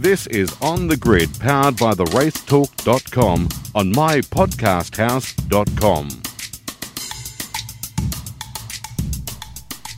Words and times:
This 0.00 0.26
is 0.28 0.56
On 0.62 0.86
the 0.86 0.96
Grid, 0.96 1.28
powered 1.40 1.76
by 1.76 1.92
the 1.92 2.06
racetalk.com 2.06 3.48
on 3.74 3.92
mypodcasthouse.com. 3.92 6.08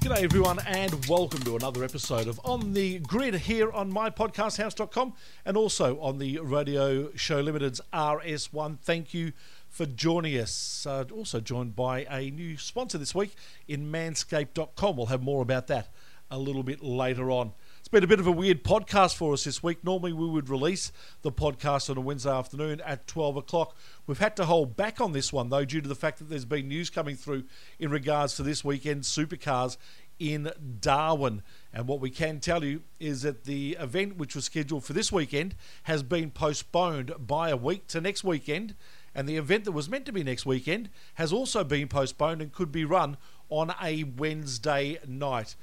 G'day 0.01 0.25
everyone 0.25 0.59
and 0.67 1.07
welcome 1.07 1.39
to 1.43 1.55
another 1.55 1.85
episode 1.85 2.27
of 2.27 2.41
On 2.45 2.73
the 2.73 2.99
Grid 2.99 3.35
here 3.35 3.71
on 3.71 3.93
mypodcasthouse.com 3.93 5.13
and 5.45 5.57
also 5.57 6.01
on 6.01 6.19
the 6.19 6.41
Radio 6.41 7.15
Show 7.15 7.41
Limited's 7.41 7.81
RS1. 7.93 8.81
Thank 8.81 9.15
you 9.15 9.33
for 9.69 9.87
joining 9.87 10.37
us. 10.37 10.85
Uh, 10.85 11.05
also 11.15 11.39
joined 11.39 11.77
by 11.77 12.07
a 12.11 12.33
new 12.33 12.57
sponsor 12.57 12.99
this 12.99 13.15
week 13.15 13.37
in 13.69 13.93
manscaped.com. 13.93 14.97
We'll 14.97 15.07
have 15.07 15.23
more 15.23 15.43
about 15.43 15.69
that 15.69 15.91
a 16.29 16.41
little 16.41 16.65
bit 16.65 16.83
later 16.83 17.31
on. 17.31 17.53
It's 17.83 17.89
been 17.89 18.05
a 18.05 18.07
bit 18.07 18.21
of 18.21 18.29
a 18.29 18.33
weird 18.33 18.63
podcast 18.63 19.17
for 19.17 19.33
us 19.33 19.43
this 19.43 19.61
week. 19.61 19.83
Normally 19.83 20.13
we 20.13 20.29
would 20.29 20.49
release 20.49 20.93
the 21.23 21.33
podcast 21.33 21.91
on 21.91 21.99
a 21.99 22.01
Wednesday 22.01 22.31
afternoon 22.31 22.81
at 22.83 23.09
12 23.09 23.39
o'clock. 23.39 23.77
We've 24.07 24.21
had 24.21 24.37
to 24.37 24.45
hold 24.45 24.77
back 24.77 25.01
on 25.01 25.11
this 25.11 25.33
one 25.33 25.49
though 25.49 25.65
due 25.65 25.81
to 25.81 25.89
the 25.89 25.97
fact 25.97 26.19
that 26.19 26.31
there's 26.31 26.45
been 26.45 26.69
news 26.69 26.91
coming 26.91 27.17
through 27.17 27.43
in 27.81 27.91
regards 27.91 28.37
to 28.37 28.45
this 28.45 28.63
weekend's 28.63 29.13
supercars 29.13 29.79
in 30.21 30.53
Darwin. 30.79 31.43
And 31.73 31.89
what 31.89 31.99
we 31.99 32.09
can 32.09 32.39
tell 32.39 32.63
you 32.63 32.83
is 33.01 33.23
that 33.23 33.47
the 33.47 33.77
event, 33.81 34.17
which 34.17 34.37
was 34.37 34.45
scheduled 34.45 34.85
for 34.85 34.93
this 34.93 35.11
weekend, 35.11 35.57
has 35.83 36.05
been 36.05 36.31
postponed 36.31 37.13
by 37.19 37.51
a 37.51 37.57
week 37.57 37.89
to 37.89 38.01
next 38.01 38.23
weekend. 38.23 38.77
And 39.13 39.29
the 39.29 39.37
event 39.37 39.65
that 39.65 39.73
was 39.73 39.89
meant 39.89 40.07
to 40.07 40.13
be 40.13 40.23
next 40.23 40.47
weekend 40.47 40.89
has 41.15 41.33
also 41.33 41.65
been 41.65 41.89
postponed 41.89 42.43
and 42.43 42.53
could 42.53 42.71
be 42.71 42.85
run 42.85 43.17
on 43.49 43.75
a 43.83 44.05
Wednesday 44.05 45.01
night. 45.05 45.57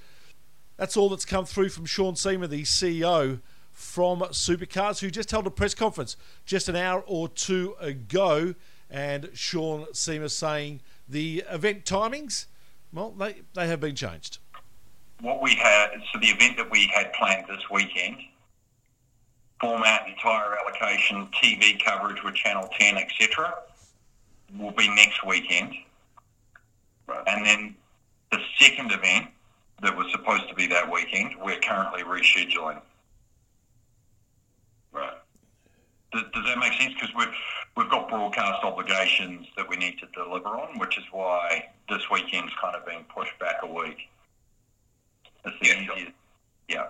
That's 0.80 0.98
all 0.98 1.10
that's 1.10 1.26
come 1.26 1.46
through 1.46 1.70
from 1.70 1.86
Sean 1.86 2.16
Seamer, 2.16 2.50
the 2.50 2.64
CEO 2.64 3.42
from 3.72 4.22
Supercars, 4.22 5.00
who 5.00 5.12
just 5.12 5.30
held 5.30 5.46
a 5.46 5.52
press 5.52 5.76
conference 5.76 6.18
just 6.46 6.68
an 6.68 6.76
hour 6.76 7.04
or 7.06 7.30
two 7.30 7.76
ago. 7.80 8.56
And 8.90 9.30
Sean 9.34 9.86
Seamer 9.94 10.32
saying 10.32 10.82
the 11.08 11.44
event 11.52 11.86
timings, 11.86 12.48
well, 12.92 13.12
they, 13.12 13.42
they 13.54 13.68
have 13.68 13.80
been 13.80 13.96
changed 13.96 14.40
what 15.22 15.42
we 15.42 15.56
had, 15.56 15.90
so 16.12 16.20
the 16.20 16.28
event 16.28 16.58
that 16.58 16.72
we 16.72 16.90
had 16.94 17.12
planned 17.14 17.46
this 17.48 17.70
weekend, 17.70 18.18
format 19.60 20.04
and 20.08 20.16
tyre 20.22 20.58
allocation, 20.62 21.28
TV 21.44 21.84
coverage 21.84 22.24
with 22.24 22.36
Channel 22.36 22.70
10, 22.80 22.98
etc., 22.98 23.54
will 24.58 24.72
be 24.72 24.88
next 24.96 25.26
weekend. 25.26 25.74
Right. 27.08 27.24
And 27.28 27.46
then 27.46 27.76
the 28.32 28.40
second 28.60 28.92
event 28.92 29.28
that 29.82 29.96
was 29.96 30.08
supposed 30.12 30.48
to 30.50 30.56
be 30.56 30.68
that 30.68 30.92
weekend, 30.92 31.36
we're 31.44 31.60
currently 31.60 32.04
rescheduling. 32.04 32.82
Right. 34.92 35.14
Does, 36.12 36.24
does 36.34 36.46
that 36.46 36.58
make 36.58 36.74
sense? 36.74 36.94
Because 36.94 37.14
we've 37.16 37.28
we've 37.78 37.90
got 37.90 38.10
broadcast 38.10 38.64
obligations 38.64 39.48
that 39.56 39.70
we 39.70 39.78
need 39.78 40.00
to 40.00 40.08
deliver 40.14 40.50
on, 40.50 40.80
which 40.80 40.98
is 40.98 41.04
why 41.12 41.70
this 41.88 42.02
weekend's 42.12 42.52
kind 42.62 42.76
of 42.76 42.86
being 42.86 43.06
pushed 43.16 43.38
back 43.40 43.58
a 43.64 43.68
week. 43.68 44.10
That's 45.44 45.56
the 45.62 45.68
yeah, 45.68 45.86
sure. 45.86 45.98
yeah. 46.68 46.88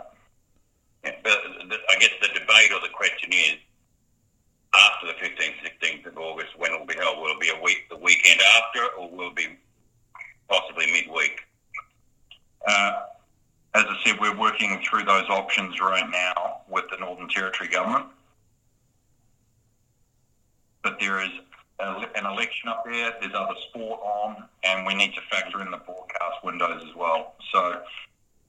yeah. 1.03 1.11
But 1.23 1.39
the, 1.69 1.77
I 1.89 1.99
guess 1.99 2.11
the 2.21 2.27
debate 2.27 2.71
or 2.73 2.81
the 2.81 2.93
question 2.93 3.31
is, 3.31 3.57
after 4.73 5.07
the 5.07 5.13
15th, 5.13 5.55
16th 5.63 6.05
of 6.07 6.17
August, 6.17 6.57
when 6.57 6.71
it 6.71 6.79
will 6.79 6.85
be 6.85 6.95
held? 6.95 7.19
Will 7.19 7.31
it 7.31 7.39
be 7.39 7.49
a 7.49 7.61
week, 7.61 7.89
the 7.89 7.97
weekend 7.97 8.39
after, 8.57 8.85
or 8.97 9.09
will 9.09 9.29
it 9.29 9.35
be 9.35 9.57
possibly 10.47 10.91
midweek? 10.91 11.39
Uh, 12.67 13.01
as 13.75 13.85
I 13.87 13.95
said, 14.03 14.19
we're 14.19 14.37
working 14.37 14.81
through 14.87 15.03
those 15.03 15.29
options 15.29 15.79
right 15.79 16.09
now 16.09 16.61
with 16.67 16.85
the 16.91 16.97
Northern 16.97 17.29
Territory 17.29 17.69
government. 17.69 18.05
But 20.83 20.99
there 20.99 21.23
is 21.23 21.29
an 21.79 22.25
election 22.25 22.67
up 22.67 22.83
there, 22.85 23.13
there's 23.21 23.33
other 23.33 23.55
sport 23.69 24.01
on, 24.01 24.43
and 24.63 24.85
we 24.85 24.93
need 24.95 25.13
to 25.13 25.21
factor 25.29 25.61
in 25.61 25.71
the 25.71 25.77
broadcast 25.77 26.43
windows 26.43 26.83
as 26.87 26.95
well. 26.95 27.35
So 27.53 27.81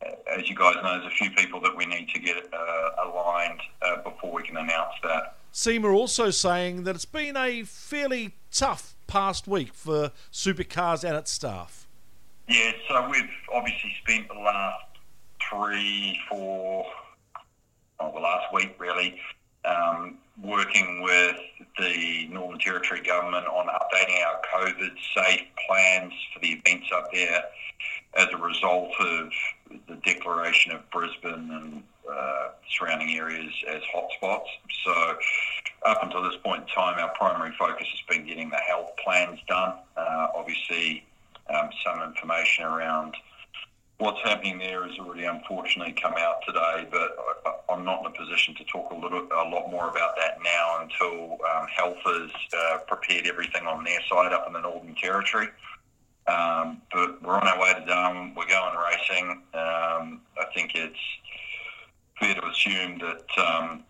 as 0.02 0.48
you 0.48 0.56
guys 0.56 0.76
know, 0.82 0.98
there's 0.98 1.12
a 1.12 1.16
few 1.16 1.30
people 1.30 1.60
that 1.60 1.76
we 1.76 1.86
need 1.86 2.08
to 2.08 2.20
get 2.20 2.36
uh, 2.52 2.90
aligned 3.04 3.60
uh, 3.82 4.02
before 4.02 4.32
we 4.32 4.42
can 4.42 4.56
announce 4.56 4.94
that. 5.02 5.36
Seamer 5.52 5.94
also 5.94 6.30
saying 6.30 6.84
that 6.84 6.94
it's 6.94 7.04
been 7.04 7.36
a 7.36 7.64
fairly 7.64 8.34
tough 8.52 8.94
past 9.06 9.46
week 9.48 9.74
for 9.74 10.12
supercars 10.32 11.04
and 11.04 11.16
its 11.16 11.30
staff. 11.30 11.86
Yeah, 12.48 12.72
so 12.88 13.08
we've 13.08 13.30
obviously 13.52 13.94
spent 14.02 14.28
the 14.28 14.34
last 14.34 14.84
three, 15.48 16.18
four, 16.28 16.84
well, 17.98 18.12
the 18.12 18.20
last 18.20 18.52
week 18.52 18.74
really, 18.78 19.20
um, 19.64 20.18
working 20.42 21.02
with 21.02 21.36
the 21.78 22.26
Northern 22.28 22.58
Territory 22.58 23.02
government 23.02 23.46
on 23.46 23.66
updating 23.66 24.16
our 24.24 24.40
COVID 24.54 24.90
safe 25.14 25.46
plans 25.68 26.12
for 26.32 26.40
the 26.40 26.48
events 26.48 26.88
up 26.94 27.12
there 27.12 27.44
as 28.16 28.28
a 28.32 28.36
result 28.36 28.90
of 29.00 29.30
the 29.88 29.96
declaration 30.04 30.72
of 30.72 30.90
Brisbane 30.90 31.50
and 31.52 31.82
uh, 32.10 32.48
surrounding 32.76 33.16
areas 33.16 33.52
as 33.68 33.82
hotspots. 33.94 34.46
So 34.84 35.16
up 35.86 36.02
until 36.02 36.22
this 36.22 36.36
point 36.42 36.62
in 36.62 36.68
time, 36.68 36.98
our 36.98 37.10
primary 37.10 37.54
focus 37.58 37.86
has 37.86 38.16
been 38.16 38.26
getting 38.26 38.50
the 38.50 38.56
health 38.56 38.90
plans 39.02 39.38
done. 39.46 39.74
Uh, 39.96 40.28
obviously, 40.34 41.04
um, 41.54 41.70
some 41.84 42.02
information 42.02 42.64
around 42.64 43.14
what's 44.00 44.20
happening 44.22 44.58
there 44.58 44.86
has 44.86 44.98
already 44.98 45.24
unfortunately 45.24 45.92
come 45.92 46.14
out 46.16 46.36
today, 46.46 46.88
but 46.90 47.16
I, 47.68 47.74
am 47.74 47.84
not 47.84 48.00
in 48.00 48.06
a 48.06 48.10
position 48.10 48.54
to 48.56 48.64
talk 48.64 48.90
a 48.90 48.94
little, 48.94 49.28
a 49.30 49.48
lot 49.48 49.70
more 49.70 49.88
about 49.90 50.16
that 50.16 50.38
now 50.42 50.78
until 50.80 51.32
um, 51.32 51.66
Health 51.68 51.98
has 52.04 52.30
uh, 52.56 52.78
prepared 52.88 53.26
everything 53.26 53.66
on 53.66 53.84
their 53.84 54.00
side 54.08 54.32
up 54.32 54.46
in 54.46 54.54
the 54.54 54.60
Northern 54.60 54.94
Territory. 54.94 55.48
Um, 56.26 56.80
but 56.92 57.22
we're 57.22 57.34
on 57.34 57.46
our 57.46 57.60
way 57.60 57.74
to 57.74 57.84
Darwin. 57.86 58.34
We're 58.34 58.46
going 58.46 58.76
racing. 58.76 59.42
Um, 59.52 60.22
I 60.38 60.46
think 60.54 60.74
it's 60.74 60.98
fair 62.18 62.34
to 62.34 62.46
assume 62.46 62.98
that 63.00 63.26
um, 63.38 63.84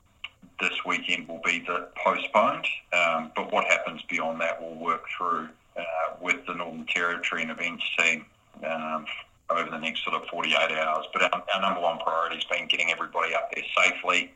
this 0.60 0.84
weekend 0.84 1.28
will 1.28 1.40
be 1.44 1.60
the 1.60 1.88
postponed. 2.04 2.66
Um, 2.92 3.30
but 3.36 3.52
what 3.52 3.64
happens 3.66 4.02
beyond 4.08 4.40
that, 4.40 4.60
we'll 4.60 4.74
work 4.74 5.04
through 5.16 5.48
uh, 5.76 5.82
with 6.20 6.44
the 6.46 6.54
Northern 6.54 6.86
Territory 6.86 7.42
and 7.42 7.50
events 7.50 7.84
team 7.98 8.26
um, 8.64 9.04
over 9.50 9.70
the 9.70 9.78
next 9.78 10.04
sort 10.04 10.20
of 10.20 10.28
48 10.28 10.56
hours. 10.56 11.06
But 11.12 11.22
our, 11.22 11.44
our 11.54 11.60
number 11.60 11.80
one 11.80 11.98
priority 11.98 12.36
has 12.36 12.44
been 12.44 12.68
getting 12.68 12.90
everybody 12.90 13.34
up 13.34 13.50
there 13.54 13.64
safely 13.84 14.32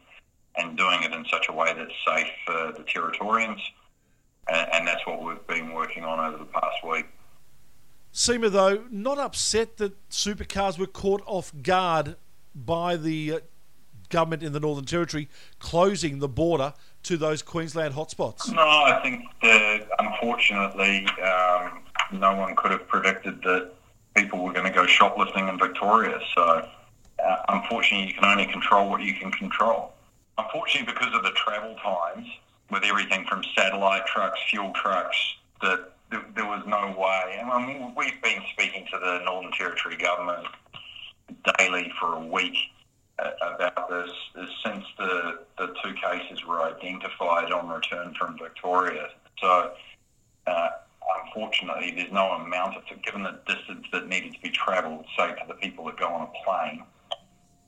and 0.56 0.77
doing 0.77 1.03
it 1.03 1.12
in 1.12 1.25
such 1.31 1.47
a 1.49 1.53
way 1.53 1.73
that's 1.77 1.93
safe 2.06 2.31
for 2.47 2.73
the 2.77 2.84
Territorians. 2.84 3.61
And, 4.49 4.69
and 4.73 4.87
that's 4.87 5.06
what 5.06 5.23
we've 5.23 5.47
been 5.47 5.73
working 5.73 6.05
on 6.05 6.21
over 6.21 6.39
the 6.39 6.50
past 6.50 6.77
week. 6.89 7.06
Seamer, 8.12 8.50
though, 8.50 8.84
not 8.91 9.19
upset 9.19 9.78
that 9.78 10.09
supercars 10.09 10.78
were 10.78 10.87
caught 10.87 11.23
off 11.27 11.53
guard 11.62 12.17
by 12.55 12.97
the 12.97 13.33
uh, 13.33 13.39
government 14.09 14.44
in 14.44 14.53
the 14.53 14.61
Northern 14.61 14.84
Territory 14.84 15.28
closing 15.59 16.21
the 16.21 16.28
border 16.28 16.75
to 17.05 17.17
those 17.17 17.43
Queensland 17.43 17.95
hotspots? 17.95 18.53
No, 18.53 18.63
I 18.63 19.01
think 19.03 19.25
that 19.43 19.87
unfortunately 19.99 21.07
um, 21.23 21.83
no 22.13 22.35
one 22.37 22.57
could 22.57 22.71
have 22.71 22.87
predicted 22.89 23.43
that 23.43 23.73
people 24.15 24.43
were 24.45 24.53
going 24.53 24.67
to 24.67 24.73
go 24.73 24.87
shoplifting 24.87 25.49
in 25.49 25.59
Victoria. 25.59 26.19
So, 26.35 26.67
uh, 27.25 27.37
unfortunately, 27.49 28.09
you 28.09 28.15
can 28.15 28.25
only 28.25 28.47
control 28.47 28.91
what 28.91 29.03
you 29.03 29.15
can 29.15 29.31
control. 29.33 29.93
Unfortunately, 30.39 30.93
because 30.93 31.15
of 31.15 31.23
the 31.23 31.31
travel 31.31 31.77
times, 31.77 32.27
with 32.71 32.85
everything 32.85 33.25
from 33.27 33.45
satellite 33.57 34.07
trucks, 34.07 34.39
fuel 34.51 34.73
trucks, 34.75 35.17
that 35.63 35.93
there, 36.11 36.25
there 36.35 36.47
was 36.47 36.63
no 36.67 36.95
way. 36.99 37.37
And 37.39 37.51
I 37.51 37.65
mean, 37.65 37.95
we've 37.97 38.21
been 38.23 38.43
speaking 38.53 38.87
to 38.93 38.99
the 38.99 39.21
Northern 39.25 39.53
Territory 39.53 39.97
government 39.97 40.47
daily 41.59 41.93
for 42.00 42.15
a 42.15 42.27
week 42.27 42.57
about 43.19 43.88
this 43.88 44.11
is 44.37 44.50
since 44.64 44.84
the, 44.99 45.38
the 45.58 45.75
two 45.82 45.94
cases 45.94 46.44
were 46.46 46.62
identified 46.62 47.52
on 47.52 47.69
return 47.69 48.14
from 48.19 48.38
Victoria. 48.38 49.08
So, 49.40 49.72
uh, 50.46 50.69
unfortunately, 51.26 51.93
there's 51.96 52.12
no 52.12 52.32
amount 52.32 52.76
of, 52.76 52.82
given 53.02 53.22
the 53.22 53.38
distance 53.46 53.87
that 53.93 54.08
needed 54.08 54.34
to 54.34 54.40
be 54.40 54.50
travelled, 54.50 55.05
say, 55.16 55.28
to 55.28 55.44
the 55.46 55.55
people 55.55 55.84
that 55.87 55.96
go 55.96 56.08
on 56.08 56.28
a 56.28 56.44
plane, 56.44 56.82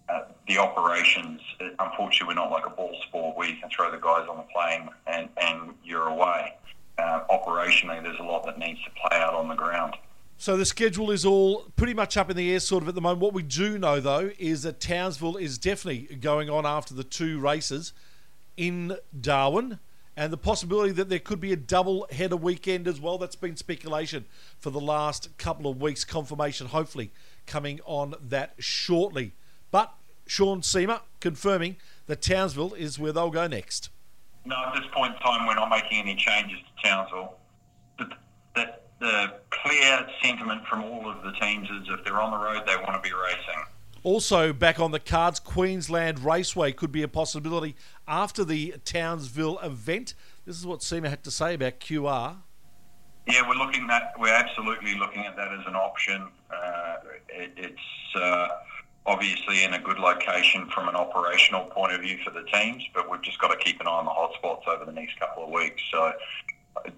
uh, 0.09 0.23
the 0.47 0.59
operations, 0.59 1.41
unfortunately, 1.79 2.29
we're 2.29 2.35
not 2.35 2.51
like 2.51 2.67
a 2.67 2.71
ball 2.71 2.97
sport 3.09 3.37
where 3.37 3.49
you 3.49 3.57
can 3.57 3.69
throw 3.71 3.91
the 3.91 3.99
guys 3.99 4.27
on 4.29 4.37
the 4.37 4.47
plane 4.55 4.89
and, 5.07 5.29
and 5.41 5.75
you're 5.85 6.09
away. 6.09 6.55
Uh, 6.99 7.21
operationally, 7.29 8.03
there's 8.03 8.19
a 8.21 8.23
lot 8.23 8.45
that 8.47 8.59
needs 8.59 8.79
to 8.85 8.91
play 8.91 9.19
out 9.19 9.35
on 9.35 9.49
the 9.49 9.55
ground. 9.55 9.95
So 10.39 10.57
the 10.57 10.67
schedule 10.67 11.11
is 11.11 11.25
all 11.25 11.65
pretty 11.77 11.95
much 11.95 12.17
up 12.17 12.31
in 12.31 12.37
the 12.37 12.53
air, 12.53 12.61
sort 12.61 12.83
of 12.83 12.89
at 12.89 12.95
the 12.95 13.01
moment. 13.01 13.21
What 13.21 13.33
we 13.33 13.43
do 13.43 13.79
know, 13.79 14.01
though, 14.01 14.31
is 14.39 14.63
that 14.63 14.81
Townsville 14.81 15.37
is 15.37 15.57
definitely 15.57 16.17
going 16.17 16.51
on 16.51 16.67
after 16.67 16.93
the 16.93 17.05
two 17.05 17.41
races 17.41 17.93
in 18.57 18.97
Darwin 19.19 19.79
and 20.17 20.33
the 20.33 20.39
possibility 20.39 20.93
that 20.93 21.09
there 21.09 21.19
could 21.19 21.41
be 21.41 21.53
a 21.53 21.57
double 21.57 22.07
header 22.11 22.37
weekend 22.37 22.87
as 22.87 23.01
well. 23.01 23.19
That's 23.19 23.37
been 23.37 23.57
speculation 23.57 24.27
for 24.59 24.71
the 24.71 24.81
last 24.81 25.37
couple 25.39 25.71
of 25.71 25.81
weeks. 25.81 26.05
Confirmation, 26.05 26.69
hopefully, 26.69 27.13
coming 27.47 27.81
on 27.87 28.15
that 28.21 28.55
shortly. 28.59 29.33
But 29.71 29.95
Sean 30.27 30.61
Seamer 30.61 31.01
confirming 31.21 31.77
that 32.07 32.21
Townsville 32.21 32.75
is 32.75 32.99
where 32.99 33.13
they'll 33.13 33.31
go 33.31 33.47
next. 33.47 33.91
No, 34.45 34.57
at 34.67 34.75
this 34.75 34.85
point 34.95 35.15
in 35.15 35.21
time, 35.21 35.47
we're 35.47 35.55
not 35.55 35.71
making 35.71 35.99
any 35.99 36.15
changes 36.15 36.59
to 36.59 36.89
Townsville. 36.89 37.37
The, 38.55 38.75
the 39.01 39.35
clear 39.51 40.07
sentiment 40.23 40.67
from 40.67 40.85
all 40.85 41.11
of 41.11 41.23
the 41.23 41.33
teams 41.33 41.69
is 41.69 41.89
if 41.89 42.05
they're 42.05 42.21
on 42.21 42.31
the 42.31 42.39
road, 42.39 42.63
they 42.67 42.77
want 42.77 43.03
to 43.03 43.09
be 43.09 43.15
racing. 43.15 43.65
Also, 44.03 44.53
back 44.53 44.79
on 44.79 44.93
the 44.93 45.01
cards, 45.01 45.41
Queensland 45.41 46.21
Raceway 46.21 46.73
could 46.73 46.93
be 46.93 47.03
a 47.03 47.09
possibility 47.09 47.75
after 48.07 48.45
the 48.45 48.75
Townsville 48.85 49.59
event. 49.59 50.15
This 50.45 50.57
is 50.57 50.65
what 50.65 50.81
Seamer 50.81 51.09
had 51.09 51.25
to 51.25 51.31
say 51.31 51.55
about 51.55 51.81
QR. 51.81 52.37
Yeah, 53.27 53.43
we're 53.49 53.57
looking 53.57 53.89
at 53.91 54.13
we're 54.21 54.33
absolutely 54.33 54.95
looking 54.95 55.27
at 55.27 55.37
that 55.37 55.53
as 55.53 55.67
an 55.67 55.75
option. 55.75 56.29
Uh, 56.49 56.95
it, 57.29 57.53
it's 57.57 58.15
uh, 58.15 58.47
obviously 59.05 59.65
in 59.65 59.75
a 59.75 59.81
good 59.81 59.99
location 59.99 60.69
from 60.71 60.89
an 60.89 60.95
operational 60.95 61.65
point 61.65 61.93
of 61.93 62.01
view 62.01 62.19
for 62.25 62.31
the 62.31 62.45
teams, 62.45 62.85
but 62.95 63.11
we've 63.11 63.23
just 63.23 63.41
got 63.41 63.49
to 63.49 63.57
keep 63.57 63.81
an 63.81 63.89
eye 63.89 63.91
on 63.91 64.05
the 64.05 64.11
hotspots 64.13 64.69
over 64.69 64.85
the 64.85 64.93
next 64.93 65.19
couple 65.19 65.43
of 65.43 65.51
weeks. 65.51 65.83
So 65.91 66.13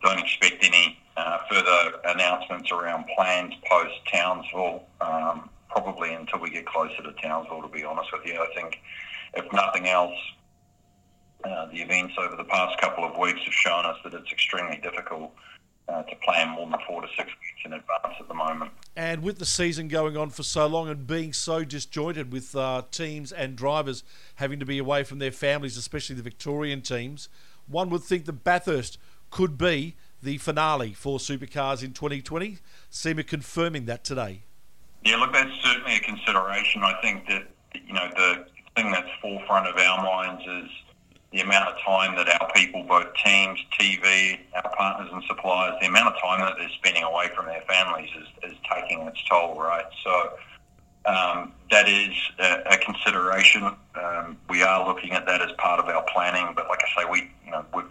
don't 0.03 0.19
expect 0.19 0.65
any 0.65 0.99
uh, 1.17 1.39
further 1.51 1.99
announcements 2.05 2.71
around 2.71 3.05
plans 3.17 3.55
post 3.69 3.95
Townsville. 4.13 4.85
Um, 5.01 5.51
probably 5.69 6.13
until 6.15 6.41
we 6.41 6.51
get 6.51 6.67
closer 6.67 7.03
to 7.03 7.13
Townsville, 7.23 7.63
to 7.63 7.69
be 7.69 7.85
honest 7.85 8.11
with 8.13 8.27
you. 8.27 8.35
I 8.35 8.53
think, 8.55 8.81
if 9.35 9.45
nothing 9.53 9.87
else, 9.87 10.17
uh, 11.45 11.67
the 11.67 11.81
events 11.81 12.15
over 12.19 12.37
the 12.37 12.45
past 12.45 12.81
couple 12.81 13.05
of 13.05 13.17
weeks 13.17 13.41
have 13.45 13.55
shown 13.55 13.85
us 13.87 13.97
that 14.05 14.15
it's 14.15 14.31
extremely 14.33 14.79
difficult 14.79 15.33
uh, 15.89 16.03
to 16.03 16.17
plan 16.17 16.51
more 16.51 16.69
than 16.69 16.79
four 16.87 17.01
to 17.01 17.09
six 17.17 17.29
weeks 17.29 17.63
in 17.65 17.73
advance 17.73 18.15
at 18.19 18.29
the 18.29 18.35
moment. 18.35 18.71
And 18.97 19.23
with 19.23 19.39
the 19.39 19.47
season 19.47 19.89
going 19.89 20.17
on 20.17 20.31
for 20.31 20.43
so 20.43 20.67
long 20.67 20.89
and 20.89 21.07
being 21.07 21.33
so 21.33 21.65
disjointed 21.65 22.33
with 22.33 22.57
uh, 22.57 22.83
teams 22.91 23.31
and 23.31 23.57
drivers 23.57 24.03
having 24.37 24.59
to 24.59 24.67
be 24.67 24.79
away 24.79 25.05
from 25.05 25.19
their 25.19 25.33
families, 25.33 25.77
especially 25.77 26.17
the 26.17 26.23
Victorian 26.23 26.83
teams, 26.83 27.29
one 27.67 27.91
would 27.91 28.03
think 28.03 28.25
that 28.25 28.45
Bathurst 28.45 28.99
could 29.31 29.59
be 29.59 29.97
the 30.23 30.39
finale 30.39 30.93
for 30.93 31.19
supercars 31.19 31.83
in 31.83 31.93
2020. 31.93 32.59
Seamer 32.91 33.27
confirming 33.27 33.87
that 33.87 34.05
today. 34.05 34.43
Yeah, 35.05 35.17
look, 35.17 35.33
that's 35.33 35.51
certainly 35.63 35.97
a 35.97 36.01
consideration. 36.01 36.83
I 36.83 36.95
think 37.01 37.27
that, 37.29 37.47
you 37.87 37.93
know, 37.93 38.09
the 38.17 38.47
thing 38.75 38.91
that's 38.91 39.09
forefront 39.23 39.69
of 39.69 39.77
our 39.77 40.03
minds 40.03 40.43
is 40.43 40.71
the 41.33 41.41
amount 41.41 41.69
of 41.69 41.81
time 41.85 42.17
that 42.17 42.29
our 42.41 42.51
people, 42.53 42.83
both 42.85 43.07
teams, 43.25 43.59
TV, 43.79 44.39
our 44.55 44.75
partners 44.77 45.11
and 45.13 45.23
suppliers, 45.29 45.75
the 45.81 45.87
amount 45.87 46.15
of 46.15 46.21
time 46.21 46.41
that 46.41 46.55
they're 46.59 46.71
spending 46.71 47.03
away 47.03 47.29
from 47.37 47.47
their 47.47 47.63
families 47.69 48.11
is, 48.19 48.51
is 48.51 48.59
taking 48.75 49.03
its 49.03 49.23
toll, 49.29 49.59
right? 49.59 49.85
So 50.03 50.33
um, 51.05 51.53
that 51.71 51.89
is 51.89 52.15
a, 52.39 52.63
a 52.71 52.79
consideration. 52.79 53.71
Um, 53.95 54.39
we 54.49 54.63
are 54.63 54.87
looking 54.87 55.13
at 55.13 55.27
that 55.27 55.43
as 55.43 55.53
part 55.59 55.81
of 55.81 55.87
our 55.87 56.05
planning, 56.13 56.55
but 56.57 56.67
like 56.69 56.81
I 56.83 57.03
say, 57.03 57.09
we, 57.11 57.31
you 57.45 57.51
know, 57.51 57.65
we've 57.75 57.85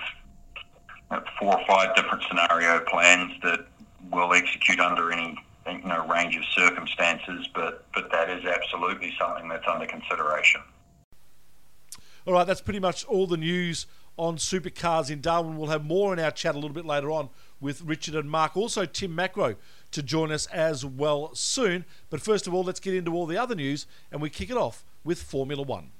four 1.39 1.59
or 1.59 1.65
five 1.67 1.95
different 1.95 2.23
scenario 2.27 2.79
plans 2.81 3.33
that 3.43 3.65
we'll 4.11 4.33
execute 4.33 4.79
under 4.79 5.11
any 5.11 5.37
you 5.67 5.87
know 5.87 6.07
range 6.07 6.35
of 6.35 6.43
circumstances, 6.55 7.47
but 7.53 7.85
but 7.93 8.11
that 8.11 8.29
is 8.29 8.45
absolutely 8.45 9.13
something 9.19 9.47
that's 9.47 9.67
under 9.67 9.85
consideration. 9.85 10.61
All 12.25 12.33
right, 12.33 12.45
that's 12.45 12.61
pretty 12.61 12.79
much 12.79 13.05
all 13.05 13.27
the 13.27 13.37
news 13.37 13.85
on 14.17 14.37
supercars 14.37 15.09
in 15.09 15.21
Darwin. 15.21 15.57
We'll 15.57 15.69
have 15.69 15.85
more 15.85 16.11
in 16.11 16.19
our 16.19 16.31
chat 16.31 16.55
a 16.55 16.57
little 16.57 16.73
bit 16.73 16.85
later 16.85 17.11
on 17.11 17.29
with 17.61 17.81
Richard 17.81 18.15
and 18.15 18.29
Mark. 18.29 18.57
Also, 18.57 18.85
Tim 18.85 19.15
Macrow 19.15 19.55
to 19.91 20.03
join 20.03 20.31
us 20.31 20.45
as 20.47 20.83
well 20.83 21.33
soon. 21.33 21.85
But 22.09 22.21
first 22.21 22.47
of 22.47 22.53
all, 22.53 22.63
let's 22.63 22.79
get 22.79 22.93
into 22.93 23.13
all 23.13 23.25
the 23.25 23.37
other 23.37 23.55
news, 23.55 23.85
and 24.11 24.21
we 24.21 24.29
kick 24.29 24.49
it 24.49 24.57
off 24.57 24.83
with 25.03 25.21
Formula 25.21 25.63
One. 25.63 25.91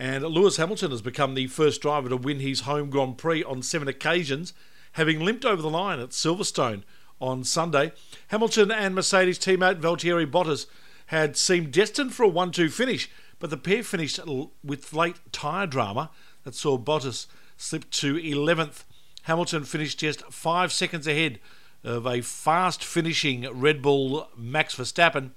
And 0.00 0.24
Lewis 0.24 0.56
Hamilton 0.56 0.92
has 0.92 1.02
become 1.02 1.34
the 1.34 1.46
first 1.48 1.82
driver 1.82 2.08
to 2.08 2.16
win 2.16 2.40
his 2.40 2.60
home 2.60 2.88
Grand 2.88 3.18
Prix 3.18 3.44
on 3.44 3.60
seven 3.60 3.86
occasions, 3.86 4.54
having 4.92 5.20
limped 5.20 5.44
over 5.44 5.60
the 5.60 5.68
line 5.68 6.00
at 6.00 6.08
Silverstone 6.08 6.84
on 7.20 7.44
Sunday. 7.44 7.92
Hamilton 8.28 8.70
and 8.70 8.94
Mercedes 8.94 9.38
teammate 9.38 9.78
Valtteri 9.78 10.24
Bottas 10.24 10.64
had 11.08 11.36
seemed 11.36 11.72
destined 11.72 12.14
for 12.14 12.22
a 12.22 12.28
1 12.28 12.50
2 12.50 12.70
finish, 12.70 13.10
but 13.38 13.50
the 13.50 13.58
pair 13.58 13.82
finished 13.82 14.18
with 14.64 14.94
late 14.94 15.16
tyre 15.32 15.66
drama 15.66 16.10
that 16.44 16.54
saw 16.54 16.78
Bottas 16.78 17.26
slip 17.58 17.90
to 17.90 18.14
11th. 18.14 18.84
Hamilton 19.24 19.64
finished 19.64 19.98
just 19.98 20.24
five 20.32 20.72
seconds 20.72 21.06
ahead 21.06 21.40
of 21.84 22.06
a 22.06 22.22
fast 22.22 22.82
finishing 22.82 23.46
Red 23.52 23.82
Bull 23.82 24.30
Max 24.34 24.76
Verstappen 24.76 25.32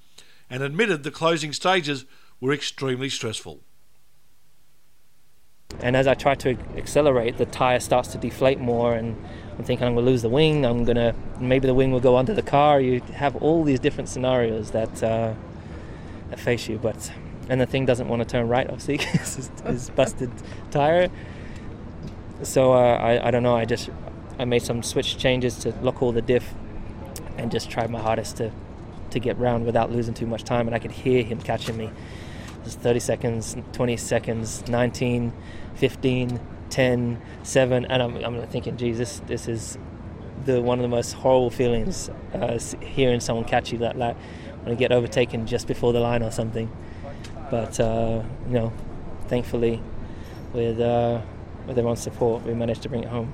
and 0.50 0.64
admitted 0.64 1.04
the 1.04 1.12
closing 1.12 1.52
stages 1.52 2.06
were 2.40 2.54
extremely 2.54 3.10
stressful. 3.10 3.60
And 5.82 5.96
as 5.96 6.08
I 6.08 6.14
try 6.14 6.36
to 6.36 6.58
accelerate, 6.78 7.38
the 7.38 7.46
tyre 7.46 7.80
starts 7.80 8.10
to 8.14 8.18
deflate 8.18 8.60
more, 8.60 8.94
and 8.94 9.18
I'm 9.58 9.64
thinking 9.64 9.86
I'm 9.86 9.94
going 9.94 10.06
to 10.06 10.12
lose 10.12 10.22
the 10.22 10.30
wing. 10.30 10.66
I'm 10.66 10.86
going 10.86 10.96
to 10.96 11.14
maybe 11.40 11.68
the 11.68 11.74
wing 11.74 11.92
will 11.92 12.00
go 12.00 12.16
under 12.18 12.34
the 12.34 12.42
car. 12.42 12.80
You 12.80 13.02
have 13.14 13.36
all 13.38 13.64
these 13.64 13.80
different 13.80 14.10
scenarios 14.10 14.72
that 14.72 15.04
uh, 15.04 15.34
that 16.30 16.40
face 16.40 16.68
you, 16.70 16.78
but 16.78 17.12
and 17.50 17.60
the 17.60 17.66
thing 17.66 17.86
doesn't 17.86 18.08
want 18.08 18.22
to 18.22 18.28
turn 18.28 18.48
right, 18.48 18.68
obviously, 18.68 18.98
because 19.12 19.52
it's, 19.66 19.90
busted 19.90 20.32
tire. 20.72 21.10
So 22.42 22.74
uh, 22.74 22.98
I 22.98 23.28
I 23.28 23.32
don't 23.32 23.44
know. 23.44 23.56
I 23.56 23.66
just 23.66 23.90
I 24.40 24.46
made 24.46 24.62
some 24.64 24.84
switch 24.84 25.18
changes 25.18 25.58
to 25.60 25.72
lock 25.82 26.02
all 26.02 26.12
the 26.12 26.22
diff, 26.22 26.54
and 27.38 27.52
just 27.52 27.70
tried 27.70 27.90
my 27.90 28.00
hardest 28.00 28.38
to 28.38 28.52
to 29.12 29.20
get 29.20 29.38
round 29.38 29.66
without 29.66 29.92
losing 29.92 30.14
too 30.14 30.26
much 30.26 30.44
time. 30.44 30.68
And 30.68 30.76
I 30.76 30.80
could 30.80 30.92
hear 30.92 31.24
him 31.24 31.40
catching 31.40 31.78
me. 31.78 31.90
Just 32.64 32.80
30 32.80 33.00
seconds, 33.02 33.58
20 33.74 33.98
seconds, 33.98 34.68
19, 34.70 35.34
15, 35.76 36.40
10, 36.70 37.22
7, 37.44 37.86
and 37.86 38.04
I'm, 38.04 38.16
I'm 38.18 38.48
thinking, 38.48 38.78
geez, 38.78 38.98
this, 38.98 39.20
this 39.28 39.48
is 39.48 39.78
the 40.46 40.62
one 40.62 40.80
of 40.80 40.84
the 40.84 40.90
most 40.90 41.14
horrible 41.14 41.50
feelings 41.50 42.10
uh, 42.34 42.60
hearing 42.82 43.20
someone 43.20 43.46
catch 43.46 43.72
you 43.72 43.78
that 43.80 43.98
like 43.98 44.18
when 44.64 44.72
you 44.72 44.76
get 44.76 44.92
overtaken 44.92 45.48
just 45.48 45.68
before 45.68 45.94
the 45.94 46.00
line 46.00 46.24
or 46.24 46.32
something. 46.32 46.72
But 47.50 47.80
uh, 47.80 48.24
you 48.48 48.54
know, 48.54 48.74
thankfully, 49.28 49.82
with 50.54 50.80
uh, 50.80 51.22
with 51.68 51.78
everyone's 51.78 52.02
support, 52.02 52.44
we 52.44 52.54
managed 52.54 52.82
to 52.84 52.90
bring 52.90 53.04
it 53.04 53.10
home. 53.10 53.34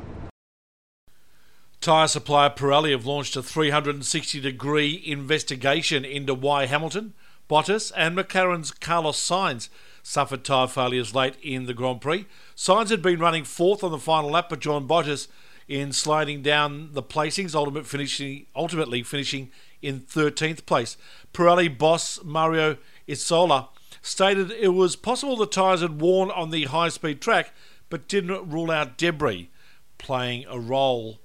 Tyre 1.81 2.07
supplier 2.07 2.49
Pirelli 2.49 2.91
have 2.91 3.05
launched 3.05 3.37
a 3.37 3.41
360 3.43 4.41
degree 4.41 5.01
investigation 5.05 6.03
into 6.03 6.33
why 6.33 6.65
Hamilton, 6.65 7.13
Bottas, 7.49 7.91
and 7.95 8.17
McLaren's 8.17 8.71
Carlos 8.71 9.17
Sainz 9.17 9.69
suffered 10.09 10.43
tyre 10.43 10.67
failures 10.67 11.13
late 11.13 11.35
in 11.43 11.67
the 11.67 11.73
Grand 11.73 12.01
Prix. 12.01 12.25
Sainz 12.55 12.89
had 12.89 13.03
been 13.03 13.19
running 13.19 13.43
fourth 13.43 13.83
on 13.83 13.91
the 13.91 13.99
final 13.99 14.31
lap, 14.31 14.49
but 14.49 14.59
John 14.59 14.87
Bottas 14.87 15.27
in 15.67 15.93
sliding 15.93 16.41
down 16.41 16.93
the 16.93 17.03
placings, 17.03 17.53
ultimate 17.53 17.85
finishing, 17.85 18.47
ultimately 18.55 19.03
finishing 19.03 19.51
in 19.83 19.99
13th 19.99 20.65
place. 20.65 20.97
Pirelli 21.31 21.77
boss 21.77 22.23
Mario 22.23 22.77
Isola 23.07 23.69
stated 24.01 24.49
it 24.49 24.69
was 24.69 24.95
possible 24.95 25.35
the 25.37 25.45
tyres 25.45 25.81
had 25.81 26.01
worn 26.01 26.31
on 26.31 26.49
the 26.49 26.65
high 26.65 26.89
speed 26.89 27.21
track, 27.21 27.53
but 27.91 28.07
didn't 28.07 28.49
rule 28.49 28.71
out 28.71 28.97
debris 28.97 29.51
playing 29.99 30.43
a 30.49 30.59
role. 30.59 31.19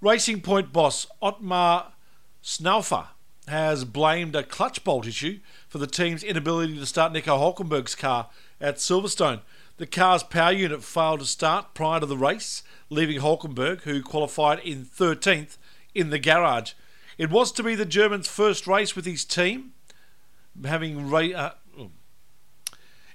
Racing 0.00 0.40
Point 0.40 0.72
boss 0.72 1.06
Otmar 1.20 1.92
Szafnauer 2.42 3.08
has 3.48 3.84
blamed 3.84 4.34
a 4.34 4.42
clutch 4.42 4.84
bolt 4.84 5.06
issue 5.06 5.40
for 5.68 5.78
the 5.78 5.86
team's 5.86 6.22
inability 6.22 6.78
to 6.78 6.86
start 6.86 7.12
Nico 7.12 7.36
Hulkenberg's 7.36 7.94
car 7.94 8.30
at 8.60 8.76
Silverstone. 8.76 9.40
The 9.76 9.86
car's 9.86 10.22
power 10.22 10.52
unit 10.52 10.82
failed 10.84 11.20
to 11.20 11.26
start 11.26 11.74
prior 11.74 12.00
to 12.00 12.06
the 12.06 12.16
race, 12.16 12.62
leaving 12.90 13.20
Hulkenberg, 13.20 13.82
who 13.82 14.02
qualified 14.02 14.60
in 14.60 14.84
13th, 14.84 15.56
in 15.94 16.10
the 16.10 16.18
garage. 16.18 16.72
It 17.18 17.30
was 17.30 17.52
to 17.52 17.62
be 17.62 17.74
the 17.74 17.84
German's 17.84 18.28
first 18.28 18.66
race 18.66 18.96
with 18.96 19.04
his 19.04 19.24
team, 19.24 19.72
having 20.64 21.10
ra- 21.10 21.20
uh, 21.20 21.50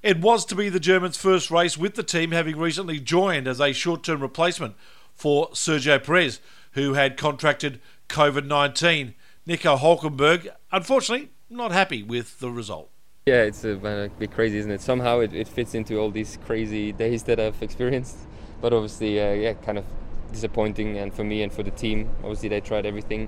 it 0.01 0.21
was 0.21 0.45
to 0.45 0.55
be 0.55 0.69
the 0.69 0.79
German's 0.79 1.17
first 1.17 1.51
race 1.51 1.77
with 1.77 1.95
the 1.95 2.03
team, 2.03 2.31
having 2.31 2.57
recently 2.57 2.99
joined 2.99 3.47
as 3.47 3.59
a 3.59 3.73
short-term 3.73 4.21
replacement 4.21 4.75
for 5.13 5.49
Sergio 5.49 6.01
Perez, 6.01 6.39
who 6.73 6.93
had 6.93 7.17
contracted 7.17 7.81
COVID-19. 8.07 9.13
Nico 9.49 9.77
Hulkenberg, 9.77 10.47
unfortunately, 10.71 11.31
not 11.49 11.71
happy 11.71 12.03
with 12.03 12.39
the 12.39 12.51
result. 12.51 12.91
Yeah, 13.25 13.41
it's 13.41 13.63
a, 13.63 13.71
a 13.77 14.09
bit 14.19 14.31
crazy, 14.31 14.59
isn't 14.59 14.69
it? 14.69 14.79
Somehow 14.79 15.21
it, 15.21 15.33
it, 15.33 15.47
fits 15.47 15.73
into 15.73 15.97
all 15.97 16.11
these 16.11 16.37
crazy 16.45 16.91
days 16.91 17.23
that 17.23 17.39
I've 17.39 17.59
experienced, 17.63 18.15
but 18.61 18.73
obviously, 18.73 19.19
uh, 19.19 19.33
yeah, 19.33 19.53
kind 19.53 19.79
of 19.79 19.85
disappointing. 20.31 20.99
And 20.99 21.11
for 21.11 21.23
me 21.23 21.41
and 21.41 21.51
for 21.51 21.63
the 21.63 21.71
team, 21.71 22.11
obviously 22.19 22.49
they 22.49 22.61
tried 22.61 22.85
everything, 22.85 23.27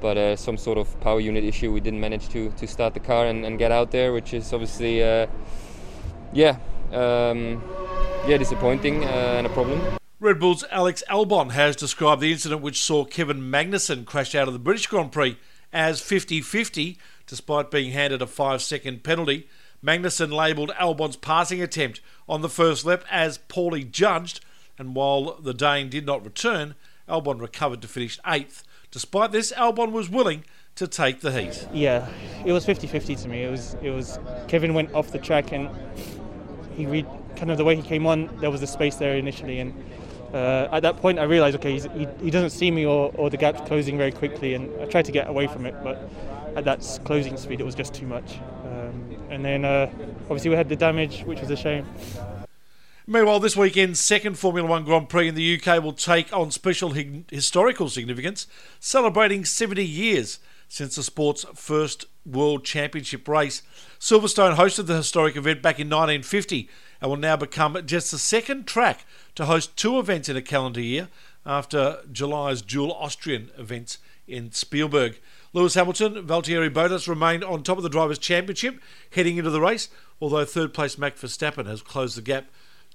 but 0.00 0.16
uh, 0.16 0.36
some 0.36 0.56
sort 0.56 0.78
of 0.78 1.00
power 1.00 1.18
unit 1.18 1.42
issue. 1.42 1.72
We 1.72 1.80
didn't 1.80 1.98
manage 1.98 2.28
to 2.28 2.52
to 2.52 2.68
start 2.68 2.94
the 2.94 3.00
car 3.00 3.26
and, 3.26 3.44
and 3.44 3.58
get 3.58 3.72
out 3.72 3.90
there, 3.90 4.12
which 4.12 4.32
is 4.34 4.52
obviously, 4.52 5.02
uh, 5.02 5.26
yeah, 6.32 6.58
um, 6.92 7.60
yeah, 8.28 8.36
disappointing 8.36 9.02
uh, 9.02 9.38
and 9.38 9.46
a 9.48 9.50
problem. 9.50 9.80
Red 10.20 10.38
Bull's 10.38 10.64
Alex 10.70 11.02
Albon 11.10 11.50
has 11.50 11.74
described 11.74 12.20
the 12.20 12.30
incident 12.30 12.60
which 12.60 12.80
saw 12.80 13.04
Kevin 13.04 13.40
Magnussen 13.40 14.04
crash 14.04 14.36
out 14.36 14.46
of 14.46 14.52
the 14.54 14.60
British 14.60 14.86
Grand 14.86 15.10
Prix 15.10 15.36
as 15.72 16.00
50 16.00 16.40
50, 16.40 16.98
despite 17.26 17.70
being 17.70 17.92
handed 17.92 18.22
a 18.22 18.26
five 18.26 18.62
second 18.62 19.02
penalty. 19.02 19.48
Magnussen 19.84 20.32
labelled 20.32 20.70
Albon's 20.70 21.16
passing 21.16 21.62
attempt 21.62 22.00
on 22.28 22.40
the 22.40 22.48
first 22.48 22.84
lap 22.84 23.04
as 23.10 23.38
poorly 23.38 23.84
judged, 23.84 24.40
and 24.76 24.94
while 24.94 25.34
the 25.40 25.54
Dane 25.54 25.88
did 25.88 26.04
not 26.04 26.24
return, 26.24 26.74
Albon 27.08 27.40
recovered 27.40 27.80
to 27.82 27.88
finish 27.88 28.18
eighth. 28.26 28.64
Despite 28.90 29.32
this, 29.32 29.52
Albon 29.52 29.92
was 29.92 30.08
willing 30.08 30.44
to 30.74 30.86
take 30.86 31.20
the 31.20 31.32
heat. 31.32 31.66
Yeah, 31.72 32.08
it 32.44 32.52
was 32.52 32.64
50-50 32.64 33.22
to 33.22 33.28
me. 33.28 33.42
It 33.42 33.50
was 33.50 33.76
it 33.82 33.90
was 33.90 34.18
Kevin 34.46 34.74
went 34.74 34.92
off 34.94 35.10
the 35.10 35.18
track 35.18 35.52
and 35.52 35.68
he 36.76 36.86
read 36.86 37.06
kind 37.36 37.50
of 37.50 37.58
the 37.58 37.64
way 37.64 37.76
he 37.76 37.82
came 37.82 38.06
on. 38.06 38.30
There 38.40 38.50
was 38.50 38.62
a 38.62 38.66
space 38.66 38.96
there 38.96 39.16
initially, 39.16 39.58
and 39.58 39.74
uh, 40.32 40.68
at 40.72 40.80
that 40.80 40.96
point 40.98 41.18
I 41.18 41.24
realised 41.24 41.56
okay 41.56 41.78
he, 41.78 42.06
he 42.22 42.30
doesn't 42.30 42.50
see 42.50 42.70
me 42.70 42.84
or, 42.84 43.12
or 43.14 43.30
the 43.30 43.36
gap's 43.36 43.60
closing 43.66 43.96
very 43.96 44.12
quickly, 44.12 44.54
and 44.54 44.70
I 44.80 44.86
tried 44.86 45.04
to 45.06 45.12
get 45.12 45.28
away 45.28 45.46
from 45.46 45.66
it, 45.66 45.74
but 45.82 46.10
at 46.56 46.64
that 46.64 47.00
closing 47.04 47.36
speed 47.36 47.60
it 47.60 47.64
was 47.64 47.74
just 47.74 47.94
too 47.94 48.06
much. 48.06 48.38
Um, 48.64 49.16
and 49.30 49.44
then 49.44 49.64
uh, 49.64 49.90
obviously 50.22 50.50
we 50.50 50.56
had 50.56 50.68
the 50.68 50.76
damage, 50.76 51.22
which 51.22 51.40
was 51.40 51.50
a 51.50 51.56
shame. 51.56 51.86
Meanwhile, 53.10 53.40
this 53.40 53.56
weekend's 53.56 54.00
second 54.00 54.38
Formula 54.38 54.68
One 54.68 54.84
Grand 54.84 55.08
Prix 55.08 55.28
in 55.28 55.34
the 55.34 55.58
UK 55.58 55.82
will 55.82 55.94
take 55.94 56.30
on 56.36 56.50
special 56.50 56.92
historical 57.30 57.88
significance, 57.88 58.46
celebrating 58.80 59.46
70 59.46 59.82
years 59.82 60.40
since 60.68 60.96
the 60.96 61.02
sport's 61.02 61.46
first 61.54 62.04
World 62.26 62.66
Championship 62.66 63.26
race. 63.26 63.62
Silverstone 63.98 64.56
hosted 64.56 64.86
the 64.86 64.96
historic 64.96 65.36
event 65.36 65.62
back 65.62 65.80
in 65.80 65.86
1950 65.86 66.68
and 67.00 67.10
will 67.10 67.16
now 67.16 67.36
become 67.36 67.80
just 67.86 68.10
the 68.10 68.18
second 68.18 68.66
track 68.66 69.04
to 69.34 69.46
host 69.46 69.76
two 69.76 69.98
events 69.98 70.28
in 70.28 70.36
a 70.36 70.42
calendar 70.42 70.80
year 70.80 71.08
after 71.46 72.00
July's 72.10 72.62
dual 72.62 72.92
Austrian 72.92 73.50
events 73.56 73.98
in 74.26 74.52
Spielberg. 74.52 75.20
Lewis 75.52 75.74
Hamilton, 75.74 76.26
Valtteri 76.26 76.68
Bottas 76.68 77.08
remained 77.08 77.42
on 77.42 77.62
top 77.62 77.78
of 77.78 77.82
the 77.82 77.88
Drivers' 77.88 78.18
Championship 78.18 78.80
heading 79.12 79.38
into 79.38 79.50
the 79.50 79.60
race, 79.60 79.88
although 80.20 80.44
third 80.44 80.74
place 80.74 80.98
Max 80.98 81.22
Verstappen 81.22 81.66
has 81.66 81.80
closed 81.80 82.16
the 82.16 82.22
gap 82.22 82.46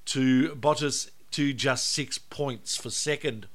to 0.05 0.55
Bottas 0.55 1.09
to 1.31 1.53
just 1.53 1.89
six 1.89 2.17
points 2.17 2.77
for 2.77 2.91
second. 2.91 3.47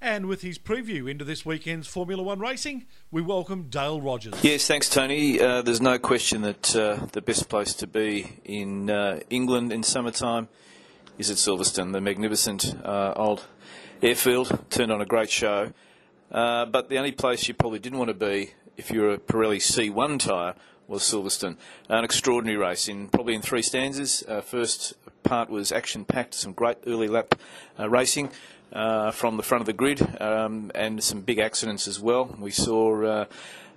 And 0.00 0.26
with 0.26 0.42
his 0.42 0.60
preview 0.60 1.10
into 1.10 1.24
this 1.24 1.44
weekend's 1.44 1.88
Formula 1.88 2.22
One 2.22 2.38
racing, 2.38 2.86
we 3.10 3.20
welcome 3.20 3.64
Dale 3.64 4.00
Rogers. 4.00 4.34
Yes, 4.42 4.64
thanks, 4.64 4.88
Tony. 4.88 5.40
Uh, 5.40 5.60
there's 5.62 5.80
no 5.80 5.98
question 5.98 6.42
that 6.42 6.76
uh, 6.76 7.06
the 7.10 7.20
best 7.20 7.48
place 7.48 7.74
to 7.74 7.88
be 7.88 8.38
in 8.44 8.90
uh, 8.90 9.18
England 9.28 9.72
in 9.72 9.82
summertime 9.82 10.46
is 11.18 11.30
at 11.32 11.36
Silverstone, 11.38 11.92
the 11.92 12.00
magnificent 12.00 12.76
uh, 12.84 13.12
old 13.16 13.44
airfield. 14.00 14.70
Turned 14.70 14.92
on 14.92 15.00
a 15.00 15.04
great 15.04 15.30
show. 15.30 15.72
Uh, 16.30 16.64
but 16.66 16.88
the 16.88 16.98
only 16.98 17.12
place 17.12 17.48
you 17.48 17.54
probably 17.54 17.80
didn't 17.80 17.98
want 17.98 18.08
to 18.08 18.14
be 18.14 18.52
if 18.76 18.92
you're 18.92 19.10
a 19.10 19.18
Pirelli 19.18 19.56
C1 19.56 20.20
tyre 20.20 20.54
was 20.86 21.02
Silverstone. 21.02 21.56
An 21.88 22.04
extraordinary 22.04 22.56
race 22.56 22.86
in 22.86 23.08
probably 23.08 23.34
in 23.34 23.42
three 23.42 23.62
stanzas. 23.62 24.22
Uh, 24.28 24.42
first 24.42 24.94
part 25.24 25.50
was 25.50 25.72
action 25.72 26.04
packed, 26.04 26.34
some 26.34 26.52
great 26.52 26.78
early 26.86 27.08
lap 27.08 27.34
racing 27.76 28.30
uh, 28.72 29.10
from 29.10 29.36
the 29.36 29.42
front 29.42 29.60
of 29.62 29.66
the 29.66 29.72
grid 29.72 30.20
um, 30.20 30.70
and 30.74 31.02
some 31.02 31.20
big 31.20 31.38
accidents 31.38 31.88
as 31.88 32.00
well. 32.00 32.34
We 32.38 32.50
saw 32.50 33.02
uh, 33.04 33.24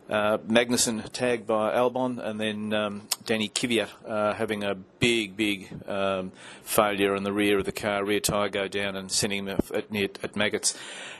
uh, 0.10 0.38
Magnussen 0.40 1.10
tagged 1.12 1.48
by 1.48 1.74
Albon 1.74 2.20
and 2.20 2.40
then 2.40 2.74
um, 2.74 3.08
Danny 3.26 3.50
Kvyat 3.50 3.90
uh, 4.06 4.34
having 4.34 4.64
a 4.64 4.76
big, 4.76 5.38
big 5.38 5.70
um, 5.88 6.32
failure 6.64 7.16
in 7.16 7.24
the 7.24 7.34
rear 7.34 7.60
of 7.60 7.66
the 7.66 7.72
car, 7.72 8.04
rear 8.04 8.20
tyre 8.20 8.50
go 8.50 8.68
down 8.68 8.96
and 8.96 9.12
sending 9.12 9.48
him 9.48 9.60
at, 9.74 9.92
near, 9.92 10.10
at 10.24 10.36
maggots. 10.36 10.78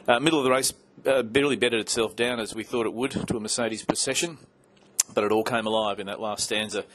Middle 0.08 0.40
of 0.40 0.44
the 0.44 0.52
race 0.52 0.74
barely 1.04 1.56
bedded 1.56 1.80
itself 1.80 2.16
down 2.16 2.40
as 2.40 2.54
we 2.54 2.64
thought 2.64 2.86
it 2.86 2.94
would 2.94 3.12
to 3.12 3.38
a 3.38 3.40
Mercedes 3.40 3.84
procession 3.86 4.38
but 5.14 5.24
it 5.24 5.32
all 5.32 5.44
came 5.44 5.66
alive 5.68 6.00
in 6.00 6.08
that 6.08 6.20
last 6.20 6.44
stanza 6.44 6.86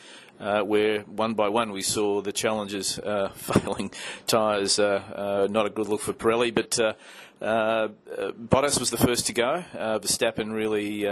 uh, 0.41 0.63
where 0.63 1.01
one 1.03 1.35
by 1.35 1.49
one 1.49 1.73
we 1.73 1.83
saw 1.83 2.21
the 2.21 2.33
challenges 2.33 2.99
uh, 2.99 3.29
failing 3.35 3.91
tyres. 4.27 4.79
Uh, 4.79 5.03
uh, 5.15 5.49
not 5.51 5.67
a 5.67 5.71
good 5.71 5.89
look 5.89 6.01
for 6.01 6.13
Pirelli, 6.13 6.55
but 6.55 6.79
uh, 6.79 6.93
uh, 7.45 7.89
Bottas 8.33 8.79
was 8.79 8.91
the 8.91 8.99
first 8.99 9.27
to 9.27 9.33
go. 9.33 9.65
Verstappen 9.75 10.53
really 10.53 11.07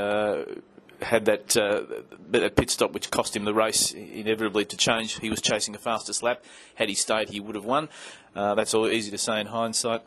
had 1.04 1.26
that, 1.26 1.56
uh, 1.56 1.82
that 2.30 2.56
pit 2.56 2.70
stop 2.70 2.92
which 2.92 3.10
cost 3.10 3.36
him 3.36 3.44
the 3.44 3.54
race 3.54 3.92
inevitably 3.92 4.64
to 4.64 4.76
change. 4.76 5.18
He 5.20 5.30
was 5.30 5.40
chasing 5.40 5.74
a 5.74 5.78
fastest 5.78 6.22
lap. 6.22 6.42
Had 6.74 6.88
he 6.88 6.94
stayed, 6.94 7.30
he 7.30 7.40
would 7.40 7.54
have 7.54 7.64
won. 7.64 7.88
Uh, 8.34 8.54
that's 8.54 8.74
all 8.74 8.88
easy 8.88 9.10
to 9.10 9.18
say 9.18 9.40
in 9.40 9.46
hindsight. 9.46 10.02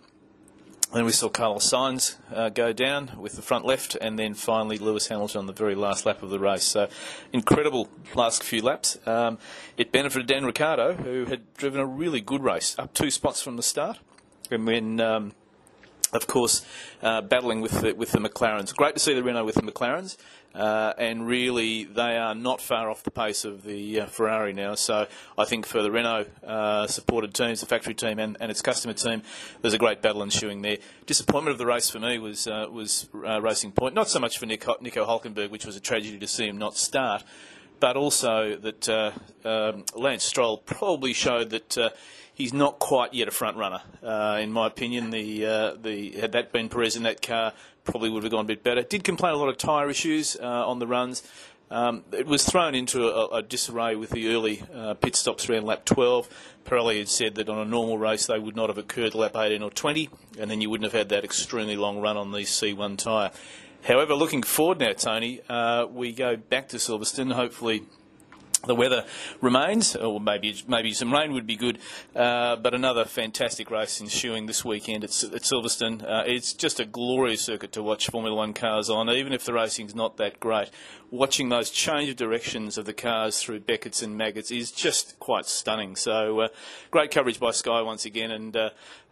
Then 0.94 1.04
we 1.04 1.12
saw 1.12 1.28
Carlos 1.28 1.70
Sainz 1.70 2.16
uh, 2.34 2.48
go 2.48 2.72
down 2.72 3.12
with 3.18 3.36
the 3.36 3.42
front 3.42 3.66
left, 3.66 3.96
and 3.96 4.18
then 4.18 4.34
finally 4.34 4.78
Lewis 4.78 5.08
Hamilton 5.08 5.40
on 5.40 5.46
the 5.46 5.54
very 5.54 5.76
last 5.76 6.06
lap 6.06 6.24
of 6.24 6.30
the 6.30 6.40
race. 6.40 6.64
So, 6.64 6.88
incredible 7.34 7.90
last 8.16 8.42
few 8.42 8.62
laps. 8.62 8.98
Um, 9.06 9.38
it 9.76 9.92
benefited 9.92 10.28
Dan 10.28 10.46
Ricciardo, 10.46 10.94
who 10.94 11.26
had 11.26 11.54
driven 11.56 11.82
a 11.82 11.86
really 11.86 12.22
good 12.22 12.42
race, 12.42 12.74
up 12.80 12.94
two 12.94 13.12
spots 13.12 13.42
from 13.42 13.58
the 13.58 13.64
start. 13.64 14.00
And 14.50 14.66
when 14.66 15.02
um, 15.02 15.34
of 16.14 16.28
course, 16.28 16.66
uh, 17.02 17.22
battling 17.22 17.62
with 17.62 17.82
the, 17.82 17.94
with 17.94 18.12
the 18.12 18.20
McLarens. 18.20 18.76
Great 18.76 18.96
to 18.96 19.00
see 19.00 19.14
the 19.14 19.24
Renault 19.24 19.46
with 19.46 19.56
the 19.56 19.62
McLarens, 19.62 20.18
uh, 20.56 20.94
and 20.98 21.28
really 21.28 21.84
they 21.84 22.18
are 22.18 22.34
not 22.34 22.62
far 22.62 22.90
off 22.90 23.04
the 23.04 23.12
pace 23.12 23.46
of 23.46 23.64
the 23.64 24.02
uh, 24.02 24.06
Ferrari 24.08 24.54
now. 24.54 24.76
So 24.76 25.08
I 25.38 25.46
think 25.46 25.66
for 25.66 25.82
the 25.82 25.92
Renault 25.92 26.28
uh, 26.46 26.88
supported 26.88 27.34
teams, 27.34 27.60
the 27.60 27.66
factory 27.66 27.94
team 27.94 28.20
and, 28.20 28.38
and, 28.40 28.50
its 28.50 28.62
customer 28.62 28.94
team, 28.94 29.22
there's 29.62 29.74
a 29.74 29.78
great 29.78 30.02
battle 30.02 30.24
ensuing 30.24 30.62
there. 30.62 30.78
Disappointment 31.06 31.52
of 31.52 31.58
the 31.58 31.66
race 31.66 31.90
for 31.90 32.00
me 32.00 32.18
was 32.18 32.48
uh, 32.48 32.68
was 32.72 33.08
uh, 33.14 33.42
Racing 33.42 33.74
Point, 33.74 33.94
not 33.94 34.08
so 34.08 34.20
much 34.20 34.38
for 34.38 34.46
Nico, 34.46 34.76
Nico 34.82 35.06
Hulkenberg, 35.06 35.52
which 35.52 35.66
was 35.66 35.76
a 35.76 35.82
tragedy 35.82 36.18
to 36.20 36.28
see 36.28 36.48
him 36.48 36.58
not 36.58 36.78
start, 36.78 37.24
but 37.80 37.96
also 37.96 38.56
that 38.56 38.90
um, 39.46 39.84
Lance 39.96 40.24
Stroll 40.24 40.58
probably 40.58 41.14
showed 41.14 41.52
that 41.52 41.78
he's 42.38 42.54
not 42.54 42.78
quite 42.78 43.16
yet 43.16 43.28
a 43.28 43.32
front 43.32 43.58
runner. 43.58 43.82
Uh, 44.04 44.38
in 44.40 44.52
my 44.52 44.68
opinion, 44.68 45.10
the 45.10 45.46
uh, 45.46 45.74
the 45.74 46.12
had 46.12 46.34
that 46.34 46.52
been 46.52 46.70
Perez 46.70 46.96
in 46.96 47.04
that 47.04 47.22
car, 47.22 47.52
probably 47.84 48.12
would 48.12 48.24
have 48.24 48.32
gone 48.32 48.46
a 48.46 48.48
bit 48.48 48.64
better. 48.64 48.84
Did 48.84 49.04
complain 49.04 49.34
a 49.34 49.38
lot 49.38 49.50
of 49.50 49.58
tyre 49.58 49.90
issues 49.90 50.38
uh, 50.40 50.46
on 50.46 50.80
the 50.80 50.88
runs. 50.88 51.24
Um, 51.70 52.06
it 52.14 52.28
was 52.28 52.46
thrown 52.46 52.76
into 52.76 53.10
a, 53.10 53.40
a 53.40 53.42
disarray 53.42 53.96
with 53.96 54.12
the 54.12 54.30
early 54.30 54.64
uh, 54.74 54.94
pit 54.94 55.18
stops 55.18 55.50
around 55.50 55.66
lap 55.66 55.84
12. 55.84 56.30
Pirelli 56.64 57.00
had 57.00 57.10
said 57.10 57.36
that 57.36 57.50
on 57.50 57.58
a 57.58 57.66
normal 57.66 57.98
race 57.98 58.26
they 58.28 58.40
would 58.40 58.56
not 58.56 58.70
have 58.70 58.78
occurred 58.78 59.16
lap 59.16 59.36
18 59.36 59.62
or 59.62 59.70
20, 59.70 60.10
and 60.40 60.50
then 60.50 60.62
you 60.62 60.70
wouldn't 60.70 60.90
have 60.90 60.98
had 60.98 61.10
that 61.10 61.26
extremely 61.26 61.76
long 61.76 62.00
run 62.00 62.16
on 62.16 62.32
the 62.32 62.40
C1 62.40 62.98
tyre. 62.98 63.32
However, 63.84 64.14
looking 64.14 64.44
forward 64.44 64.80
now, 64.80 64.94
Tony, 64.94 65.42
uh, 65.50 65.88
we 65.90 66.14
go 66.14 66.38
back 66.38 66.70
to 66.70 66.78
Silverstone. 66.78 67.34
Hopefully, 67.34 67.84
the 68.66 68.76
weather 68.76 69.06
remains, 69.40 69.96
or 69.96 70.20
maybe 70.20 70.64
maybe 70.68 70.94
some 70.94 71.14
rain 71.14 71.34
would 71.34 71.46
be 71.46 71.56
good. 71.56 71.78
Uh, 72.16 72.56
but 72.56 72.74
another 72.74 73.06
fantastic 73.06 73.70
race 73.70 74.02
ensuing 74.02 74.48
this 74.48 74.66
weekend 74.66 75.04
at, 75.04 75.12
at 75.24 75.44
Silverstone. 75.44 76.04
Uh, 76.04 76.24
it's 76.26 76.54
just 76.54 76.80
a 76.80 76.86
glorious 76.86 77.42
circuit 77.42 77.72
to 77.74 77.84
watch 77.84 78.10
Formula 78.10 78.36
One 78.36 78.54
cars 78.54 78.90
on, 78.90 79.10
even 79.10 79.34
if 79.34 79.46
the 79.46 79.54
racing's 79.54 79.94
not 79.94 80.18
that 80.18 80.40
great. 80.40 80.70
Watching 81.12 81.50
those 81.50 81.70
change 81.70 82.10
of 82.10 82.16
directions 82.16 82.78
of 82.78 82.86
the 82.86 82.94
cars 82.94 83.42
through 83.42 83.62
Beckett's 83.62 84.02
and 84.02 84.18
Maggots 84.18 84.52
is 84.52 84.72
just 84.72 85.20
quite 85.20 85.46
stunning. 85.46 85.96
So 85.96 86.42
uh, 86.42 86.48
great 86.92 87.12
coverage 87.12 87.40
by 87.40 87.52
Sky 87.52 87.82
once 87.82 88.06
again, 88.06 88.32
and 88.32 88.58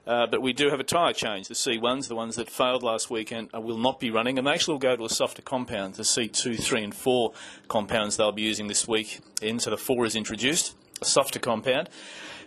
uh, 0.08 0.10
uh, 0.10 0.28
but 0.28 0.42
we 0.42 0.54
do 0.54 0.70
have 0.70 0.80
a 0.80 0.84
tyre 0.84 1.14
change. 1.14 1.48
The 1.48 1.54
C1s, 1.54 2.08
the 2.08 2.16
ones 2.16 2.36
that 2.36 2.50
failed 2.50 2.84
last 2.84 3.10
weekend, 3.10 3.50
uh, 3.54 3.62
will 3.62 3.78
not 3.78 4.00
be 4.00 4.12
running, 4.12 4.38
and 4.38 4.48
they 4.48 4.52
actually 4.52 4.74
will 4.74 4.80
go 4.80 4.96
to 4.96 5.06
a 5.06 5.10
softer 5.10 5.42
compound, 5.42 5.96
the 5.96 6.04
C2, 6.04 6.62
3, 6.62 6.84
and 6.84 6.96
4 6.96 7.34
compounds 7.68 8.18
they'll 8.18 8.32
be 8.32 8.42
using 8.42 8.68
this 8.68 8.88
week. 8.88 9.20
In, 9.42 9.60
so 9.60 9.70
the 9.70 9.78
4 9.78 10.06
is 10.06 10.16
introduced, 10.16 10.76
a 11.02 11.06
softer 11.06 11.40
compound. 11.40 11.90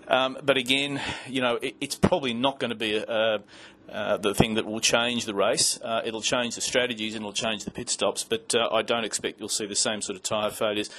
Um, 0.09 0.39
but 0.43 0.57
again, 0.57 1.01
you 1.27 1.41
know, 1.41 1.57
it, 1.57 1.77
it's 1.81 1.95
probably 1.95 2.33
not 2.33 2.59
going 2.59 2.71
to 2.71 2.77
be 2.77 2.97
a, 2.97 3.05
a 3.05 3.39
uh, 3.91 4.19
the 4.19 4.35
thing 4.35 4.55
that 4.55 4.67
will 4.67 4.81
change 4.81 5.25
the 5.25 5.35
race. 5.35 5.81
Uh, 5.83 6.03
it'll 6.05 6.21
change 6.21 6.57
the 6.57 6.61
strategies 6.61 7.15
and 7.15 7.23
it'll 7.23 7.33
change 7.33 7.65
the 7.65 7.71
pit 7.71 7.89
stops, 7.89 8.23
but 8.23 8.55
uh, 8.55 8.69
I 8.71 8.83
don't 8.83 9.05
expect 9.05 9.41
you'll 9.41 9.49
see 9.49 9.65
the 9.65 9.75
same 9.75 10.03
sort 10.03 10.17
of 10.17 10.23
tyre 10.23 10.51
failures 10.51 10.91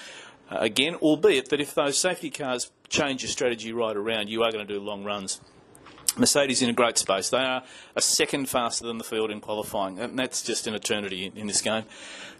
uh, 0.52 0.58
again, 0.60 0.96
albeit 0.96 1.50
that 1.50 1.62
if 1.62 1.76
those 1.76 2.00
safety 2.00 2.32
cars 2.32 2.72
change 2.88 3.22
your 3.22 3.30
strategy 3.30 3.72
right 3.72 3.96
around, 3.96 4.30
you 4.30 4.42
are 4.42 4.52
going 4.52 4.66
to 4.66 4.74
do 4.74 4.80
long 4.80 5.04
runs. 5.04 5.40
Mercedes 6.20 6.62
in 6.62 6.70
a 6.70 6.74
great 6.74 6.98
space. 6.98 7.30
They 7.30 7.38
are 7.38 7.64
a 7.96 8.02
second 8.02 8.50
faster 8.50 8.86
than 8.86 8.98
the 8.98 9.04
field 9.04 9.32
in 9.32 9.42
qualifying, 9.42 10.00
and 10.00 10.18
that's 10.18 10.42
just 10.44 10.68
an 10.68 10.76
eternity 10.76 11.32
in, 11.36 11.48
this 11.48 11.62
game. 11.62 11.86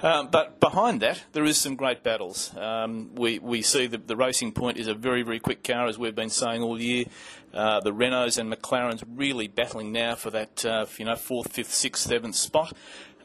Um, 0.02 0.30
but 0.30 0.60
behind 0.60 1.02
that, 1.02 1.24
there 1.34 1.44
is 1.46 1.58
some 1.58 1.76
great 1.76 2.04
battles. 2.04 2.56
Um, 2.56 3.16
we, 3.16 3.40
we 3.40 3.62
see 3.62 3.88
that 3.88 4.08
the 4.08 4.16
Racing 4.16 4.52
Point 4.52 4.78
is 4.78 4.88
a 4.88 4.94
very, 4.94 5.24
very 5.24 5.40
quick 5.40 5.64
car, 5.64 5.88
as 5.88 5.98
we've 5.98 6.16
been 6.16 6.30
saying 6.30 6.62
all 6.62 6.80
year. 6.80 7.06
Uh, 7.54 7.80
the 7.80 7.92
Renaults 7.92 8.38
and 8.38 8.52
McLarens 8.54 9.04
really 9.16 9.48
battling 9.48 9.92
now 9.92 10.14
for 10.14 10.30
that, 10.30 10.64
uh, 10.64 10.86
you 10.98 11.06
know, 11.06 11.16
fourth, 11.16 11.52
fifth, 11.52 11.74
sixth, 11.74 12.08
seventh 12.08 12.36
spot. 12.36 12.74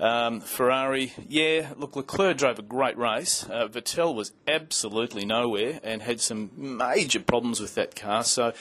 Um, 0.01 0.41
Ferrari, 0.41 1.13
yeah, 1.29 1.73
look, 1.77 1.95
Leclerc 1.95 2.37
drove 2.37 2.59
a 2.59 2.63
great 2.63 2.99
race. 2.99 3.45
Uh, 3.49 3.69
Vettel 3.69 4.15
was 4.15 4.33
absolutely 4.49 5.25
nowhere 5.25 5.81
and 5.85 6.03
had 6.03 6.21
some 6.21 6.51
major 6.57 7.21
problems 7.21 7.61
with 7.61 7.75
that 7.77 7.95
car. 7.95 8.25
So 8.25 8.53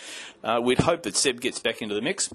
uh, 0.44 0.62
we'd 0.64 0.80
hope 0.80 1.04
that 1.04 1.16
Seb 1.16 1.42
gets 1.42 1.60
back 1.60 1.82
into 1.82 1.96
the 1.96 2.02
mix. 2.02 2.30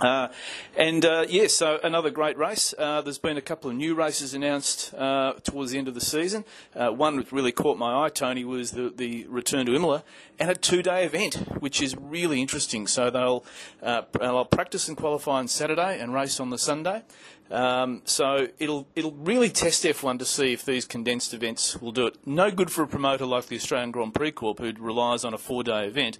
Uh, 0.00 0.28
and 0.76 1.04
uh, 1.04 1.26
yes, 1.28 1.32
yeah, 1.32 1.46
so 1.46 1.80
another 1.84 2.10
great 2.10 2.36
race. 2.38 2.74
Uh, 2.78 3.02
there's 3.02 3.18
been 3.18 3.36
a 3.36 3.42
couple 3.42 3.70
of 3.70 3.76
new 3.76 3.94
races 3.94 4.32
announced 4.32 4.94
uh, 4.94 5.34
towards 5.44 5.72
the 5.72 5.78
end 5.78 5.88
of 5.88 5.94
the 5.94 6.00
season. 6.00 6.44
Uh, 6.74 6.88
one 6.88 7.16
that 7.16 7.30
really 7.30 7.52
caught 7.52 7.76
my 7.76 8.04
eye, 8.04 8.08
Tony, 8.08 8.44
was 8.44 8.70
the, 8.70 8.90
the 8.96 9.26
return 9.28 9.66
to 9.66 9.74
Imola 9.74 10.02
and 10.38 10.50
a 10.50 10.54
two-day 10.54 11.04
event, 11.04 11.34
which 11.60 11.82
is 11.82 11.94
really 11.96 12.40
interesting. 12.40 12.86
So 12.86 13.10
they'll 13.10 13.44
uh, 13.82 14.02
they'll 14.18 14.44
practice 14.46 14.88
and 14.88 14.96
qualify 14.96 15.38
on 15.38 15.48
Saturday 15.48 16.00
and 16.00 16.14
race 16.14 16.40
on 16.40 16.48
the 16.48 16.58
Sunday. 16.58 17.02
Um, 17.50 18.02
so 18.04 18.48
it'll 18.58 18.86
it'll 18.94 19.12
really 19.12 19.50
test 19.50 19.84
F1 19.84 20.18
to 20.20 20.24
see 20.24 20.52
if 20.52 20.64
these 20.64 20.84
condensed 20.84 21.34
events 21.34 21.80
will 21.80 21.92
do 21.92 22.06
it. 22.06 22.16
No 22.24 22.50
good 22.50 22.70
for 22.70 22.82
a 22.82 22.86
promoter 22.86 23.26
like 23.26 23.46
the 23.46 23.56
Australian 23.56 23.90
Grand 23.90 24.14
Prix 24.14 24.32
Corp, 24.32 24.60
who 24.60 24.72
relies 24.78 25.24
on 25.24 25.34
a 25.34 25.38
four-day 25.38 25.86
event. 25.86 26.18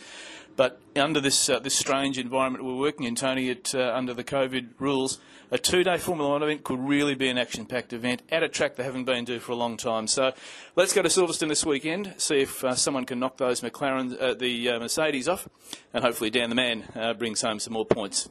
But 0.56 0.80
under 0.94 1.20
this 1.20 1.48
uh, 1.48 1.58
this 1.58 1.74
strange 1.74 2.18
environment 2.18 2.64
we're 2.64 2.76
working 2.76 3.06
in, 3.06 3.14
Tony, 3.14 3.48
it, 3.48 3.74
uh, 3.74 3.92
under 3.94 4.12
the 4.12 4.24
COVID 4.24 4.68
rules, 4.78 5.18
a 5.50 5.58
two-day 5.58 5.96
Formula 5.96 6.28
One 6.30 6.42
event 6.42 6.64
could 6.64 6.78
really 6.78 7.14
be 7.14 7.28
an 7.28 7.38
action-packed 7.38 7.92
event 7.92 8.22
at 8.30 8.42
a 8.42 8.48
track 8.48 8.76
they 8.76 8.84
haven't 8.84 9.04
been 9.04 9.24
to 9.26 9.40
for 9.40 9.52
a 9.52 9.56
long 9.56 9.76
time. 9.76 10.06
So 10.06 10.32
let's 10.76 10.92
go 10.92 11.02
to 11.02 11.08
Silverstone 11.08 11.48
this 11.48 11.64
weekend, 11.64 12.14
see 12.18 12.40
if 12.40 12.62
uh, 12.62 12.74
someone 12.74 13.06
can 13.06 13.18
knock 13.18 13.38
those 13.38 13.62
McLaren, 13.62 14.20
uh, 14.20 14.34
the 14.34 14.68
uh, 14.68 14.78
Mercedes 14.78 15.28
off, 15.28 15.48
and 15.94 16.04
hopefully 16.04 16.30
Dan 16.30 16.50
the 16.50 16.56
Man 16.56 16.84
uh, 16.94 17.14
brings 17.14 17.40
home 17.40 17.58
some 17.58 17.72
more 17.72 17.86
points. 17.86 18.28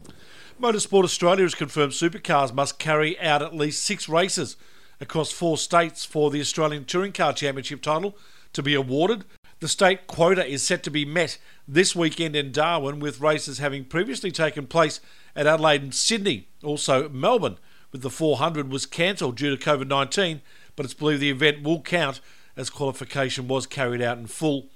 Motorsport 0.62 1.04
Australia 1.04 1.44
has 1.44 1.56
confirmed 1.56 1.94
supercars 1.94 2.54
must 2.54 2.80
carry 2.80 3.20
out 3.20 3.42
at 3.42 3.56
least 3.56 3.84
six 3.84 4.08
races 4.10 4.58
across 5.02 5.32
four 5.32 5.58
states 5.58 6.06
for 6.06 6.30
the 6.30 6.42
Australian 6.42 6.86
Touring 6.86 7.14
Car 7.14 7.34
Championship 7.34 7.82
title 7.82 8.18
to 8.52 8.62
be 8.62 8.76
awarded. 8.76 9.24
The 9.60 9.68
state 9.68 10.08
quota 10.08 10.46
is 10.46 10.66
set 10.66 10.84
to 10.84 10.92
be 10.92 11.04
met 11.04 11.38
this 11.68 11.94
weekend 11.94 12.36
in 12.36 12.54
Darwin, 12.54 13.00
with 13.00 13.20
races 13.20 13.58
having 13.58 13.84
previously 13.84 14.32
taken 14.32 14.68
place 14.68 15.02
at 15.36 15.48
Adelaide 15.48 15.84
and 15.84 15.94
Sydney. 15.94 16.48
Also, 16.64 17.10
Melbourne, 17.10 17.58
with 17.92 18.02
the 18.02 18.10
400, 18.10 18.72
was 18.72 18.86
cancelled 18.86 19.36
due 19.36 19.56
to 19.56 19.62
COVID 19.64 19.88
19, 19.88 20.42
but 20.78 20.86
it's 20.86 20.94
believed 20.94 21.22
the 21.22 21.30
event 21.30 21.62
will 21.62 21.82
count 21.82 22.22
as 22.56 22.70
qualification 22.70 23.50
was 23.50 23.68
carried 23.68 24.02
out 24.02 24.18
in 24.18 24.28
full. 24.28 24.68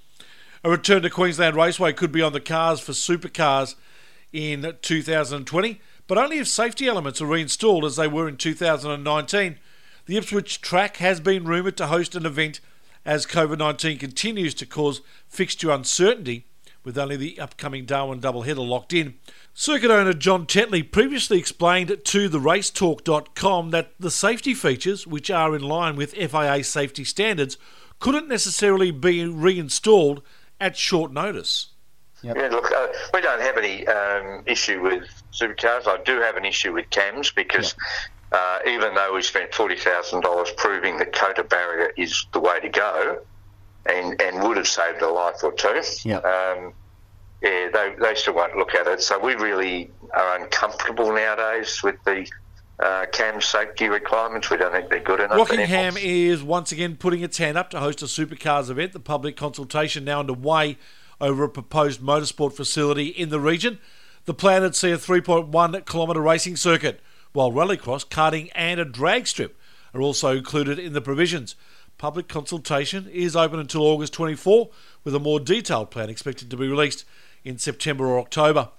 A 0.62 0.70
return 0.70 1.02
to 1.02 1.10
Queensland 1.10 1.56
Raceway 1.56 1.94
could 1.94 2.12
be 2.12 2.22
on 2.22 2.34
the 2.34 2.40
cars 2.40 2.80
for 2.80 2.92
supercars 2.92 3.76
in 4.32 4.74
2020, 4.82 5.80
but 6.06 6.18
only 6.18 6.38
if 6.38 6.48
safety 6.48 6.86
elements 6.86 7.22
are 7.22 7.26
reinstalled 7.26 7.86
as 7.86 7.96
they 7.96 8.08
were 8.08 8.28
in 8.28 8.36
2019. 8.36 9.58
The 10.06 10.16
Ipswich 10.18 10.60
track 10.60 10.98
has 10.98 11.20
been 11.20 11.44
rumoured 11.44 11.78
to 11.78 11.86
host 11.86 12.14
an 12.14 12.26
event 12.26 12.60
as 13.04 13.26
COVID 13.26 13.58
19 13.58 13.98
continues 13.98 14.54
to 14.54 14.66
cause 14.66 15.00
fixture 15.28 15.70
uncertainty, 15.70 16.46
with 16.84 16.98
only 16.98 17.16
the 17.16 17.40
upcoming 17.40 17.86
Darwin 17.86 18.20
doubleheader 18.20 18.66
locked 18.66 18.92
in. 18.92 19.14
Circuit 19.54 19.90
owner 19.90 20.12
John 20.12 20.46
Tetley 20.46 20.82
previously 20.90 21.38
explained 21.38 21.96
to 22.04 22.28
the 22.28 22.38
racetalk.com 22.38 23.70
that 23.70 23.92
the 23.98 24.10
safety 24.10 24.54
features, 24.54 25.06
which 25.06 25.30
are 25.30 25.56
in 25.56 25.62
line 25.62 25.96
with 25.96 26.12
FIA 26.12 26.62
safety 26.64 27.04
standards, 27.04 27.56
couldn't 28.00 28.28
necessarily 28.28 28.90
be 28.90 29.24
reinstalled 29.24 30.22
at 30.60 30.76
short 30.76 31.12
notice. 31.12 31.68
Yep. 32.22 32.36
Yeah, 32.36 32.48
look, 32.48 32.72
uh, 32.72 32.86
we 33.12 33.20
don't 33.20 33.40
have 33.40 33.58
any 33.58 33.86
um, 33.86 34.42
issue 34.46 34.80
with 34.80 35.04
supercars. 35.32 35.86
I 35.86 36.02
do 36.04 36.20
have 36.20 36.36
an 36.36 36.46
issue 36.46 36.72
with 36.72 36.88
CAMS 36.88 37.30
because 37.30 37.74
yep. 37.74 38.13
Uh, 38.34 38.58
even 38.66 38.94
though 38.94 39.14
we 39.14 39.22
spent 39.22 39.54
forty 39.54 39.76
thousand 39.76 40.22
dollars 40.22 40.50
proving 40.56 40.98
that 40.98 41.12
COTA 41.12 41.44
barrier 41.44 41.92
is 41.96 42.26
the 42.32 42.40
way 42.40 42.58
to 42.58 42.68
go, 42.68 43.20
and 43.86 44.20
and 44.20 44.42
would 44.42 44.56
have 44.56 44.66
saved 44.66 45.00
a 45.02 45.08
life 45.08 45.44
or 45.44 45.52
two, 45.52 45.80
yep. 46.04 46.24
um, 46.24 46.72
yeah, 47.40 47.68
they 47.72 47.94
they 48.00 48.14
still 48.16 48.34
won't 48.34 48.56
look 48.56 48.74
at 48.74 48.88
it. 48.88 49.00
So 49.00 49.20
we 49.20 49.34
really 49.34 49.90
are 50.12 50.40
uncomfortable 50.40 51.14
nowadays 51.14 51.80
with 51.84 51.96
the 52.04 52.28
uh, 52.80 53.06
cam 53.12 53.40
safety 53.40 53.88
requirements. 53.88 54.50
We 54.50 54.56
don't 54.56 54.72
think 54.72 54.90
they're 54.90 54.98
good 54.98 55.20
enough. 55.20 55.38
Rockingham 55.38 55.96
is 55.96 56.42
once 56.42 56.72
again 56.72 56.96
putting 56.96 57.22
its 57.22 57.38
hand 57.38 57.56
up 57.56 57.70
to 57.70 57.78
host 57.78 58.02
a 58.02 58.06
supercars 58.06 58.68
event. 58.68 58.92
The 58.92 59.00
public 59.00 59.36
consultation 59.36 60.04
now 60.04 60.20
underway 60.20 60.76
over 61.20 61.44
a 61.44 61.48
proposed 61.48 62.00
motorsport 62.00 62.54
facility 62.54 63.06
in 63.06 63.28
the 63.28 63.38
region. 63.38 63.78
The 64.24 64.34
plan 64.34 64.62
would 64.62 64.74
see 64.74 64.90
a 64.90 64.96
3.1 64.96 65.86
kilometre 65.86 66.20
racing 66.20 66.56
circuit, 66.56 67.00
while 67.34 67.52
rallycross, 67.52 68.06
karting, 68.08 68.50
and 68.54 68.80
a 68.80 68.84
drag 68.84 69.26
strip 69.26 69.58
are 69.92 70.00
also 70.00 70.36
included 70.36 70.78
in 70.78 70.94
the 70.94 71.00
provisions. 71.00 71.56
Public 71.98 72.28
consultation 72.28 73.08
is 73.08 73.36
open 73.36 73.60
until 73.60 73.82
August 73.82 74.12
24, 74.14 74.70
with 75.02 75.14
a 75.14 75.20
more 75.20 75.40
detailed 75.40 75.90
plan 75.90 76.08
expected 76.08 76.50
to 76.50 76.56
be 76.56 76.68
released 76.68 77.04
in 77.44 77.58
September 77.58 78.06
or 78.06 78.18
October. 78.18 78.70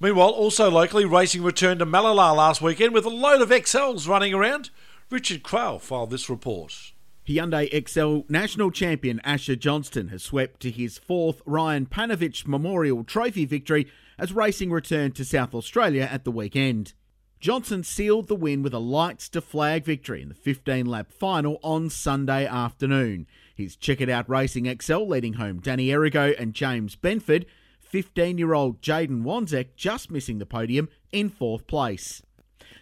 Meanwhile, 0.00 0.30
also 0.30 0.70
locally, 0.70 1.04
racing 1.04 1.42
returned 1.42 1.78
to 1.78 1.86
Mallala 1.86 2.34
last 2.34 2.60
weekend 2.60 2.92
with 2.92 3.04
a 3.04 3.10
load 3.10 3.40
of 3.40 3.52
Excels 3.52 4.08
running 4.08 4.34
around. 4.34 4.70
Richard 5.10 5.42
Crowell 5.42 5.78
filed 5.78 6.10
this 6.10 6.28
report. 6.28 6.92
Hyundai 7.28 7.72
Excel 7.72 8.24
national 8.28 8.70
champion 8.70 9.20
Asher 9.22 9.54
Johnston 9.54 10.08
has 10.08 10.22
swept 10.22 10.60
to 10.60 10.70
his 10.70 10.98
fourth 10.98 11.40
Ryan 11.46 11.86
Panovich 11.86 12.46
Memorial 12.46 13.04
Trophy 13.04 13.44
victory 13.44 13.86
as 14.18 14.32
racing 14.32 14.72
returned 14.72 15.14
to 15.16 15.24
South 15.24 15.54
Australia 15.54 16.08
at 16.10 16.24
the 16.24 16.32
weekend. 16.32 16.94
Johnson 17.42 17.82
sealed 17.82 18.28
the 18.28 18.36
win 18.36 18.62
with 18.62 18.72
a 18.72 18.78
lights 18.78 19.28
to 19.30 19.40
flag 19.40 19.84
victory 19.84 20.22
in 20.22 20.28
the 20.28 20.34
15 20.36 20.86
lap 20.86 21.10
final 21.10 21.58
on 21.64 21.90
Sunday 21.90 22.46
afternoon. 22.46 23.26
His 23.56 23.74
checkered 23.74 24.08
out 24.08 24.28
Racing 24.28 24.66
Excel 24.66 25.08
leading 25.08 25.32
home 25.32 25.58
Danny 25.58 25.88
Errigo 25.88 26.40
and 26.40 26.54
James 26.54 26.94
Benford, 26.94 27.46
15 27.80 28.38
year 28.38 28.54
old 28.54 28.80
Jaden 28.80 29.24
Wanzek 29.24 29.74
just 29.74 30.08
missing 30.08 30.38
the 30.38 30.46
podium 30.46 30.88
in 31.10 31.28
fourth 31.28 31.66
place. 31.66 32.22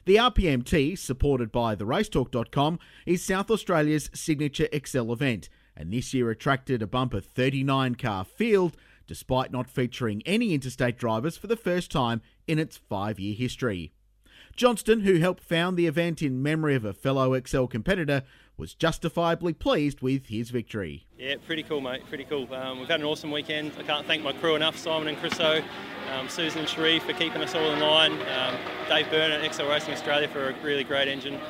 The 0.05 0.17
RPMT, 0.17 0.99
supported 0.99 1.51
by 1.51 1.75
theracetalk.com, 1.75 2.79
is 3.07 3.25
South 3.25 3.51
Australia's 3.51 4.11
signature 4.13 4.69
Excel 4.73 5.11
event, 5.11 5.49
and 5.75 5.91
this 5.91 6.13
year 6.13 6.29
attracted 6.29 6.83
a 6.83 6.87
bumper 6.87 7.23
39 7.23 7.95
car 7.95 8.27
field, 8.27 8.77
despite 9.07 9.53
not 9.53 9.71
featuring 9.71 10.23
any 10.27 10.53
interstate 10.53 10.99
drivers 10.99 11.39
for 11.39 11.47
the 11.47 11.57
first 11.57 11.91
time 11.91 12.21
in 12.47 12.59
its 12.59 12.77
five 12.77 13.19
year 13.19 13.35
history. 13.35 13.95
Johnston, 14.57 15.01
who 15.01 15.19
helped 15.19 15.43
found 15.43 15.77
the 15.77 15.87
event 15.87 16.23
in 16.23 16.43
memory 16.43 16.75
of 16.75 16.85
a 16.85 16.93
fellow 16.93 17.35
Excel 17.35 17.67
competitor, 17.67 18.23
was 18.57 18.75
justifiably 18.75 19.55
pleased 19.55 20.03
with 20.03 20.27
his 20.27 20.51
victory. 20.51 21.07
Yeah, 21.19 21.37
pretty 21.47 21.63
cool, 21.63 21.81
mate. 21.81 22.07
Pretty 22.09 22.25
cool. 22.25 22.53
Um, 22.55 22.79
we've 22.79 22.89
had 22.89 23.01
an 23.01 23.07
awesome 23.07 23.31
weekend. 23.31 23.73
I 23.79 23.83
can't 23.83 24.07
thank 24.07 24.23
my 24.23 24.33
crew 24.33 24.55
enough, 24.55 24.77
Simon 24.77 25.09
and 25.09 25.17
Chriso, 25.17 25.65
um, 26.13 26.29
Susan 26.29 26.61
and 26.61 26.69
Sharif 26.69 27.05
for 27.05 27.15
keeping 27.15 27.43
us 27.43 27.55
all 27.55 27.73
in 27.73 27.81
line, 27.81 28.13
um, 28.13 28.57
Dave 28.89 29.09
Byrne 29.11 29.33
at 29.33 29.43
Excel 29.43 29.69
Racing 29.69 29.95
Australia 29.95 30.29
for 30.29 30.51
a 30.51 30.55
really 30.63 30.85
great 30.85 31.09
engine. 31.09 31.41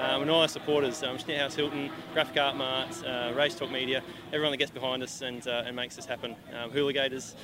Um, 0.00 0.22
and 0.22 0.30
all 0.30 0.40
our 0.40 0.48
supporters, 0.48 1.02
um, 1.02 1.18
Schnitthaus 1.18 1.54
Hilton, 1.54 1.90
Graphic 2.14 2.38
Art 2.38 2.56
Mart, 2.56 3.04
uh, 3.04 3.32
Race 3.36 3.54
Talk 3.54 3.70
Media, 3.70 4.02
everyone 4.28 4.52
that 4.52 4.56
gets 4.56 4.70
behind 4.70 5.02
us 5.02 5.20
and, 5.20 5.46
uh, 5.46 5.64
and 5.66 5.76
makes 5.76 5.96
this 5.96 6.06
happen. 6.06 6.34
Um, 6.58 6.70
Hooligators, 6.70 7.34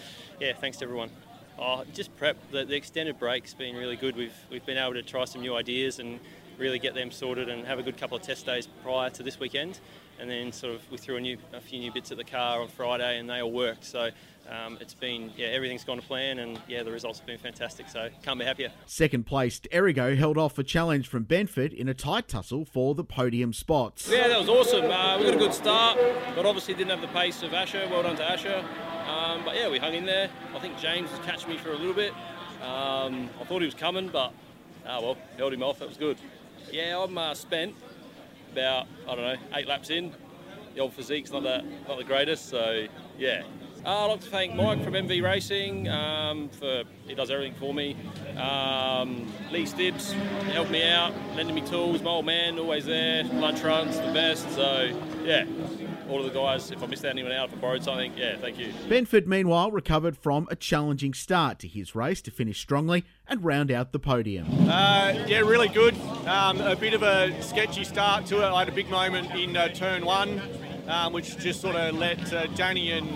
yeah, 0.40 0.54
thanks 0.54 0.78
to 0.78 0.84
everyone. 0.84 1.10
Oh, 1.58 1.84
just 1.94 2.14
prep. 2.16 2.36
The, 2.50 2.64
the 2.64 2.76
extended 2.76 3.18
break's 3.18 3.54
been 3.54 3.76
really 3.76 3.96
good. 3.96 4.16
We've, 4.16 4.34
we've 4.50 4.64
been 4.66 4.78
able 4.78 4.94
to 4.94 5.02
try 5.02 5.24
some 5.24 5.40
new 5.40 5.56
ideas 5.56 5.98
and 5.98 6.20
really 6.58 6.78
get 6.78 6.94
them 6.94 7.10
sorted 7.10 7.48
and 7.48 7.66
have 7.66 7.78
a 7.78 7.82
good 7.82 7.96
couple 7.96 8.16
of 8.16 8.22
test 8.22 8.46
days 8.46 8.66
prior 8.82 9.10
to 9.10 9.22
this 9.22 9.38
weekend. 9.40 9.80
And 10.18 10.30
then 10.30 10.52
sort 10.52 10.74
of 10.74 10.90
we 10.90 10.96
threw 10.96 11.16
a, 11.16 11.20
new, 11.20 11.36
a 11.52 11.60
few 11.60 11.78
new 11.78 11.92
bits 11.92 12.10
at 12.10 12.16
the 12.16 12.24
car 12.24 12.62
on 12.62 12.68
Friday 12.68 13.18
and 13.18 13.28
they 13.28 13.42
all 13.42 13.52
worked. 13.52 13.84
So 13.84 14.10
um, 14.48 14.78
it's 14.80 14.94
been, 14.94 15.30
yeah, 15.36 15.48
everything's 15.48 15.84
gone 15.84 15.98
to 15.98 16.06
plan 16.06 16.38
and 16.38 16.58
yeah, 16.68 16.82
the 16.82 16.90
results 16.90 17.18
have 17.18 17.26
been 17.26 17.38
fantastic. 17.38 17.88
So 17.88 18.08
can't 18.22 18.38
be 18.38 18.44
happier. 18.44 18.70
Second 18.86 19.26
placed 19.26 19.68
Errigo 19.72 20.16
held 20.16 20.38
off 20.38 20.58
a 20.58 20.64
challenge 20.64 21.08
from 21.08 21.24
Benford 21.24 21.74
in 21.74 21.88
a 21.88 21.94
tight 21.94 22.28
tussle 22.28 22.64
for 22.64 22.94
the 22.94 23.04
podium 23.04 23.52
spots. 23.52 24.08
Yeah, 24.10 24.28
that 24.28 24.38
was 24.38 24.48
awesome. 24.48 24.90
Uh, 24.90 25.18
we 25.18 25.24
got 25.24 25.34
a 25.34 25.38
good 25.38 25.54
start, 25.54 25.98
but 26.34 26.46
obviously 26.46 26.74
didn't 26.74 26.90
have 26.90 27.02
the 27.02 27.08
pace 27.08 27.42
of 27.42 27.52
Asher. 27.52 27.86
Well 27.90 28.02
done 28.02 28.16
to 28.16 28.30
Asher. 28.30 28.64
Um, 29.06 29.44
but 29.44 29.54
yeah, 29.54 29.68
we 29.68 29.78
hung 29.78 29.94
in 29.94 30.04
there. 30.04 30.28
I 30.54 30.58
think 30.58 30.78
James 30.78 31.10
was 31.10 31.20
catching 31.20 31.48
me 31.48 31.58
for 31.58 31.70
a 31.70 31.76
little 31.76 31.94
bit. 31.94 32.12
Um, 32.62 33.30
I 33.40 33.44
thought 33.44 33.60
he 33.60 33.66
was 33.66 33.74
coming, 33.74 34.08
but 34.08 34.32
ah 34.86 35.00
well, 35.00 35.16
held 35.36 35.52
him 35.52 35.62
off. 35.62 35.78
That 35.78 35.88
was 35.88 35.96
good. 35.96 36.18
Yeah, 36.72 36.98
I'm 36.98 37.16
uh, 37.16 37.34
spent 37.34 37.74
about 38.52 38.86
I 39.08 39.14
don't 39.14 39.24
know 39.24 39.36
eight 39.54 39.68
laps 39.68 39.90
in. 39.90 40.12
The 40.74 40.80
old 40.80 40.92
physique's 40.92 41.30
not 41.30 41.44
that 41.44 41.64
not 41.86 41.98
the 41.98 42.04
greatest, 42.04 42.48
so 42.48 42.86
yeah. 43.18 43.42
Uh, 43.84 44.04
I'd 44.04 44.06
like 44.06 44.20
to 44.22 44.30
thank 44.30 44.54
Mike 44.56 44.82
from 44.82 44.94
MV 44.94 45.22
Racing 45.22 45.88
um, 45.88 46.48
for 46.48 46.82
he 47.06 47.14
does 47.14 47.30
everything 47.30 47.54
for 47.54 47.72
me. 47.72 47.96
Um, 48.36 49.32
Lee 49.52 49.64
Stibbs 49.64 50.10
helped 50.52 50.72
me 50.72 50.82
out, 50.82 51.14
lending 51.36 51.54
me 51.54 51.60
tools. 51.60 52.02
My 52.02 52.10
old 52.10 52.26
man 52.26 52.58
always 52.58 52.84
there. 52.84 53.22
Lunch 53.22 53.62
runs 53.62 53.96
the 54.00 54.12
best. 54.12 54.50
So 54.56 54.90
yeah, 55.22 55.44
all 56.08 56.24
of 56.24 56.32
the 56.32 56.38
guys. 56.38 56.70
If 56.70 56.82
I 56.82 56.86
missed 56.86 57.04
anyone 57.04 57.32
out, 57.32 57.48
if 57.48 57.56
I 57.56 57.58
borrowed 57.58 57.84
something, 57.84 58.12
yeah, 58.16 58.36
thank 58.36 58.58
you. 58.58 58.72
Benford, 58.88 59.26
meanwhile, 59.26 59.70
recovered 59.70 60.16
from 60.16 60.46
a 60.50 60.56
challenging 60.56 61.14
start 61.14 61.58
to 61.60 61.68
his 61.68 61.94
race 61.94 62.20
to 62.22 62.30
finish 62.30 62.60
strongly 62.60 63.04
and 63.28 63.44
round 63.44 63.70
out 63.70 63.92
the 63.92 63.98
podium. 63.98 64.46
Uh, 64.68 65.24
yeah, 65.26 65.40
really 65.40 65.68
good. 65.68 65.96
Um, 66.26 66.60
a 66.60 66.76
bit 66.76 66.94
of 66.94 67.02
a 67.02 67.42
sketchy 67.42 67.84
start 67.84 68.26
to 68.26 68.38
it. 68.38 68.50
I 68.50 68.60
had 68.60 68.68
a 68.68 68.72
big 68.72 68.90
moment 68.90 69.34
in 69.34 69.56
uh, 69.56 69.68
turn 69.68 70.04
one, 70.04 70.40
um, 70.88 71.12
which 71.12 71.36
just 71.38 71.60
sort 71.60 71.76
of 71.76 71.94
let 71.96 72.32
uh, 72.32 72.46
Danny 72.48 72.92
and 72.92 73.08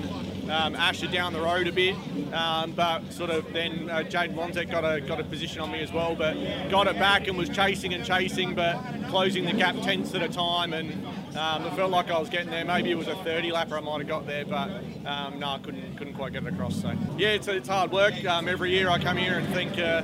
um, 0.50 0.74
Asher 0.74 1.06
down 1.06 1.32
the 1.32 1.40
road 1.40 1.68
a 1.68 1.72
bit, 1.72 1.94
um, 2.32 2.72
but 2.72 3.12
sort 3.12 3.30
of 3.30 3.52
then 3.52 3.88
uh, 3.88 4.02
Jade 4.02 4.32
Wontek 4.32 4.70
got 4.70 4.84
a 4.84 5.00
got 5.00 5.20
a 5.20 5.24
position 5.24 5.60
on 5.60 5.70
me 5.70 5.80
as 5.80 5.92
well, 5.92 6.16
but 6.16 6.34
got 6.70 6.88
it 6.88 6.98
back 6.98 7.28
and 7.28 7.38
was 7.38 7.48
chasing 7.48 7.94
and 7.94 8.04
chasing, 8.04 8.54
but 8.54 8.76
closing 9.08 9.44
the 9.44 9.52
gap 9.52 9.76
tenths 9.76 10.14
at 10.14 10.22
a 10.22 10.28
time, 10.28 10.72
and 10.72 10.90
um, 11.36 11.64
it 11.64 11.74
felt 11.74 11.90
like 11.90 12.10
I 12.10 12.18
was 12.18 12.28
getting 12.28 12.50
there. 12.50 12.64
Maybe 12.64 12.90
it 12.90 12.98
was 12.98 13.08
a 13.08 13.14
30 13.16 13.50
lapper 13.50 13.72
I 13.72 13.80
might 13.80 13.98
have 13.98 14.08
got 14.08 14.26
there, 14.26 14.44
but 14.44 14.70
um, 15.06 15.38
no, 15.38 15.50
I 15.50 15.58
couldn't 15.58 15.96
couldn't 15.96 16.14
quite 16.14 16.32
get 16.32 16.44
it 16.44 16.52
across. 16.52 16.80
So 16.80 16.92
yeah, 17.16 17.28
it's, 17.30 17.48
it's 17.48 17.68
hard 17.68 17.92
work. 17.92 18.24
Um, 18.24 18.48
every 18.48 18.70
year 18.70 18.88
I 18.88 18.98
come 18.98 19.16
here 19.16 19.38
and 19.38 19.46
think 19.54 19.78
uh, 19.78 20.02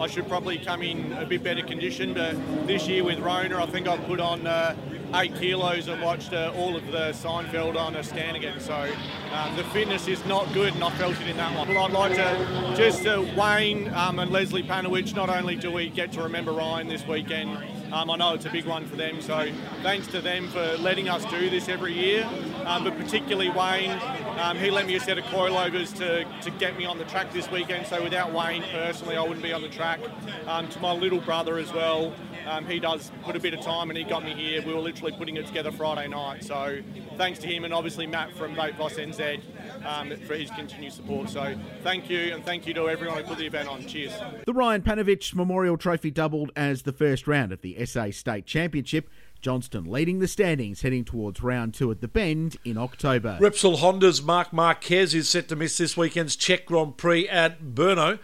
I 0.00 0.06
should 0.06 0.28
probably 0.28 0.58
come 0.58 0.82
in 0.82 1.12
a 1.14 1.24
bit 1.24 1.42
better 1.42 1.62
condition, 1.62 2.14
but 2.14 2.34
this 2.66 2.86
year 2.88 3.04
with 3.04 3.18
Rona, 3.18 3.62
I 3.62 3.66
think 3.66 3.88
I've 3.88 4.04
put 4.06 4.20
on. 4.20 4.46
Uh, 4.46 4.76
eight 5.14 5.34
kilos 5.36 5.88
and 5.88 6.02
watched 6.02 6.32
uh, 6.32 6.52
all 6.56 6.76
of 6.76 6.84
the 6.88 7.12
Seinfeld 7.12 7.76
on 7.76 7.96
a 7.96 8.02
stand 8.02 8.36
again. 8.36 8.60
So 8.60 8.90
um, 9.32 9.56
the 9.56 9.64
fitness 9.64 10.08
is 10.08 10.24
not 10.26 10.52
good, 10.52 10.74
and 10.74 10.82
I 10.82 10.90
felt 10.90 11.20
it 11.20 11.28
in 11.28 11.36
that 11.36 11.56
one. 11.56 11.68
But 11.68 11.76
I'd 11.76 11.92
like 11.92 12.14
to 12.16 12.74
just 12.76 13.02
to 13.04 13.20
Wayne 13.36 13.92
um, 13.94 14.18
and 14.18 14.30
Leslie 14.30 14.62
Panowich. 14.62 15.14
Not 15.14 15.30
only 15.30 15.56
do 15.56 15.70
we 15.70 15.88
get 15.88 16.12
to 16.12 16.22
remember 16.22 16.52
Ryan 16.52 16.88
this 16.88 17.06
weekend, 17.06 17.56
um, 17.92 18.10
I 18.10 18.16
know 18.16 18.34
it's 18.34 18.46
a 18.46 18.50
big 18.50 18.66
one 18.66 18.86
for 18.86 18.96
them. 18.96 19.20
So 19.20 19.50
thanks 19.82 20.06
to 20.08 20.20
them 20.20 20.48
for 20.48 20.76
letting 20.78 21.08
us 21.08 21.24
do 21.26 21.50
this 21.50 21.68
every 21.68 21.92
year, 21.92 22.28
um, 22.64 22.84
but 22.84 22.96
particularly 22.98 23.50
Wayne. 23.50 23.98
Um, 24.38 24.58
he 24.58 24.70
lent 24.70 24.88
me 24.88 24.96
a 24.96 25.00
set 25.00 25.18
of 25.18 25.24
coilovers 25.24 25.94
to, 25.96 26.24
to 26.42 26.50
get 26.58 26.76
me 26.76 26.84
on 26.84 26.98
the 26.98 27.04
track 27.04 27.32
this 27.32 27.50
weekend. 27.50 27.86
So 27.86 28.02
without 28.02 28.32
Wayne 28.32 28.64
personally, 28.72 29.16
I 29.16 29.22
wouldn't 29.22 29.42
be 29.42 29.52
on 29.52 29.62
the 29.62 29.68
track. 29.68 30.00
Um, 30.46 30.68
to 30.68 30.80
my 30.80 30.92
little 30.92 31.20
brother 31.20 31.58
as 31.58 31.72
well. 31.72 32.12
Um, 32.46 32.64
he 32.64 32.78
does 32.78 33.10
put 33.24 33.34
a 33.34 33.40
bit 33.40 33.54
of 33.54 33.60
time 33.60 33.90
and 33.90 33.98
he 33.98 34.04
got 34.04 34.24
me 34.24 34.32
here. 34.32 34.62
We 34.64 34.72
were 34.72 34.80
literally 34.80 35.12
putting 35.12 35.36
it 35.36 35.46
together 35.46 35.72
Friday 35.72 36.06
night. 36.08 36.44
So 36.44 36.78
thanks 37.16 37.40
to 37.40 37.48
him 37.48 37.64
and 37.64 37.74
obviously 37.74 38.06
Matt 38.06 38.32
from 38.34 38.54
Boat 38.54 38.74
Voss 38.74 38.94
NZ 38.94 39.40
um, 39.84 40.16
for 40.26 40.34
his 40.34 40.50
continued 40.50 40.92
support. 40.92 41.30
So 41.30 41.54
thank 41.82 42.10
you 42.10 42.34
and 42.34 42.44
thank 42.44 42.66
you 42.66 42.74
to 42.74 42.88
everyone 42.88 43.18
who 43.18 43.24
put 43.24 43.38
the 43.38 43.46
event 43.46 43.68
on. 43.68 43.86
Cheers. 43.86 44.12
The 44.46 44.52
Ryan 44.52 44.82
Panovich 44.82 45.34
Memorial 45.34 45.76
Trophy 45.76 46.10
doubled 46.10 46.50
as 46.56 46.82
the 46.82 46.92
first 46.92 47.26
round 47.26 47.52
of 47.52 47.60
the 47.60 47.84
SA 47.86 48.10
State 48.10 48.46
Championship. 48.46 49.08
Johnston 49.40 49.84
leading 49.84 50.18
the 50.18 50.28
standings 50.28 50.82
heading 50.82 51.04
towards 51.04 51.42
round 51.42 51.74
two 51.74 51.90
at 51.90 52.00
the 52.00 52.08
Bend 52.08 52.56
in 52.64 52.78
October. 52.78 53.38
Repsol 53.40 53.78
Honda's 53.78 54.22
Marc 54.22 54.52
Marquez 54.52 55.14
is 55.14 55.28
set 55.28 55.48
to 55.48 55.56
miss 55.56 55.76
this 55.76 55.96
weekend's 55.96 56.36
Czech 56.36 56.66
Grand 56.66 56.96
Prix 56.96 57.28
at 57.28 57.62
Brno 57.62 58.18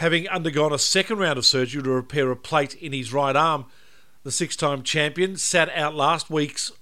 having 0.00 0.26
undergone 0.30 0.72
a 0.72 0.78
second 0.78 1.18
round 1.18 1.38
of 1.38 1.44
surgery 1.44 1.82
to 1.82 1.90
repair 1.90 2.30
a 2.30 2.36
plate 2.36 2.74
in 2.76 2.90
his 2.90 3.12
right 3.12 3.36
arm. 3.36 3.66
The 4.22 4.32
six 4.32 4.56
time 4.56 4.82
champion 4.82 5.36
sat 5.36 5.68
out 5.70 5.94
last 5.94 6.30
week's 6.30 6.72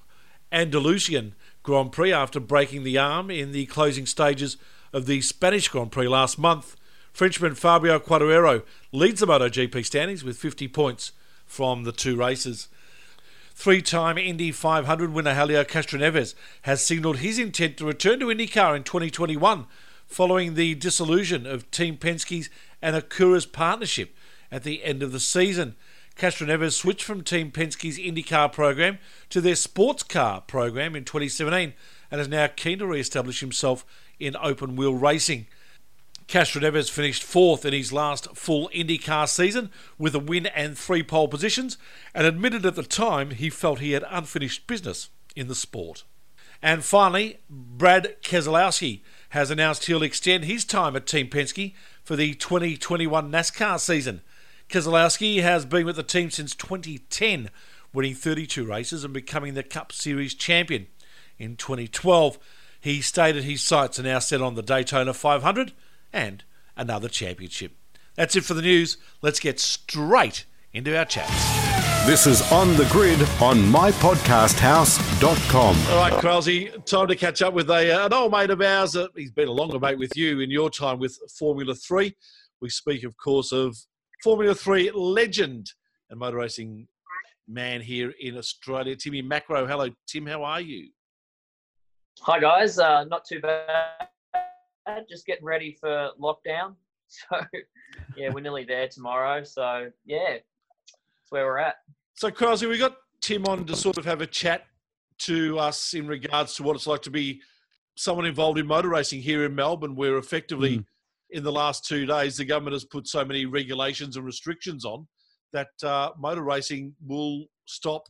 Andalusian 0.53 1.35
Grand 1.69 1.93
Prix 1.93 2.15
after 2.15 2.41
breaking 2.41 2.83
the 2.83 2.97
arm 2.97 3.31
in 3.31 3.53
the 3.53 3.67
closing 3.67 4.07
stages 4.07 4.57
of 4.95 5.05
the 5.05 5.21
Spanish 5.21 5.69
Grand 5.69 5.93
Prix 5.93 6.09
last 6.09 6.39
month. 6.39 6.77
Frenchman 7.13 7.55
Fabio 7.55 7.99
Quartararo 7.99 8.63
leads 8.91 9.21
the 9.21 9.27
MotoGP 9.27 9.85
standings 9.85 10.25
with 10.25 10.39
50 10.39 10.67
points 10.69 11.13
from 11.45 11.85
the 11.85 11.93
two 11.93 12.17
races. 12.17 12.69
Three 13.55 13.83
time 13.83 14.17
Indy 14.17 14.51
500 14.51 15.13
winner 15.13 15.35
Helio 15.35 15.63
Castroneves 15.63 16.35
has 16.63 16.83
signalled 16.83 17.19
his 17.19 17.39
intent 17.39 17.77
to 17.77 17.85
return 17.85 18.19
to 18.21 18.29
IndyCar 18.29 18.75
in 18.75 18.83
2021 18.83 19.67
following 20.07 20.55
the 20.55 20.75
dissolution 20.75 21.45
of 21.45 21.71
Team 21.71 21.99
Penske's 21.99 22.49
and 22.81 22.97
Acura's 22.97 23.45
partnership 23.45 24.17
at 24.51 24.63
the 24.63 24.83
end 24.83 25.03
of 25.03 25.13
the 25.13 25.21
season. 25.21 25.77
Castroneves 26.19 26.73
switched 26.73 27.05
from 27.05 27.23
Team 27.23 27.53
Penske's 27.53 27.97
IndyCar 27.97 28.53
program 28.53 28.99
to 29.31 29.41
their 29.41 29.55
sports 29.55 30.03
car 30.03 30.41
program 30.41 30.97
in 30.97 31.05
2017 31.05 31.75
and 32.11 32.21
is 32.21 32.27
now 32.27 32.49
keen 32.49 32.81
to 32.81 32.87
re 32.89 32.99
establish 32.99 33.39
himself 33.39 33.87
in 34.19 34.35
open 34.43 34.75
wheel 34.75 34.95
racing. 34.95 35.47
Castroneves 36.27 36.91
finished 36.91 37.23
fourth 37.23 37.65
in 37.65 37.73
his 37.73 37.93
last 37.93 38.37
full 38.37 38.69
IndyCar 38.75 39.29
season 39.29 39.71
with 39.97 40.13
a 40.13 40.19
win 40.19 40.47
and 40.47 40.77
three 40.77 41.05
pole 41.05 41.29
positions 41.29 41.79
and 42.13 42.27
admitted 42.27 42.67
at 42.67 42.75
the 42.75 42.83
time 42.83 43.31
he 43.31 43.49
felt 43.49 43.79
he 43.79 43.93
had 43.93 44.05
unfinished 44.11 44.67
business 44.67 45.11
in 45.37 45.47
the 45.47 45.55
sport. 45.55 46.03
And 46.61 46.83
finally, 46.85 47.39
Brad 47.49 48.17
Keselowski 48.23 49.03
has 49.31 49.53
announced 49.53 49.87
he'll 49.87 50.03
extend 50.03 50.47
his 50.47 50.65
time 50.65 50.97
at 50.97 51.07
Team 51.07 51.29
Penske 51.29 51.75
for 52.03 52.17
the 52.17 52.35
2021 52.35 53.31
NASCAR 53.31 53.79
season. 53.79 54.23
Keselowski 54.69 55.41
has 55.41 55.65
been 55.65 55.87
with 55.87 55.97
the 55.97 56.03
team 56.03 56.31
since 56.31 56.55
2010, 56.55 57.49
winning 57.95 58.15
32 58.15 58.67
races 58.67 59.03
and 59.03 59.15
becoming 59.15 59.55
the 59.55 59.63
Cup 59.63 59.93
Series 59.93 60.35
champion. 60.35 60.89
In 61.39 61.57
2012, 61.57 62.39
he 62.79 63.01
stated 63.01 63.45
his 63.45 63.63
sights 63.63 63.99
are 63.99 64.03
now 64.03 64.19
set 64.19 64.43
on 64.43 64.57
the 64.57 64.63
Daytona 64.63 65.15
500 65.15 65.73
and 66.13 66.45
another 66.77 67.09
championship. 67.09 67.73
That's 68.15 68.37
it 68.37 68.45
for 68.45 68.53
the 68.53 68.61
news. 68.61 68.99
Let's 69.23 69.41
get 69.41 69.59
straight 69.59 70.45
into 70.75 70.95
our 70.99 71.07
chats. 71.07 72.07
This 72.07 72.27
is 72.27 72.43
On 72.53 72.77
the 72.77 72.85
Grid 72.87 73.23
on 73.41 73.57
mypodcasthouse.com. 73.59 75.77
All 75.91 75.99
right, 75.99 76.13
Kralsey, 76.23 76.85
time 76.85 77.09
to 77.09 77.17
catch 77.17 77.41
up 77.41 77.55
with 77.55 77.71
a, 77.71 78.03
uh, 78.03 78.07
an 78.07 78.13
old 78.13 78.33
mate 78.33 78.51
of 78.51 78.61
ours. 78.61 78.97
Uh, 78.97 79.07
he's 79.17 79.31
been 79.31 79.49
a 79.49 79.53
longer 79.53 79.79
mate 79.79 79.99
with 79.99 80.15
you 80.15 80.41
in 80.41 80.51
your 80.51 80.69
time 80.69 80.99
with 80.99 81.19
Formula 81.39 81.75
3. 81.75 82.15
We 82.61 82.69
speak, 82.69 83.05
of 83.05 83.17
course, 83.17 83.53
of 83.53 83.79
Formula 84.23 84.55
3 84.55 84.91
legend 84.93 85.71
and 86.11 86.19
motor 86.19 86.39
racing 86.39 86.89
man 87.47 87.81
here 87.81 88.13
in 88.21 88.37
Australia, 88.37 88.97
Timmy 88.97 89.23
Macrow. 89.23 89.67
Hello, 89.67 89.89
Tim. 90.07 90.27
How 90.27 90.43
are 90.43 90.61
you? 90.61 90.89
Hi, 92.23 92.41
guys. 92.41 92.79
Uh, 92.79 93.05
not 93.05 93.25
too 93.25 93.41
bad. 93.41 94.09
Just 95.09 95.25
getting 95.27 95.45
ready 95.45 95.77
for 95.81 96.11
lockdown. 96.21 96.75
So, 97.11 97.41
yeah, 98.19 98.29
we're 98.29 98.43
nearly 98.43 98.65
there 98.65 98.87
tomorrow. 98.87 99.43
So, 99.43 99.91
yeah, 100.05 100.33
that's 100.33 101.31
where 101.31 101.47
we're 101.47 101.57
at. 101.57 101.77
So, 102.13 102.31
Krause, 102.31 102.63
we 102.63 102.77
got 102.77 102.99
Tim 103.23 103.47
on 103.47 103.65
to 103.65 103.75
sort 103.75 103.97
of 103.97 104.05
have 104.05 104.21
a 104.21 104.27
chat 104.27 104.67
to 105.21 105.59
us 105.59 105.95
in 105.95 106.07
regards 106.07 106.55
to 106.57 106.65
what 106.65 106.77
it's 106.77 106.87
like 106.87 107.01
to 107.03 107.11
be 107.11 107.41
someone 107.95 108.27
involved 108.27 108.59
in 108.59 108.67
motor 108.67 108.91
racing 108.91 109.23
here 109.23 109.47
in 109.47 109.55
Melbourne, 109.55 109.97
where 109.97 110.19
effectively 110.19 110.81
mm. 110.81 110.85
In 111.31 111.43
the 111.43 111.53
last 111.53 111.87
two 111.87 112.07
days 112.07 112.37
the 112.37 112.45
government 112.45 112.75
has 112.75 112.85
put 112.85 113.07
so 113.07 113.25
many 113.25 113.47
regulations 113.47 114.17
and 114.17 114.25
restrictions 114.25 114.85
on 114.85 115.07
that 115.53 115.69
uh, 115.83 116.11
motor 116.19 116.43
racing 116.43 116.95
will 117.07 117.47
stop. 117.67 118.07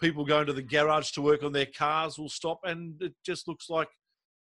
People 0.00 0.24
going 0.24 0.46
to 0.46 0.52
the 0.52 0.62
garage 0.62 1.12
to 1.12 1.22
work 1.22 1.42
on 1.42 1.52
their 1.52 1.66
cars 1.66 2.18
will 2.18 2.28
stop, 2.28 2.60
and 2.64 3.00
it 3.00 3.14
just 3.24 3.48
looks 3.48 3.70
like, 3.70 3.88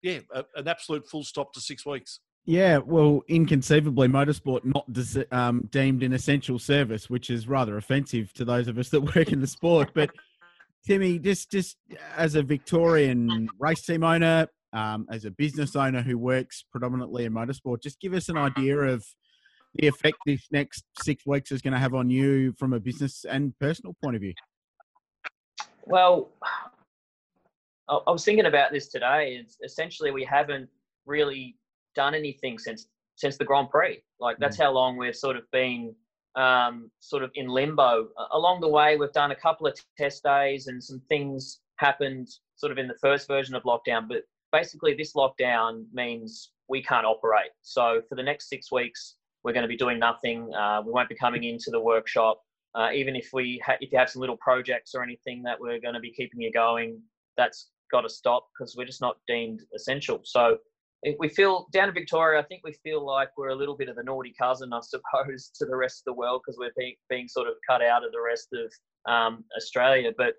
yeah, 0.01 0.19
a, 0.33 0.45
an 0.55 0.67
absolute 0.67 1.07
full 1.07 1.23
stop 1.23 1.51
to 1.53 1.59
six 1.59 1.85
weeks. 1.85 2.19
Yeah, 2.45 2.77
well, 2.77 3.21
inconceivably, 3.27 4.07
motorsport 4.07 4.65
not 4.65 4.91
des- 4.91 5.25
um, 5.31 5.67
deemed 5.71 6.03
an 6.03 6.13
essential 6.13 6.57
service, 6.57 7.09
which 7.09 7.29
is 7.29 7.47
rather 7.47 7.77
offensive 7.77 8.33
to 8.33 8.45
those 8.45 8.67
of 8.67 8.77
us 8.77 8.89
that 8.89 9.01
work 9.15 9.31
in 9.31 9.41
the 9.41 9.47
sport. 9.47 9.91
But 9.93 10.11
Timmy, 10.85 11.19
just 11.19 11.51
just 11.51 11.77
as 12.15 12.35
a 12.35 12.43
Victorian 12.43 13.49
race 13.59 13.83
team 13.83 14.03
owner, 14.03 14.47
um, 14.73 15.05
as 15.09 15.25
a 15.25 15.31
business 15.31 15.75
owner 15.75 16.01
who 16.01 16.17
works 16.17 16.63
predominantly 16.71 17.25
in 17.25 17.33
motorsport, 17.33 17.81
just 17.81 17.99
give 17.99 18.13
us 18.13 18.29
an 18.29 18.37
idea 18.37 18.77
of 18.77 19.05
the 19.75 19.87
effect 19.87 20.17
this 20.25 20.47
next 20.51 20.83
six 21.01 21.25
weeks 21.25 21.51
is 21.51 21.61
going 21.61 21.73
to 21.73 21.79
have 21.79 21.93
on 21.93 22.09
you 22.09 22.53
from 22.57 22.73
a 22.73 22.79
business 22.79 23.25
and 23.29 23.57
personal 23.59 23.95
point 24.03 24.15
of 24.15 24.21
view. 24.21 24.33
Well, 25.85 26.29
I 27.87 28.11
was 28.11 28.23
thinking 28.23 28.45
about 28.45 28.71
this 28.71 28.87
today. 28.87 29.39
It's 29.41 29.57
essentially 29.63 30.11
we 30.11 30.23
haven't 30.23 30.69
really 31.05 31.57
done 31.95 32.15
anything 32.15 32.57
since 32.57 32.87
since 33.15 33.37
the 33.37 33.45
Grand 33.45 33.69
Prix. 33.69 34.01
Like 34.19 34.37
that's 34.39 34.57
mm. 34.57 34.63
how 34.63 34.71
long 34.71 34.97
we've 34.97 35.15
sort 35.15 35.35
of 35.35 35.43
been 35.51 35.93
um, 36.35 36.89
sort 36.99 37.23
of 37.23 37.31
in 37.35 37.47
limbo. 37.47 38.07
Along 38.31 38.61
the 38.61 38.69
way, 38.69 38.97
we've 38.97 39.11
done 39.11 39.31
a 39.31 39.35
couple 39.35 39.67
of 39.67 39.77
test 39.97 40.23
days 40.23 40.67
and 40.67 40.83
some 40.83 41.01
things 41.09 41.59
happened 41.77 42.29
sort 42.55 42.71
of 42.71 42.77
in 42.77 42.87
the 42.87 42.97
first 43.01 43.27
version 43.27 43.55
of 43.55 43.63
lockdown. 43.63 44.07
But 44.07 44.23
basically, 44.51 44.93
this 44.93 45.13
lockdown 45.13 45.85
means 45.93 46.51
we 46.69 46.81
can't 46.81 47.05
operate. 47.05 47.51
So 47.61 48.01
for 48.07 48.15
the 48.15 48.23
next 48.23 48.49
six 48.49 48.71
weeks, 48.71 49.15
we're 49.43 49.53
going 49.53 49.63
to 49.63 49.67
be 49.67 49.77
doing 49.77 49.99
nothing. 49.99 50.53
Uh, 50.53 50.81
we 50.85 50.91
won't 50.91 51.09
be 51.09 51.15
coming 51.15 51.43
into 51.43 51.71
the 51.71 51.79
workshop. 51.79 52.41
Uh, 52.73 52.89
even 52.93 53.15
if 53.15 53.29
we 53.33 53.61
ha- 53.65 53.77
if 53.81 53.91
you 53.91 53.97
have 53.97 54.09
some 54.09 54.21
little 54.21 54.37
projects 54.37 54.95
or 54.95 55.03
anything 55.03 55.43
that 55.43 55.59
we're 55.59 55.79
going 55.79 55.93
to 55.93 55.99
be 55.99 56.11
keeping 56.11 56.39
you 56.39 56.51
going, 56.51 57.01
that's 57.35 57.69
got 57.91 58.01
to 58.01 58.09
stop 58.09 58.47
because 58.57 58.75
we're 58.77 58.85
just 58.85 59.01
not 59.01 59.17
deemed 59.27 59.61
essential. 59.75 60.21
So 60.23 60.57
we 61.19 61.29
feel 61.29 61.67
down 61.73 61.89
in 61.89 61.93
Victoria, 61.93 62.39
I 62.39 62.43
think 62.43 62.61
we 62.63 62.73
feel 62.83 63.05
like 63.05 63.29
we're 63.37 63.49
a 63.49 63.55
little 63.55 63.75
bit 63.75 63.89
of 63.89 63.95
the 63.95 64.03
naughty 64.03 64.33
cousin, 64.39 64.71
I 64.71 64.79
suppose, 64.83 65.51
to 65.55 65.65
the 65.65 65.75
rest 65.75 66.01
of 66.01 66.13
the 66.13 66.17
world 66.17 66.41
because 66.45 66.57
we're 66.57 66.71
being, 66.77 66.95
being 67.09 67.27
sort 67.27 67.47
of 67.47 67.55
cut 67.67 67.81
out 67.81 68.05
of 68.05 68.11
the 68.11 68.21
rest 68.21 68.49
of 68.53 69.11
um, 69.11 69.43
Australia. 69.57 70.11
But 70.15 70.35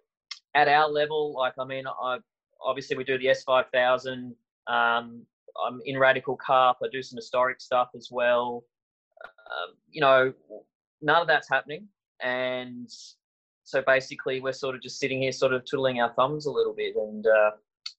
at 0.55 0.68
our 0.68 0.88
level, 0.88 1.35
like, 1.37 1.55
I 1.59 1.64
mean, 1.64 1.85
I, 1.87 2.18
obviously 2.64 2.96
we 2.96 3.05
do 3.05 3.18
the 3.18 3.27
S5000. 3.27 4.33
Um, 4.66 5.27
I'm 5.66 5.81
in 5.85 5.98
Radical 5.98 6.37
Cup. 6.37 6.79
I 6.83 6.87
do 6.90 7.03
some 7.03 7.16
historic 7.16 7.61
stuff 7.61 7.90
as 7.96 8.09
well. 8.11 8.64
Um, 9.25 9.75
you 9.90 10.01
know, 10.01 10.33
none 11.01 11.20
of 11.20 11.29
that's 11.29 11.48
happening. 11.48 11.88
And 12.22 12.88
so 13.64 13.83
basically, 13.87 14.40
we're 14.40 14.53
sort 14.53 14.75
of 14.75 14.83
just 14.83 14.98
sitting 14.98 15.22
here, 15.22 15.33
sort 15.33 15.53
of 15.53 15.64
twiddling 15.64 16.01
our 16.01 16.12
thumbs 16.14 16.46
a 16.46 16.51
little 16.51 16.75
bit. 16.75 16.94
And 16.96 17.27
uh, 17.27 17.51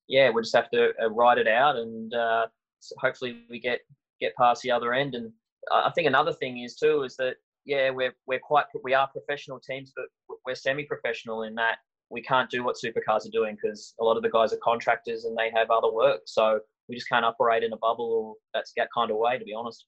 yeah, 0.07 0.29
we 0.29 0.41
just 0.41 0.55
have 0.55 0.71
to 0.71 0.91
uh, 1.01 1.09
write 1.09 1.37
it 1.37 1.47
out 1.47 1.75
and 1.75 2.13
uh, 2.13 2.47
hopefully 2.97 3.43
we 3.49 3.59
get 3.59 3.79
get 4.19 4.35
past 4.35 4.61
the 4.61 4.71
other 4.71 4.93
end. 4.93 5.15
And 5.15 5.31
I 5.71 5.91
think 5.93 6.07
another 6.07 6.33
thing 6.33 6.59
is 6.59 6.75
too 6.75 7.03
is 7.03 7.15
that 7.17 7.35
yeah, 7.65 7.89
we're 7.89 8.13
we're 8.25 8.39
quite 8.39 8.65
we 8.83 8.93
are 8.93 9.07
professional 9.07 9.59
teams, 9.59 9.93
but 9.95 10.05
we're 10.45 10.55
semi-professional 10.55 11.43
in 11.43 11.55
that 11.55 11.77
we 12.13 12.21
can't 12.21 12.49
do 12.49 12.63
what 12.63 12.75
supercars 12.75 13.25
are 13.25 13.31
doing 13.31 13.57
because 13.61 13.95
a 13.99 14.03
lot 14.03 14.15
of 14.15 14.23
the 14.23 14.29
guys 14.29 14.53
are 14.53 14.59
contractors 14.63 15.25
and 15.25 15.35
they 15.37 15.51
have 15.53 15.71
other 15.71 15.91
work. 15.91 16.21
So 16.25 16.59
we 16.87 16.95
just 16.95 17.09
can't 17.09 17.25
operate 17.25 17.63
in 17.63 17.73
a 17.73 17.77
bubble 17.77 18.05
or 18.05 18.35
that's 18.53 18.71
that 18.77 18.89
kind 18.95 19.09
of 19.09 19.17
way, 19.17 19.37
to 19.37 19.43
be 19.43 19.53
honest. 19.53 19.85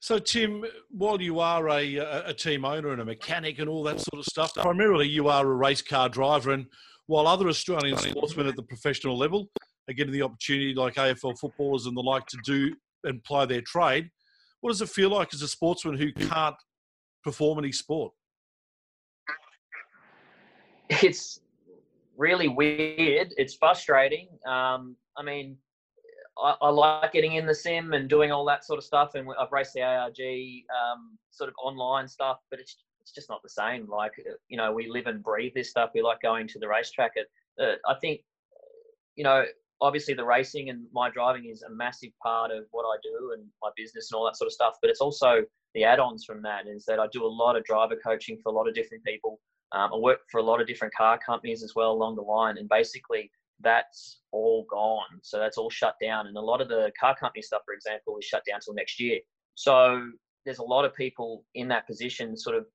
So, 0.00 0.18
Tim, 0.18 0.64
while 0.90 1.20
you 1.20 1.40
are 1.40 1.68
a, 1.68 1.96
a 2.26 2.34
team 2.34 2.64
owner 2.64 2.92
and 2.92 3.00
a 3.00 3.04
mechanic 3.04 3.58
and 3.58 3.68
all 3.68 3.82
that 3.84 4.00
sort 4.00 4.18
of 4.18 4.24
stuff, 4.26 4.54
primarily 4.54 5.08
you 5.08 5.28
are 5.28 5.44
a 5.44 5.54
race 5.54 5.82
car 5.82 6.08
driver. 6.08 6.52
And 6.52 6.66
while 7.06 7.26
other 7.26 7.48
Australian 7.48 7.96
sportsmen 7.96 8.46
at 8.46 8.56
the 8.56 8.62
professional 8.62 9.18
level 9.18 9.48
are 9.88 9.94
getting 9.94 10.12
the 10.12 10.22
opportunity, 10.22 10.74
like 10.74 10.94
AFL 10.94 11.38
footballers 11.38 11.86
and 11.86 11.96
the 11.96 12.02
like, 12.02 12.26
to 12.26 12.38
do 12.44 12.74
and 13.04 13.24
ply 13.24 13.46
their 13.46 13.62
trade, 13.62 14.10
what 14.60 14.70
does 14.70 14.82
it 14.82 14.90
feel 14.90 15.10
like 15.10 15.32
as 15.32 15.42
a 15.42 15.48
sportsman 15.48 15.96
who 15.96 16.12
can't 16.12 16.56
perform 17.24 17.58
any 17.58 17.72
sport? 17.72 18.12
It's 20.88 21.40
really 22.16 22.48
weird. 22.48 23.34
It's 23.36 23.54
frustrating. 23.54 24.28
Um, 24.46 24.96
I 25.16 25.22
mean, 25.24 25.56
I, 26.38 26.54
I, 26.60 26.68
like 26.68 27.12
getting 27.12 27.34
in 27.34 27.46
the 27.46 27.54
sim 27.54 27.92
and 27.94 28.08
doing 28.08 28.30
all 28.30 28.44
that 28.46 28.64
sort 28.64 28.78
of 28.78 28.84
stuff, 28.84 29.14
and 29.14 29.28
I've 29.40 29.52
raced 29.52 29.74
the 29.74 29.82
ARG 29.82 30.18
um, 30.18 31.18
sort 31.30 31.48
of 31.48 31.54
online 31.62 32.08
stuff, 32.08 32.38
but 32.50 32.60
it's 32.60 32.76
it's 33.00 33.12
just 33.12 33.30
not 33.30 33.42
the 33.42 33.48
same. 33.48 33.88
Like 33.88 34.12
uh, 34.18 34.32
you 34.48 34.56
know, 34.56 34.72
we 34.72 34.88
live 34.90 35.06
and 35.06 35.22
breathe 35.22 35.52
this 35.54 35.70
stuff. 35.70 35.90
We 35.94 36.02
like 36.02 36.20
going 36.20 36.48
to 36.48 36.58
the 36.58 36.68
racetrack. 36.68 37.12
It, 37.14 37.28
uh, 37.60 37.76
I 37.90 37.94
think 38.00 38.20
you 39.16 39.24
know, 39.24 39.44
obviously 39.80 40.14
the 40.14 40.24
racing 40.24 40.70
and 40.70 40.86
my 40.92 41.10
driving 41.10 41.46
is 41.46 41.62
a 41.62 41.70
massive 41.70 42.10
part 42.22 42.50
of 42.50 42.64
what 42.70 42.84
I 42.84 42.96
do 43.02 43.32
and 43.34 43.44
my 43.62 43.70
business 43.76 44.10
and 44.10 44.18
all 44.18 44.24
that 44.26 44.36
sort 44.36 44.46
of 44.46 44.52
stuff. 44.52 44.74
But 44.80 44.90
it's 44.90 45.00
also 45.00 45.42
the 45.74 45.84
add-ons 45.84 46.24
from 46.24 46.42
that 46.42 46.66
is 46.66 46.84
that 46.86 46.98
I 46.98 47.06
do 47.12 47.24
a 47.24 47.26
lot 47.26 47.56
of 47.56 47.64
driver 47.64 47.96
coaching 47.96 48.38
for 48.42 48.50
a 48.50 48.54
lot 48.54 48.68
of 48.68 48.74
different 48.74 49.04
people. 49.04 49.40
Um, 49.72 49.90
I 49.92 49.96
worked 49.96 50.30
for 50.30 50.38
a 50.38 50.42
lot 50.42 50.60
of 50.60 50.66
different 50.66 50.94
car 50.94 51.18
companies 51.24 51.62
as 51.62 51.74
well 51.74 51.92
along 51.92 52.16
the 52.16 52.22
line, 52.22 52.58
and 52.58 52.68
basically 52.68 53.30
that's 53.60 54.20
all 54.32 54.66
gone. 54.70 55.20
So 55.22 55.38
that's 55.38 55.58
all 55.58 55.70
shut 55.70 55.94
down. 56.00 56.26
And 56.26 56.36
a 56.36 56.40
lot 56.40 56.60
of 56.60 56.68
the 56.68 56.92
car 56.98 57.16
company 57.16 57.42
stuff, 57.42 57.62
for 57.64 57.74
example, 57.74 58.16
is 58.18 58.24
shut 58.24 58.42
down 58.48 58.60
till 58.60 58.74
next 58.74 59.00
year. 59.00 59.18
So 59.54 60.08
there's 60.44 60.58
a 60.58 60.64
lot 60.64 60.84
of 60.84 60.94
people 60.94 61.44
in 61.54 61.68
that 61.68 61.86
position, 61.86 62.36
sort 62.36 62.56
of, 62.56 62.66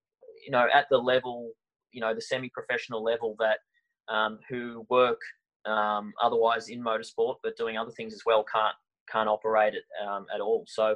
you 0.44 0.52
know, 0.52 0.68
at 0.74 0.88
the 0.90 0.98
level, 0.98 1.52
you 1.92 2.02
know, 2.02 2.14
the 2.14 2.22
semi-professional 2.22 3.04
level 3.04 3.36
that 3.40 3.60
um, 4.14 4.40
who 4.50 4.86
work 4.90 5.20
um, 5.66 6.12
otherwise 6.22 6.70
in 6.70 6.84
motorsport, 6.84 7.36
but 7.44 7.56
doing 7.58 7.78
other 7.78 7.92
things 7.92 8.14
as 8.14 8.24
well 8.26 8.44
can't 8.44 8.76
can't 9.12 9.30
operate 9.30 9.74
it 9.74 9.84
um, 10.08 10.26
at 10.34 10.42
all. 10.42 10.64
So 10.68 10.96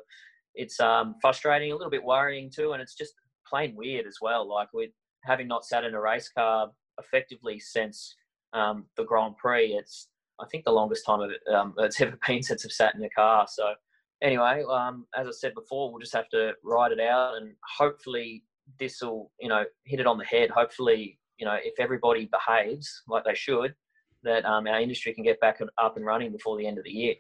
it's 0.56 0.80
um, 0.80 1.16
frustrating, 1.22 1.72
a 1.72 1.76
little 1.76 1.92
bit 1.92 2.04
worrying 2.04 2.50
too, 2.54 2.72
and 2.74 2.82
it's 2.82 2.96
just 2.96 3.14
plain 3.48 3.76
weird 3.76 4.08
as 4.08 4.18
well. 4.22 4.50
Like 4.50 4.70
we 4.74 4.92
having 5.26 5.48
not 5.48 5.66
sat 5.66 5.84
in 5.84 5.94
a 5.94 6.02
race 6.02 6.30
car 6.30 6.72
effectively 7.00 7.60
since 7.60 8.16
um, 8.54 8.86
the 8.96 9.04
Grand 9.04 9.38
Prix. 9.38 9.74
It's 9.74 10.08
I 10.40 10.46
think 10.52 10.66
the 10.66 10.72
longest 10.72 11.06
time 11.06 11.22
it, 11.22 11.54
um, 11.54 11.74
it's 11.80 12.02
ever 12.02 12.18
been 12.28 12.44
since 12.44 12.66
I've 12.66 12.72
sat 12.72 12.96
in 12.96 13.04
a 13.04 13.10
car. 13.10 13.48
So 13.50 13.74
anyway, 14.22 14.64
um, 14.70 15.06
as 15.16 15.28
I 15.28 15.32
said 15.32 15.54
before, 15.54 15.92
we'll 15.92 16.02
just 16.02 16.16
have 16.16 16.30
to 16.30 16.54
ride 16.64 16.92
it 16.92 17.00
out, 17.00 17.38
and 17.38 17.54
hopefully 17.78 18.44
this 18.80 19.02
will 19.02 19.32
you 19.40 19.50
know 19.50 19.64
hit 19.86 20.00
it 20.00 20.08
on 20.08 20.18
the 20.18 20.26
head. 20.26 20.50
Hopefully 20.50 21.20
you 21.38 21.46
know 21.46 21.58
if 21.62 21.80
everybody 21.80 22.30
behaves 22.32 23.04
like 23.08 23.24
they 23.26 23.36
should, 23.36 23.76
that 24.24 24.46
um, 24.46 24.68
our 24.68 24.80
industry 24.80 25.14
can 25.14 25.24
get 25.24 25.40
back 25.40 25.60
up 25.78 25.98
and 25.98 26.06
running 26.06 26.32
before 26.32 26.58
the 26.58 26.68
end 26.68 26.78
of 26.78 26.84
the 26.84 26.92
year. 26.92 27.16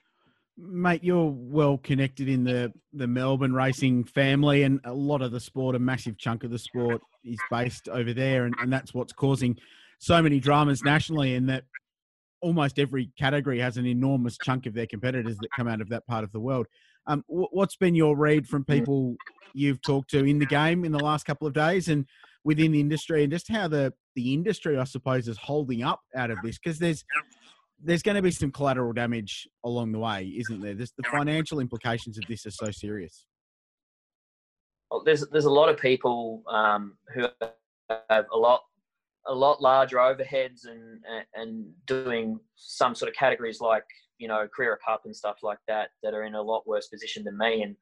Mate, 0.58 1.04
you're 1.04 1.34
well 1.36 1.78
connected 1.78 2.30
in 2.30 2.46
the, 2.46 2.72
the 2.94 3.08
Melbourne 3.08 3.54
racing 3.54 4.06
family, 4.06 4.64
and 4.64 4.80
a 4.86 4.94
lot 4.94 5.22
of 5.22 5.32
the 5.32 5.40
sport, 5.40 5.76
a 5.76 5.80
massive 5.80 6.18
chunk 6.18 6.44
of 6.44 6.52
the 6.52 6.60
sport, 6.60 7.02
is 7.26 7.38
based 7.52 7.90
over 7.90 8.14
there, 8.14 8.46
and, 8.46 8.56
and 8.62 8.72
that's 8.72 8.94
what's 8.94 9.12
causing 9.12 9.58
so 10.00 10.22
many 10.22 10.40
dramas 10.40 10.82
nationally. 10.84 11.36
In 11.36 11.48
that 11.48 11.66
almost 12.42 12.80
every 12.80 13.12
category 13.18 13.60
has 13.60 13.78
an 13.78 13.86
enormous 13.86 14.38
chunk 14.38 14.66
of 14.66 14.74
their 14.74 14.88
competitors 14.88 15.38
that 15.38 15.50
come 15.56 15.68
out 15.68 15.82
of 15.82 15.90
that 15.90 16.06
part 16.08 16.24
of 16.24 16.32
the 16.32 16.40
world. 16.40 16.68
Um, 17.08 17.24
what's 17.28 17.76
been 17.76 17.96
your 17.96 18.16
read 18.16 18.48
from 18.48 18.64
people 18.64 19.16
you've 19.54 19.82
talked 19.82 20.10
to 20.12 20.24
in 20.24 20.40
the 20.40 20.46
game 20.46 20.86
in 20.86 20.92
the 20.92 21.04
last 21.04 21.26
couple 21.26 21.48
of 21.48 21.54
days, 21.54 21.90
and 21.90 22.06
within 22.46 22.72
the 22.72 22.80
industry, 22.80 23.24
and 23.24 23.32
just 23.32 23.50
how 23.50 23.68
the 23.68 23.94
the 24.16 24.34
industry, 24.34 24.78
I 24.78 24.86
suppose, 24.86 25.28
is 25.28 25.38
holding 25.38 25.84
up 25.84 26.00
out 26.16 26.32
of 26.32 26.38
this? 26.44 26.58
Because 26.58 26.80
there's 26.80 27.04
there's 27.84 28.02
going 28.02 28.16
to 28.16 28.22
be 28.22 28.32
some 28.32 28.52
collateral 28.52 28.94
damage 28.94 29.48
along 29.64 29.92
the 29.92 30.00
way, 30.00 30.34
isn't 30.38 30.62
there? 30.62 30.74
There's, 30.74 30.94
the 30.98 31.04
financial 31.12 31.60
implications 31.60 32.18
of 32.18 32.24
this 32.28 32.46
are 32.46 32.52
so 32.52 32.72
serious. 32.72 33.26
Well, 34.90 35.04
there's 35.04 35.28
there's 35.32 35.46
a 35.46 35.52
lot 35.52 35.70
of 35.70 35.78
people 35.78 36.44
um, 36.50 36.98
who 37.14 37.28
have 38.10 38.26
a 38.32 38.38
lot 38.38 38.62
a 39.28 39.34
lot 39.34 39.62
larger 39.62 39.98
overheads 39.98 40.68
and 40.68 41.02
and 41.34 41.66
doing 41.88 42.40
some 42.56 42.96
sort 42.96 43.10
of 43.10 43.16
categories 43.16 43.60
like 43.60 43.84
you 44.18 44.28
know 44.28 44.48
Carrera 44.56 44.78
Cup 44.86 45.02
and 45.06 45.16
stuff 45.16 45.38
like 45.42 45.58
that 45.68 45.90
that 46.04 46.14
are 46.14 46.24
in 46.24 46.36
a 46.36 46.42
lot 46.42 46.68
worse 46.68 46.88
position 46.88 47.24
than 47.24 47.38
me 47.38 47.64
and 47.64 47.76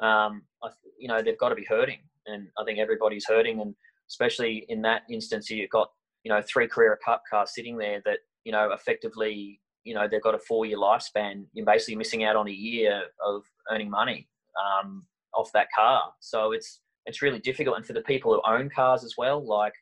um, 0.00 0.42
I, 0.62 0.68
you 0.98 1.08
know 1.08 1.22
they've 1.22 1.38
got 1.38 1.48
to 1.48 1.54
be 1.54 1.66
hurting 1.68 2.00
and 2.26 2.48
I 2.58 2.64
think 2.64 2.78
everybody's 2.78 3.24
hurting 3.26 3.60
and 3.60 3.74
especially 4.10 4.66
in 4.68 4.82
that 4.82 5.02
instance 5.10 5.48
you've 5.50 5.70
got 5.70 5.88
you 6.24 6.30
know 6.30 6.42
three 6.42 6.68
Carrera 6.68 6.96
Cup 7.04 7.22
cars 7.28 7.52
sitting 7.54 7.78
there 7.78 8.02
that 8.04 8.18
you 8.44 8.52
know, 8.52 8.72
effectively, 8.72 9.60
you 9.84 9.94
know, 9.94 10.06
they've 10.08 10.22
got 10.22 10.34
a 10.34 10.38
four 10.38 10.66
year 10.66 10.78
lifespan. 10.78 11.46
You're 11.52 11.66
basically 11.66 11.96
missing 11.96 12.24
out 12.24 12.36
on 12.36 12.48
a 12.48 12.52
year 12.52 13.02
of 13.24 13.42
earning 13.70 13.90
money 13.90 14.28
um, 14.62 15.04
off 15.34 15.50
that 15.52 15.68
car. 15.74 16.12
So 16.20 16.52
it's 16.52 16.80
it's 17.06 17.22
really 17.22 17.38
difficult. 17.38 17.76
And 17.76 17.86
for 17.86 17.92
the 17.92 18.02
people 18.02 18.32
who 18.32 18.50
own 18.50 18.70
cars 18.70 19.04
as 19.04 19.14
well, 19.18 19.44
like, 19.46 19.74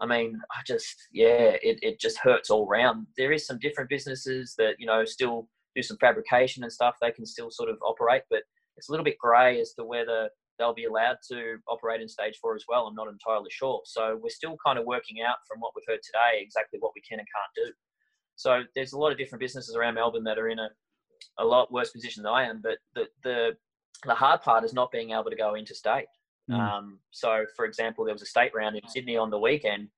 I 0.00 0.06
mean, 0.06 0.38
I 0.52 0.60
just, 0.64 0.94
yeah, 1.12 1.56
it, 1.60 1.78
it 1.82 2.00
just 2.00 2.18
hurts 2.18 2.50
all 2.50 2.68
round. 2.68 3.06
There 3.16 3.32
is 3.32 3.46
some 3.46 3.58
different 3.58 3.90
businesses 3.90 4.54
that, 4.58 4.74
you 4.78 4.86
know, 4.86 5.04
still 5.04 5.48
do 5.74 5.82
some 5.82 5.96
fabrication 5.98 6.62
and 6.62 6.72
stuff. 6.72 6.94
They 7.00 7.10
can 7.10 7.26
still 7.26 7.50
sort 7.50 7.68
of 7.68 7.78
operate, 7.84 8.22
but 8.30 8.42
it's 8.76 8.88
a 8.88 8.92
little 8.92 9.04
bit 9.04 9.18
grey 9.18 9.60
as 9.60 9.72
to 9.74 9.84
whether 9.84 10.30
they'll 10.58 10.74
be 10.74 10.84
allowed 10.84 11.16
to 11.32 11.56
operate 11.68 12.00
in 12.00 12.08
stage 12.08 12.38
four 12.40 12.54
as 12.54 12.64
well. 12.68 12.86
I'm 12.86 12.94
not 12.94 13.08
entirely 13.08 13.50
sure. 13.50 13.80
So 13.84 14.18
we're 14.22 14.28
still 14.28 14.56
kind 14.64 14.78
of 14.78 14.84
working 14.84 15.20
out 15.20 15.36
from 15.48 15.60
what 15.60 15.72
we've 15.74 15.84
heard 15.88 16.02
today 16.04 16.42
exactly 16.42 16.78
what 16.80 16.92
we 16.94 17.02
can 17.08 17.18
and 17.18 17.26
can't 17.26 17.66
do. 17.66 17.72
So 18.38 18.62
there's 18.76 18.92
a 18.92 18.98
lot 18.98 19.10
of 19.10 19.18
different 19.18 19.40
businesses 19.40 19.74
around 19.74 19.94
Melbourne 19.94 20.22
that 20.24 20.38
are 20.38 20.48
in 20.48 20.60
a, 20.60 20.68
a 21.40 21.44
lot 21.44 21.72
worse 21.72 21.90
position 21.90 22.22
than 22.22 22.32
I 22.32 22.48
am. 22.48 22.60
But 22.62 22.78
the, 22.94 23.06
the, 23.24 23.50
the 24.06 24.14
hard 24.14 24.42
part 24.42 24.62
is 24.62 24.72
not 24.72 24.92
being 24.92 25.10
able 25.10 25.24
to 25.24 25.36
go 25.36 25.56
interstate. 25.56 26.06
Mm. 26.48 26.58
Um, 26.58 26.98
so, 27.10 27.44
for 27.56 27.64
example, 27.64 28.04
there 28.04 28.14
was 28.14 28.22
a 28.22 28.26
state 28.26 28.52
round 28.54 28.76
in 28.76 28.88
Sydney 28.88 29.16
on 29.16 29.30
the 29.30 29.38
weekend 29.40 29.88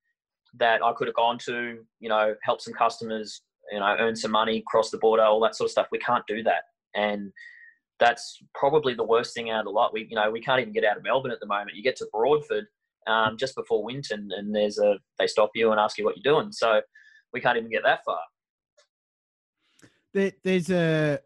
that 0.59 0.83
I 0.83 0.92
could 0.94 1.07
have 1.07 1.16
gone 1.16 1.37
to, 1.40 1.81
you 2.00 2.09
know, 2.09 2.35
help 2.42 2.62
some 2.62 2.72
customers, 2.72 3.42
you 3.70 3.79
know, 3.79 3.94
earn 4.00 4.16
some 4.16 4.31
money, 4.31 4.64
cross 4.66 4.90
the 4.90 4.96
border, 4.96 5.22
all 5.22 5.40
that 5.40 5.55
sort 5.55 5.66
of 5.66 5.72
stuff. 5.72 5.88
We 5.92 5.98
can't 5.98 6.26
do 6.26 6.42
that. 6.44 6.62
And 6.94 7.31
that's 7.98 8.38
probably 8.55 8.94
the 8.94 9.05
worst 9.05 9.35
thing 9.35 9.50
out 9.50 9.61
of 9.61 9.64
the 9.66 9.70
lot. 9.70 9.92
We, 9.92 10.07
you 10.09 10.16
know, 10.16 10.31
we 10.31 10.40
can't 10.40 10.61
even 10.61 10.72
get 10.72 10.85
out 10.85 10.96
of 10.96 11.05
Melbourne 11.05 11.31
at 11.31 11.40
the 11.40 11.46
moment. 11.46 11.76
You 11.76 11.83
get 11.83 11.96
to 11.96 12.09
Broadford 12.11 12.64
um, 13.07 13.37
just 13.37 13.55
before 13.55 13.85
Winton, 13.85 14.31
and 14.35 14.55
there's 14.55 14.79
a 14.79 14.94
they 15.18 15.26
stop 15.26 15.50
you 15.55 15.70
and 15.70 15.79
ask 15.79 15.98
you 15.98 16.07
what 16.07 16.16
you're 16.16 16.35
doing. 16.35 16.53
So 16.53 16.81
we 17.33 17.40
can't 17.40 17.57
even 17.57 17.71
get 17.71 17.83
that 17.85 18.05
far. 18.05 18.21
There, 20.12 20.33
there's 20.43 20.71
a 20.71 21.21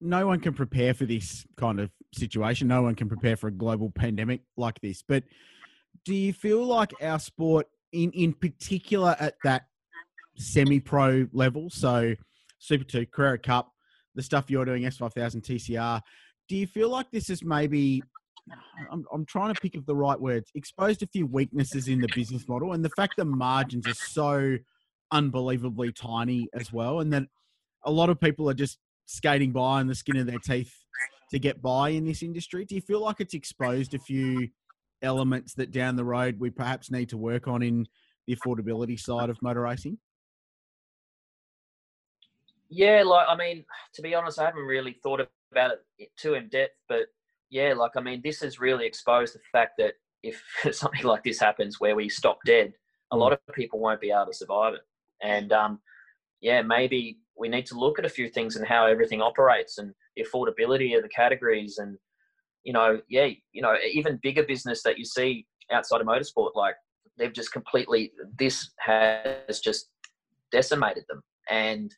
no 0.00 0.26
one 0.26 0.40
can 0.40 0.54
prepare 0.54 0.94
for 0.94 1.04
this 1.04 1.46
kind 1.56 1.80
of 1.80 1.90
situation. 2.14 2.68
No 2.68 2.82
one 2.82 2.94
can 2.94 3.08
prepare 3.08 3.36
for 3.36 3.48
a 3.48 3.52
global 3.52 3.90
pandemic 3.90 4.42
like 4.56 4.80
this. 4.80 5.02
But 5.06 5.24
do 6.04 6.14
you 6.14 6.32
feel 6.32 6.64
like 6.64 6.92
our 7.02 7.18
sport, 7.18 7.66
in 7.92 8.10
in 8.12 8.32
particular, 8.32 9.16
at 9.18 9.34
that 9.44 9.66
semi-pro 10.36 11.28
level, 11.32 11.70
so 11.70 12.14
Super 12.58 12.84
Two, 12.84 13.06
Carrera 13.06 13.38
Cup, 13.38 13.72
the 14.14 14.22
stuff 14.22 14.50
you're 14.50 14.64
doing, 14.64 14.82
S5000 14.82 15.42
TCR, 15.42 16.00
do 16.48 16.56
you 16.56 16.66
feel 16.66 16.88
like 16.88 17.10
this 17.10 17.30
is 17.30 17.42
maybe 17.42 18.02
I'm, 18.90 19.04
I'm 19.12 19.24
trying 19.24 19.54
to 19.54 19.60
pick 19.60 19.76
up 19.76 19.86
the 19.86 19.94
right 19.94 20.20
words, 20.20 20.50
exposed 20.54 21.02
a 21.02 21.06
few 21.06 21.26
weaknesses 21.26 21.88
in 21.88 22.00
the 22.00 22.08
business 22.14 22.48
model 22.48 22.72
and 22.72 22.84
the 22.84 22.90
fact 22.90 23.16
the 23.16 23.24
margins 23.24 23.86
are 23.86 23.94
so 23.94 24.56
unbelievably 25.12 25.92
tiny 25.92 26.48
as 26.54 26.72
well, 26.72 27.00
and 27.00 27.12
that 27.12 27.24
a 27.84 27.90
lot 27.90 28.10
of 28.10 28.20
people 28.20 28.48
are 28.48 28.54
just 28.54 28.78
skating 29.06 29.52
by 29.52 29.80
on 29.80 29.86
the 29.86 29.94
skin 29.94 30.16
of 30.16 30.26
their 30.26 30.38
teeth 30.38 30.72
to 31.30 31.38
get 31.38 31.60
by 31.62 31.90
in 31.90 32.04
this 32.04 32.22
industry. 32.22 32.64
Do 32.64 32.74
you 32.74 32.80
feel 32.80 33.00
like 33.00 33.16
it's 33.20 33.34
exposed 33.34 33.94
a 33.94 33.98
few 33.98 34.48
elements 35.02 35.54
that 35.54 35.70
down 35.70 35.96
the 35.96 36.04
road 36.04 36.38
we 36.38 36.50
perhaps 36.50 36.90
need 36.90 37.08
to 37.08 37.16
work 37.16 37.48
on 37.48 37.62
in 37.62 37.86
the 38.26 38.36
affordability 38.36 38.98
side 38.98 39.30
of 39.30 39.40
motor 39.42 39.62
racing? 39.62 39.98
Yeah, 42.68 43.02
like 43.04 43.26
I 43.28 43.36
mean, 43.36 43.64
to 43.94 44.02
be 44.02 44.14
honest, 44.14 44.38
I 44.38 44.46
haven't 44.46 44.64
really 44.64 44.96
thought 45.02 45.20
about 45.52 45.72
it 45.98 46.10
too 46.16 46.34
in 46.34 46.48
depth, 46.48 46.76
but 46.88 47.06
yeah, 47.50 47.74
like 47.74 47.92
I 47.96 48.00
mean, 48.00 48.20
this 48.22 48.40
has 48.40 48.60
really 48.60 48.86
exposed 48.86 49.34
the 49.34 49.40
fact 49.52 49.72
that 49.78 49.94
if 50.22 50.42
something 50.72 51.04
like 51.04 51.24
this 51.24 51.40
happens 51.40 51.80
where 51.80 51.96
we 51.96 52.08
stop 52.08 52.38
dead, 52.44 52.72
a 53.10 53.16
lot 53.16 53.32
mm. 53.32 53.38
of 53.48 53.54
people 53.54 53.80
won't 53.80 54.00
be 54.00 54.10
able 54.10 54.26
to 54.26 54.34
survive 54.34 54.74
it. 54.74 54.80
And 55.22 55.52
um, 55.52 55.80
yeah, 56.40 56.62
maybe 56.62 57.18
we 57.36 57.48
need 57.48 57.66
to 57.66 57.78
look 57.78 57.98
at 57.98 58.04
a 58.04 58.10
few 58.10 58.28
things 58.28 58.56
and 58.56 58.66
how 58.66 58.86
everything 58.86 59.20
operates 59.22 59.78
and 59.78 59.92
the 60.16 60.24
affordability 60.24 60.96
of 60.96 61.02
the 61.02 61.08
categories 61.08 61.78
and 61.78 61.96
you 62.64 62.74
know, 62.74 63.00
yeah, 63.08 63.28
you 63.52 63.62
know, 63.62 63.74
even 63.90 64.20
bigger 64.22 64.42
business 64.42 64.82
that 64.82 64.98
you 64.98 65.04
see 65.04 65.46
outside 65.72 66.02
of 66.02 66.06
motorsport, 66.06 66.50
like 66.54 66.74
they've 67.16 67.32
just 67.32 67.52
completely 67.52 68.12
this 68.38 68.70
has 68.78 69.60
just 69.60 69.88
decimated 70.52 71.04
them. 71.08 71.22
And 71.48 71.90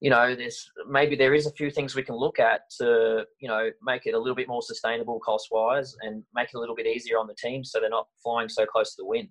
you 0.00 0.10
know 0.10 0.34
there's 0.34 0.70
maybe 0.88 1.16
there 1.16 1.34
is 1.34 1.46
a 1.46 1.52
few 1.52 1.70
things 1.70 1.94
we 1.94 2.02
can 2.02 2.16
look 2.16 2.38
at 2.38 2.62
to 2.78 3.24
you 3.40 3.48
know 3.48 3.70
make 3.82 4.06
it 4.06 4.14
a 4.14 4.18
little 4.18 4.34
bit 4.34 4.48
more 4.48 4.62
sustainable 4.62 5.18
cost 5.20 5.48
wise 5.50 5.96
and 6.02 6.22
make 6.34 6.48
it 6.48 6.56
a 6.56 6.60
little 6.60 6.76
bit 6.76 6.86
easier 6.86 7.18
on 7.18 7.26
the 7.26 7.34
team 7.34 7.64
so 7.64 7.80
they're 7.80 7.88
not 7.88 8.08
flying 8.22 8.48
so 8.48 8.66
close 8.66 8.90
to 8.90 9.02
the 9.02 9.06
wind 9.06 9.28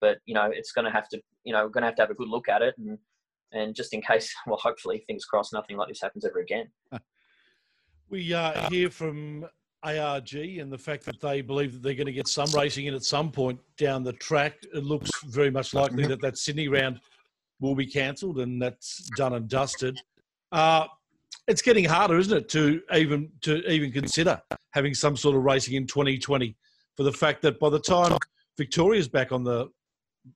but 0.00 0.18
you 0.26 0.34
know 0.34 0.50
it's 0.52 0.72
going 0.72 0.84
to 0.84 0.90
have 0.90 1.08
to 1.08 1.20
you 1.44 1.52
know 1.52 1.64
we're 1.64 1.70
going 1.70 1.82
to 1.82 1.86
have 1.88 1.96
to 1.96 2.02
have 2.02 2.10
a 2.10 2.14
good 2.14 2.28
look 2.28 2.48
at 2.48 2.62
it 2.62 2.74
and 2.78 2.98
and 3.52 3.74
just 3.74 3.92
in 3.94 4.02
case 4.02 4.32
well 4.46 4.58
hopefully 4.62 5.04
things 5.06 5.24
cross, 5.24 5.52
nothing 5.52 5.76
like 5.76 5.88
this 5.88 6.00
happens 6.00 6.24
ever 6.24 6.40
again 6.40 6.68
we 8.10 8.32
uh, 8.32 8.68
hear 8.70 8.88
from 8.88 9.46
ARG 9.82 10.34
and 10.34 10.72
the 10.72 10.78
fact 10.78 11.04
that 11.04 11.20
they 11.20 11.40
believe 11.40 11.72
that 11.72 11.82
they're 11.82 11.94
going 11.94 12.06
to 12.06 12.12
get 12.12 12.26
some 12.26 12.50
racing 12.50 12.86
in 12.86 12.94
at 12.94 13.04
some 13.04 13.30
point 13.30 13.60
down 13.76 14.02
the 14.02 14.14
track. 14.14 14.54
It 14.74 14.82
looks 14.82 15.10
very 15.26 15.50
much 15.50 15.74
likely 15.74 16.06
that 16.06 16.20
that 16.22 16.36
Sydney 16.36 16.68
round 16.68 17.00
will 17.60 17.74
be 17.74 17.86
cancelled 17.86 18.38
and 18.38 18.60
that's 18.60 19.08
done 19.16 19.34
and 19.34 19.48
dusted. 19.48 20.00
Uh, 20.52 20.86
it's 21.46 21.62
getting 21.62 21.84
harder, 21.84 22.18
isn't 22.18 22.36
it, 22.36 22.48
to 22.50 22.80
even 22.94 23.30
to 23.42 23.58
even 23.70 23.92
consider 23.92 24.40
having 24.72 24.94
some 24.94 25.16
sort 25.16 25.36
of 25.36 25.42
racing 25.42 25.74
in 25.74 25.86
2020 25.86 26.56
for 26.96 27.02
the 27.02 27.12
fact 27.12 27.42
that 27.42 27.58
by 27.60 27.70
the 27.70 27.78
time 27.78 28.16
Victoria's 28.56 29.08
back 29.08 29.32
on 29.32 29.44
the 29.44 29.68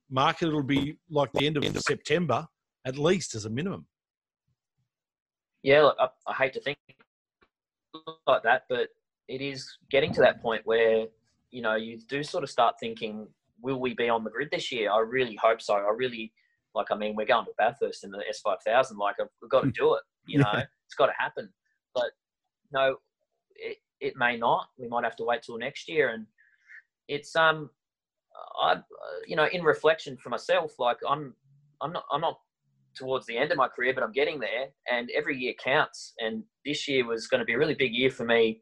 market, 0.09 0.47
it'll 0.47 0.63
be 0.63 0.97
like 1.09 1.31
the 1.33 1.45
end 1.45 1.57
of 1.57 1.65
September 1.79 2.45
at 2.85 2.97
least 2.97 3.35
as 3.35 3.45
a 3.45 3.49
minimum. 3.49 3.85
Yeah, 5.61 5.83
look, 5.83 5.97
I, 5.99 6.09
I 6.27 6.33
hate 6.33 6.53
to 6.53 6.61
think 6.61 6.77
like 8.27 8.43
that, 8.43 8.63
but 8.69 8.89
it 9.27 9.41
is 9.41 9.77
getting 9.89 10.13
to 10.13 10.21
that 10.21 10.41
point 10.41 10.61
where 10.65 11.05
you 11.51 11.61
know 11.61 11.75
you 11.75 11.99
do 12.09 12.23
sort 12.23 12.43
of 12.43 12.49
start 12.49 12.75
thinking, 12.79 13.27
will 13.61 13.79
we 13.79 13.93
be 13.93 14.09
on 14.09 14.23
the 14.23 14.29
grid 14.29 14.49
this 14.51 14.71
year? 14.71 14.91
I 14.91 14.99
really 14.99 15.35
hope 15.35 15.61
so. 15.61 15.75
I 15.75 15.93
really 15.95 16.33
like. 16.75 16.87
I 16.91 16.95
mean, 16.95 17.15
we're 17.15 17.25
going 17.25 17.45
to 17.45 17.51
Bathurst 17.57 18.03
in 18.03 18.11
the 18.11 18.21
S 18.27 18.41
five 18.43 18.57
thousand. 18.65 18.97
Like, 18.97 19.15
we've 19.41 19.49
got 19.49 19.63
to 19.63 19.71
do 19.71 19.95
it. 19.95 20.01
You 20.27 20.39
know, 20.39 20.51
it's 20.85 20.95
got 20.97 21.07
to 21.07 21.13
happen. 21.17 21.49
But 21.95 22.11
no, 22.71 22.97
it 23.55 23.77
it 24.01 24.13
may 24.17 24.35
not. 24.35 24.67
We 24.77 24.87
might 24.87 25.05
have 25.05 25.15
to 25.17 25.23
wait 25.23 25.43
till 25.43 25.57
next 25.57 25.87
year. 25.87 26.09
And 26.09 26.25
it's 27.07 27.35
um, 27.35 27.69
I 28.61 28.73
uh, 28.73 28.79
you 29.27 29.35
know, 29.35 29.47
in 29.51 29.63
reflection 29.63 30.17
for 30.17 30.29
myself, 30.29 30.73
like 30.79 30.97
I'm 31.07 31.33
I'm 31.81 31.91
not 31.91 32.05
I'm 32.11 32.21
not 32.21 32.37
towards 32.95 33.25
the 33.25 33.37
end 33.37 33.51
of 33.51 33.57
my 33.57 33.67
career, 33.67 33.93
but 33.93 34.03
I'm 34.03 34.11
getting 34.11 34.39
there. 34.39 34.67
And 34.91 35.09
every 35.15 35.37
year 35.37 35.53
counts. 35.63 36.13
And 36.19 36.43
this 36.65 36.87
year 36.87 37.05
was 37.05 37.27
going 37.27 37.39
to 37.39 37.45
be 37.45 37.53
a 37.53 37.57
really 37.57 37.73
big 37.73 37.93
year 37.93 38.11
for 38.11 38.25
me 38.25 38.59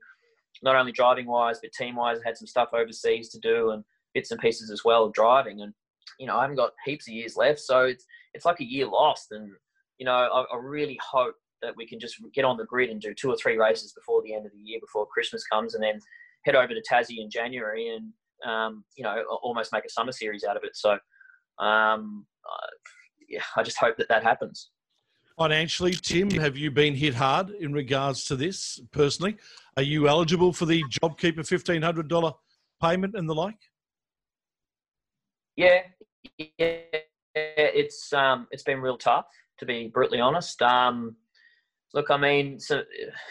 not 0.64 0.76
only 0.76 0.92
driving 0.92 1.28
wise, 1.28 1.60
but 1.62 1.72
team 1.72 1.96
wise. 1.96 2.20
I 2.20 2.30
had 2.30 2.38
some 2.38 2.48
stuff 2.48 2.70
overseas 2.74 3.30
to 3.30 3.40
do 3.40 3.72
and 3.72 3.84
bits 4.14 4.32
and 4.32 4.40
pieces 4.40 4.70
as 4.70 4.84
well 4.84 5.06
of 5.06 5.14
driving. 5.14 5.62
And, 5.62 5.74
you 6.20 6.28
know, 6.28 6.38
I 6.38 6.42
haven't 6.42 6.58
got 6.58 6.74
heaps 6.86 7.08
of 7.08 7.14
years 7.14 7.36
left. 7.36 7.60
So 7.60 7.86
it's, 7.86 8.06
it's 8.34 8.46
like 8.46 8.60
a 8.60 8.70
year 8.70 8.88
lost. 8.88 9.28
And, 9.32 9.50
you 9.98 10.06
know, 10.06 10.14
I, 10.14 10.42
I 10.54 10.58
really 10.60 11.00
hope 11.02 11.36
that 11.62 11.76
we 11.76 11.88
can 11.88 12.00
just 12.00 12.16
get 12.34 12.46
on 12.46 12.58
the 12.58 12.66
grid 12.66 12.90
and 12.90 13.02
do 13.02 13.14
two 13.14 13.30
or 13.30 13.36
three 13.38 13.58
races 13.58 13.94
before 13.94 14.22
the 14.24 14.34
end 14.34 14.46
of 14.46 14.52
the 14.52 14.60
year, 14.60 14.80
before 14.80 15.08
Christmas 15.08 15.44
comes, 15.46 15.74
and 15.74 15.84
then 15.84 16.00
head 16.46 16.56
over 16.56 16.74
to 16.74 16.84
Tassie 16.90 17.22
in 17.22 17.30
January 17.30 17.90
and, 17.90 18.12
um, 18.46 18.84
you 18.96 19.04
know, 19.04 19.24
almost 19.42 19.72
make 19.74 19.86
a 19.86 19.90
summer 19.90 20.12
series 20.12 20.44
out 20.44 20.58
of 20.58 20.64
it. 20.64 20.76
So, 20.76 20.92
um, 21.60 22.26
uh, 22.46 22.68
yeah, 23.30 23.42
I 23.56 23.64
just 23.64 23.78
hope 23.78 23.98
that 23.98 24.10
that 24.10 24.24
happens. 24.24 24.72
Financially, 25.38 25.94
Tim, 25.94 26.30
have 26.32 26.58
you 26.58 26.70
been 26.70 26.94
hit 26.94 27.16
hard 27.16 27.52
in 27.52 27.74
regards 27.74 28.26
to 28.26 28.36
this 28.36 28.80
personally? 28.92 29.38
Are 29.78 29.84
you 29.84 30.08
eligible 30.08 30.54
for 30.54 30.66
the 30.66 30.84
JobKeeper 31.02 31.48
fifteen 31.48 31.82
hundred 31.82 32.08
dollar 32.08 32.34
payment 32.82 33.16
and 33.16 33.30
the 33.30 33.36
like? 33.36 33.56
Yeah, 35.56 35.82
yeah, 36.38 36.82
it's 37.34 38.12
um, 38.14 38.48
it's 38.52 38.64
been 38.64 38.82
real 38.82 38.98
tough 38.98 39.26
to 39.62 39.66
be 39.66 39.88
brutally 39.88 40.20
honest. 40.20 40.62
Um, 40.62 41.16
look, 41.94 42.10
I 42.10 42.18
mean, 42.18 42.60
so 42.60 42.82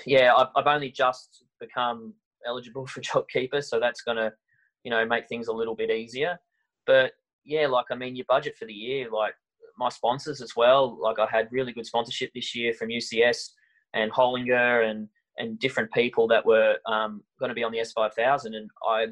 yeah, 0.07 0.35
I've, 0.35 0.47
I've 0.57 0.67
only 0.67 0.91
just 0.91 1.45
become 1.61 2.15
eligible 2.47 2.87
for 2.87 3.01
JobKeeper, 3.03 3.63
so 3.63 3.79
that's 3.79 4.01
going 4.01 4.17
to, 4.17 4.33
you 4.85 4.91
know, 4.91 5.05
make 5.05 5.29
things 5.29 5.49
a 5.49 5.53
little 5.53 5.75
bit 5.75 5.91
easier. 5.91 6.39
But 6.87 7.13
yeah, 7.45 7.67
like 7.67 7.87
I 7.91 7.95
mean, 7.95 8.17
your 8.17 8.27
budget 8.29 8.57
for 8.57 8.67
the 8.67 8.73
year, 8.73 9.09
like 9.11 9.35
my 9.79 9.89
sponsors 9.89 10.41
as 10.41 10.55
well. 10.57 10.99
Like 11.01 11.19
I 11.19 11.27
had 11.31 11.49
really 11.51 11.73
good 11.73 11.87
sponsorship 11.87 12.31
this 12.35 12.55
year 12.55 12.73
from 12.73 12.89
UCS 12.89 13.51
and 13.95 14.13
Hollinger 14.13 14.89
and 14.89 15.09
and 15.39 15.59
different 15.59 15.91
people 15.93 16.29
that 16.29 16.45
were 16.45 16.77
um, 16.87 17.23
going 17.39 17.49
to 17.49 17.55
be 17.55 17.65
on 17.65 17.73
the 17.73 17.79
S5000. 17.79 18.47
And 18.47 18.71
I, 18.87 19.07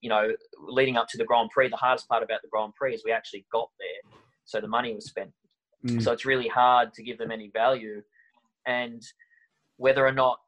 you 0.00 0.08
know, 0.08 0.32
leading 0.58 0.96
up 0.96 1.06
to 1.08 1.18
the 1.18 1.24
Grand 1.24 1.50
Prix, 1.50 1.68
the 1.68 1.76
hardest 1.76 2.08
part 2.08 2.22
about 2.22 2.42
the 2.42 2.48
Grand 2.48 2.74
Prix 2.74 2.94
is 2.94 3.02
we 3.04 3.12
actually 3.12 3.46
got 3.52 3.70
there, 3.78 4.12
so 4.44 4.60
the 4.60 4.66
money 4.66 4.92
was 4.94 5.06
spent. 5.06 5.30
Mm. 5.86 6.02
So 6.02 6.10
it's 6.10 6.24
really 6.24 6.48
hard 6.48 6.92
to 6.94 7.02
give 7.02 7.16
them 7.18 7.30
any 7.30 7.50
value, 7.50 8.02
and 8.66 9.02
whether 9.76 10.04
or 10.04 10.12
not 10.12 10.38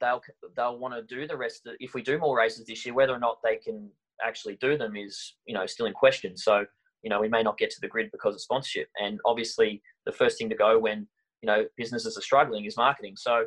they'll 0.00 0.22
they'll 0.56 0.78
want 0.78 0.94
to 0.94 1.02
do 1.02 1.28
the 1.28 1.36
rest. 1.36 1.66
Of, 1.66 1.74
if 1.78 1.94
we 1.94 2.02
do 2.02 2.18
more 2.18 2.36
races 2.36 2.66
this 2.66 2.84
year, 2.84 2.94
whether 2.94 3.14
or 3.14 3.20
not 3.20 3.38
they 3.44 3.56
can 3.56 3.88
actually 4.24 4.56
do 4.60 4.76
them 4.76 4.96
is 4.96 5.34
you 5.46 5.54
know 5.54 5.66
still 5.66 5.86
in 5.86 5.92
question. 5.92 6.36
So 6.36 6.64
you 7.02 7.10
know, 7.10 7.20
we 7.20 7.28
may 7.28 7.42
not 7.42 7.58
get 7.58 7.70
to 7.70 7.80
the 7.80 7.88
grid 7.88 8.10
because 8.12 8.34
of 8.34 8.40
sponsorship. 8.40 8.88
And 9.00 9.18
obviously, 9.24 9.82
the 10.06 10.12
first 10.12 10.38
thing 10.38 10.48
to 10.50 10.54
go 10.54 10.78
when 10.78 11.06
you 11.42 11.46
know 11.46 11.64
businesses 11.76 12.16
are 12.16 12.22
struggling 12.22 12.64
is 12.64 12.76
marketing. 12.76 13.14
So, 13.16 13.46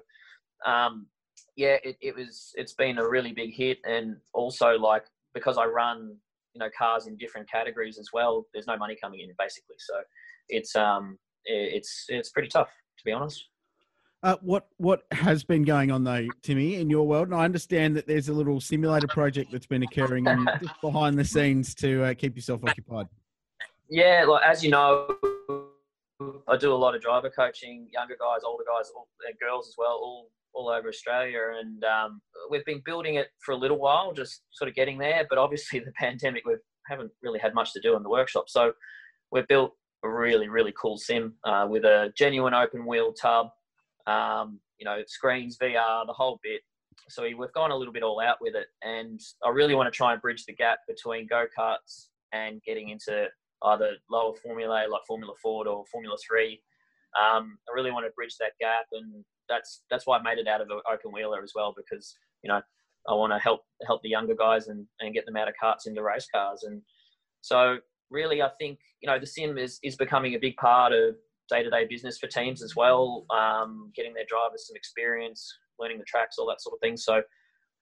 um, 0.65 1.07
yeah, 1.55 1.77
it, 1.83 1.97
it 2.01 2.15
was. 2.15 2.51
It's 2.55 2.73
been 2.73 2.97
a 2.97 3.07
really 3.07 3.31
big 3.31 3.53
hit, 3.53 3.79
and 3.85 4.17
also 4.33 4.77
like 4.77 5.05
because 5.33 5.57
I 5.57 5.65
run 5.65 6.15
you 6.53 6.59
know 6.59 6.69
cars 6.77 7.07
in 7.07 7.17
different 7.17 7.49
categories 7.49 7.99
as 7.99 8.09
well. 8.13 8.45
There's 8.53 8.67
no 8.67 8.77
money 8.77 8.97
coming 9.01 9.19
in 9.19 9.29
basically. 9.37 9.75
So, 9.77 9.95
it's 10.49 10.75
um, 10.75 11.17
it's 11.45 12.05
it's 12.09 12.29
pretty 12.29 12.49
tough 12.49 12.69
to 12.69 13.05
be 13.05 13.11
honest. 13.11 13.45
Uh, 14.23 14.37
what 14.41 14.67
what 14.77 15.03
has 15.11 15.43
been 15.43 15.63
going 15.63 15.91
on 15.91 16.05
though, 16.05 16.25
Timmy, 16.41 16.75
in 16.75 16.89
your 16.89 17.05
world? 17.05 17.27
And 17.27 17.35
I 17.35 17.43
understand 17.43 17.93
that 17.97 18.07
there's 18.07 18.29
a 18.29 18.33
little 18.33 18.61
simulator 18.61 19.07
project 19.07 19.51
that's 19.51 19.65
been 19.65 19.83
occurring 19.83 20.25
behind 20.81 21.19
the 21.19 21.25
scenes 21.25 21.75
to 21.75 22.05
uh, 22.05 22.13
keep 22.13 22.37
yourself 22.37 22.61
occupied. 22.63 23.07
Yeah, 23.89 24.23
like 24.25 24.43
as 24.45 24.63
you 24.63 24.71
know, 24.71 25.09
I 26.47 26.55
do 26.57 26.71
a 26.71 26.75
lot 26.75 26.95
of 26.95 27.01
driver 27.01 27.29
coaching, 27.29 27.89
younger 27.91 28.15
guys, 28.17 28.43
older 28.45 28.63
guys, 28.65 28.89
all, 28.95 29.09
and 29.27 29.37
girls 29.39 29.67
as 29.67 29.75
well, 29.77 29.99
all 30.01 30.29
all 30.53 30.69
over 30.69 30.87
Australia, 30.87 31.39
and 31.59 31.83
um, 31.83 32.21
we've 32.49 32.63
been 32.63 32.81
building 32.85 33.15
it 33.15 33.27
for 33.43 33.51
a 33.51 33.57
little 33.57 33.77
while, 33.77 34.13
just 34.13 34.43
sort 34.53 34.69
of 34.69 34.75
getting 34.75 34.97
there. 34.97 35.25
But 35.29 35.37
obviously, 35.37 35.79
the 35.79 35.91
pandemic, 35.99 36.45
we 36.45 36.53
haven't 36.87 37.11
really 37.21 37.39
had 37.39 37.53
much 37.53 37.73
to 37.73 37.81
do 37.81 37.97
in 37.97 38.03
the 38.03 38.09
workshop, 38.09 38.45
so 38.47 38.71
we've 39.31 39.47
built 39.49 39.73
a 40.05 40.09
really 40.09 40.47
really 40.47 40.73
cool 40.79 40.97
sim 40.97 41.33
uh, 41.43 41.67
with 41.69 41.83
a 41.83 42.13
genuine 42.17 42.53
open 42.53 42.85
wheel 42.85 43.13
tub, 43.13 43.47
um, 44.07 44.59
you 44.77 44.85
know, 44.85 44.99
screens, 45.07 45.57
VR, 45.57 46.05
the 46.05 46.13
whole 46.13 46.39
bit. 46.43 46.61
So 47.09 47.23
we've 47.23 47.53
gone 47.53 47.71
a 47.71 47.75
little 47.75 47.93
bit 47.93 48.03
all 48.03 48.19
out 48.19 48.37
with 48.39 48.55
it, 48.55 48.67
and 48.81 49.19
I 49.43 49.49
really 49.49 49.75
want 49.75 49.91
to 49.91 49.95
try 49.95 50.13
and 50.13 50.21
bridge 50.21 50.45
the 50.45 50.53
gap 50.53 50.79
between 50.87 51.27
go 51.27 51.45
karts 51.57 52.07
and 52.33 52.61
getting 52.63 52.89
into 52.89 53.27
either 53.63 53.91
lower 54.09 54.33
formula 54.35 54.85
like 54.89 55.01
Formula 55.07 55.33
Ford 55.41 55.67
or 55.67 55.85
Formula 55.91 56.15
Three. 56.27 56.61
Um, 57.19 57.57
I 57.69 57.73
really 57.75 57.91
want 57.91 58.05
to 58.05 58.11
bridge 58.11 58.35
that 58.39 58.53
gap, 58.59 58.85
and 58.91 59.23
that's 59.49 59.83
that's 59.89 60.05
why 60.05 60.17
I 60.17 60.21
made 60.21 60.37
it 60.37 60.47
out 60.47 60.61
of 60.61 60.69
an 60.69 60.81
open 60.91 61.11
wheeler 61.11 61.43
as 61.43 61.53
well 61.55 61.73
because 61.75 62.15
you 62.43 62.49
know 62.49 62.61
I 63.07 63.13
want 63.13 63.33
to 63.33 63.39
help 63.39 63.61
help 63.85 64.01
the 64.03 64.09
younger 64.09 64.35
guys 64.35 64.67
and, 64.67 64.85
and 64.99 65.13
get 65.13 65.25
them 65.25 65.37
out 65.37 65.47
of 65.47 65.55
karts 65.61 65.87
into 65.87 66.03
race 66.03 66.27
cars, 66.33 66.63
and 66.63 66.81
so 67.41 67.77
really 68.09 68.41
I 68.41 68.49
think 68.59 68.79
you 69.01 69.07
know 69.07 69.19
the 69.19 69.27
sim 69.27 69.57
is 69.57 69.79
is 69.83 69.95
becoming 69.95 70.35
a 70.35 70.39
big 70.39 70.55
part 70.57 70.93
of 70.93 71.15
day 71.49 71.63
to 71.63 71.69
day 71.69 71.85
business 71.89 72.17
for 72.17 72.27
teams 72.27 72.63
as 72.63 72.75
well, 72.75 73.25
um, 73.29 73.91
getting 73.95 74.13
their 74.13 74.25
drivers 74.27 74.67
some 74.67 74.75
experience, 74.75 75.51
learning 75.79 75.97
the 75.99 76.05
tracks, 76.05 76.37
all 76.37 76.47
that 76.47 76.61
sort 76.61 76.73
of 76.73 76.79
thing. 76.79 76.97
So 76.97 77.21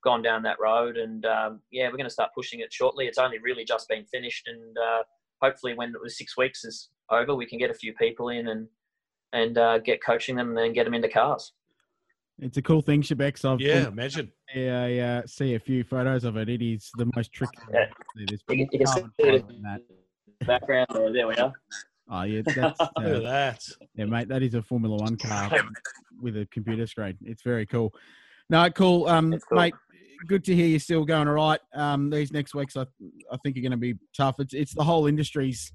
gone 0.04 0.22
down 0.22 0.44
that 0.44 0.60
road, 0.60 0.98
and 0.98 1.26
um, 1.26 1.62
yeah, 1.72 1.88
we're 1.88 1.98
going 1.98 2.06
to 2.06 2.10
start 2.10 2.32
pushing 2.36 2.60
it 2.60 2.74
shortly. 2.74 3.06
It's 3.06 3.18
only 3.18 3.40
really 3.40 3.64
just 3.64 3.88
been 3.88 4.06
finished, 4.06 4.48
and 4.48 4.78
uh, 4.78 5.04
hopefully 5.42 5.74
when 5.74 5.92
the 5.92 6.10
six 6.10 6.38
weeks 6.38 6.64
is 6.64 6.90
over, 7.10 7.36
we 7.36 7.46
can 7.46 7.60
get 7.60 7.70
a 7.70 7.76
few 7.76 7.94
people 7.94 8.30
in 8.30 8.48
and 8.48 8.68
and 9.34 9.58
uh, 9.58 9.78
get 9.80 10.04
coaching 10.04 10.36
them 10.36 10.50
and 10.50 10.58
then 10.58 10.74
get 10.74 10.84
them 10.84 10.94
into 10.94 11.08
cars. 11.08 11.54
It's 12.40 12.58
a 12.58 12.62
cool 12.62 12.82
thing, 12.82 13.02
Shebex. 13.02 13.46
I've 13.46 13.62
yeah, 13.62 13.88
imagine. 13.88 14.32
Yeah, 14.54 14.88
yeah. 14.88 15.20
Uh, 15.20 15.28
see 15.28 15.54
a 15.54 15.60
few 15.60 15.84
photos 15.84 16.24
of 16.24 16.38
it. 16.38 16.50
It 16.50 16.62
is 16.62 16.90
the 16.98 17.10
most 17.16 17.32
tricky. 17.32 17.58
Yeah. 17.72 17.86
You, 18.16 18.68
you 18.72 18.80
can 18.80 18.88
see 18.88 19.04
the 19.20 20.46
background. 20.46 20.88
Oh, 20.90 21.14
there 21.14 21.28
we 21.28 21.36
are. 21.36 21.54
Oh 22.12 22.24
yeah, 22.24 22.42
that's, 22.46 22.80
uh, 22.80 22.90
look 22.98 23.14
at 23.14 23.24
that. 23.24 23.64
Yeah, 23.96 24.06
mate, 24.06 24.28
that 24.28 24.44
is 24.44 24.54
a 24.54 24.62
Formula 24.62 24.96
One 24.98 25.18
car 25.18 25.50
with 26.22 26.36
a 26.36 26.46
computer 26.52 26.86
screen. 26.86 27.18
It's 27.24 27.42
very 27.42 27.66
cool. 27.66 27.94
No, 28.50 28.70
cool. 28.70 29.08
Um, 29.08 29.40
cool. 29.50 29.60
mate, 29.60 29.74
good 30.28 30.44
to 30.44 30.56
hear 30.56 30.68
you're 30.68 30.80
still 30.80 31.06
going 31.06 31.30
all 31.30 31.34
right. 31.34 31.60
Um, 31.74 32.10
these 32.10 32.34
next 32.34 32.54
weeks, 32.54 32.76
I, 32.76 32.86
I 33.32 33.38
think, 33.38 33.58
are 33.58 33.62
going 33.62 33.72
to 33.72 33.78
be 33.78 33.96
tough. 34.16 34.36
It's 34.40 34.54
it's 34.54 34.76
the 34.76 34.84
whole 34.84 35.08
industry's 35.08 35.72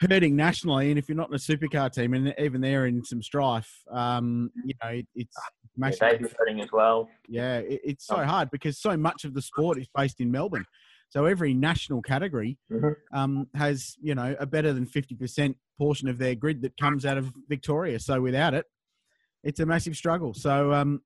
hurting 0.00 0.36
nationally, 0.36 0.90
and 0.90 0.98
if 0.98 1.08
you're 1.08 1.16
not 1.16 1.30
in 1.30 1.34
a 1.34 1.38
supercar 1.38 1.90
team, 1.90 2.12
and 2.12 2.34
even 2.38 2.60
they're 2.60 2.86
in 2.86 3.02
some 3.02 3.22
strife, 3.22 3.72
um, 3.90 4.50
you 4.64 4.74
know, 4.82 4.90
it, 4.90 5.06
it's 5.14 5.36
Yeah, 5.76 5.90
they'd 6.00 6.30
hurting 6.38 6.60
as 6.60 6.70
well. 6.72 7.08
yeah, 7.26 7.58
it, 7.58 7.80
it's 7.82 8.06
so 8.06 8.16
hard 8.16 8.50
because 8.50 8.78
so 8.78 8.96
much 8.98 9.24
of 9.24 9.32
the 9.32 9.42
sport 9.42 9.78
is 9.78 9.88
based 9.96 10.20
in 10.20 10.30
Melbourne. 10.30 10.66
So 11.10 11.24
every 11.24 11.54
national 11.54 12.02
category 12.02 12.58
um, 13.12 13.48
has, 13.54 13.96
you 14.00 14.14
know, 14.14 14.36
a 14.38 14.46
better 14.46 14.72
than 14.72 14.86
50% 14.86 15.54
portion 15.78 16.08
of 16.08 16.18
their 16.18 16.34
grid 16.34 16.60
that 16.62 16.76
comes 16.78 17.06
out 17.06 17.16
of 17.16 17.32
Victoria. 17.48 17.98
So 17.98 18.20
without 18.20 18.52
it, 18.54 18.66
it's 19.42 19.60
a 19.60 19.66
massive 19.66 19.96
struggle. 19.96 20.34
So 20.34 20.72
um, 20.74 21.00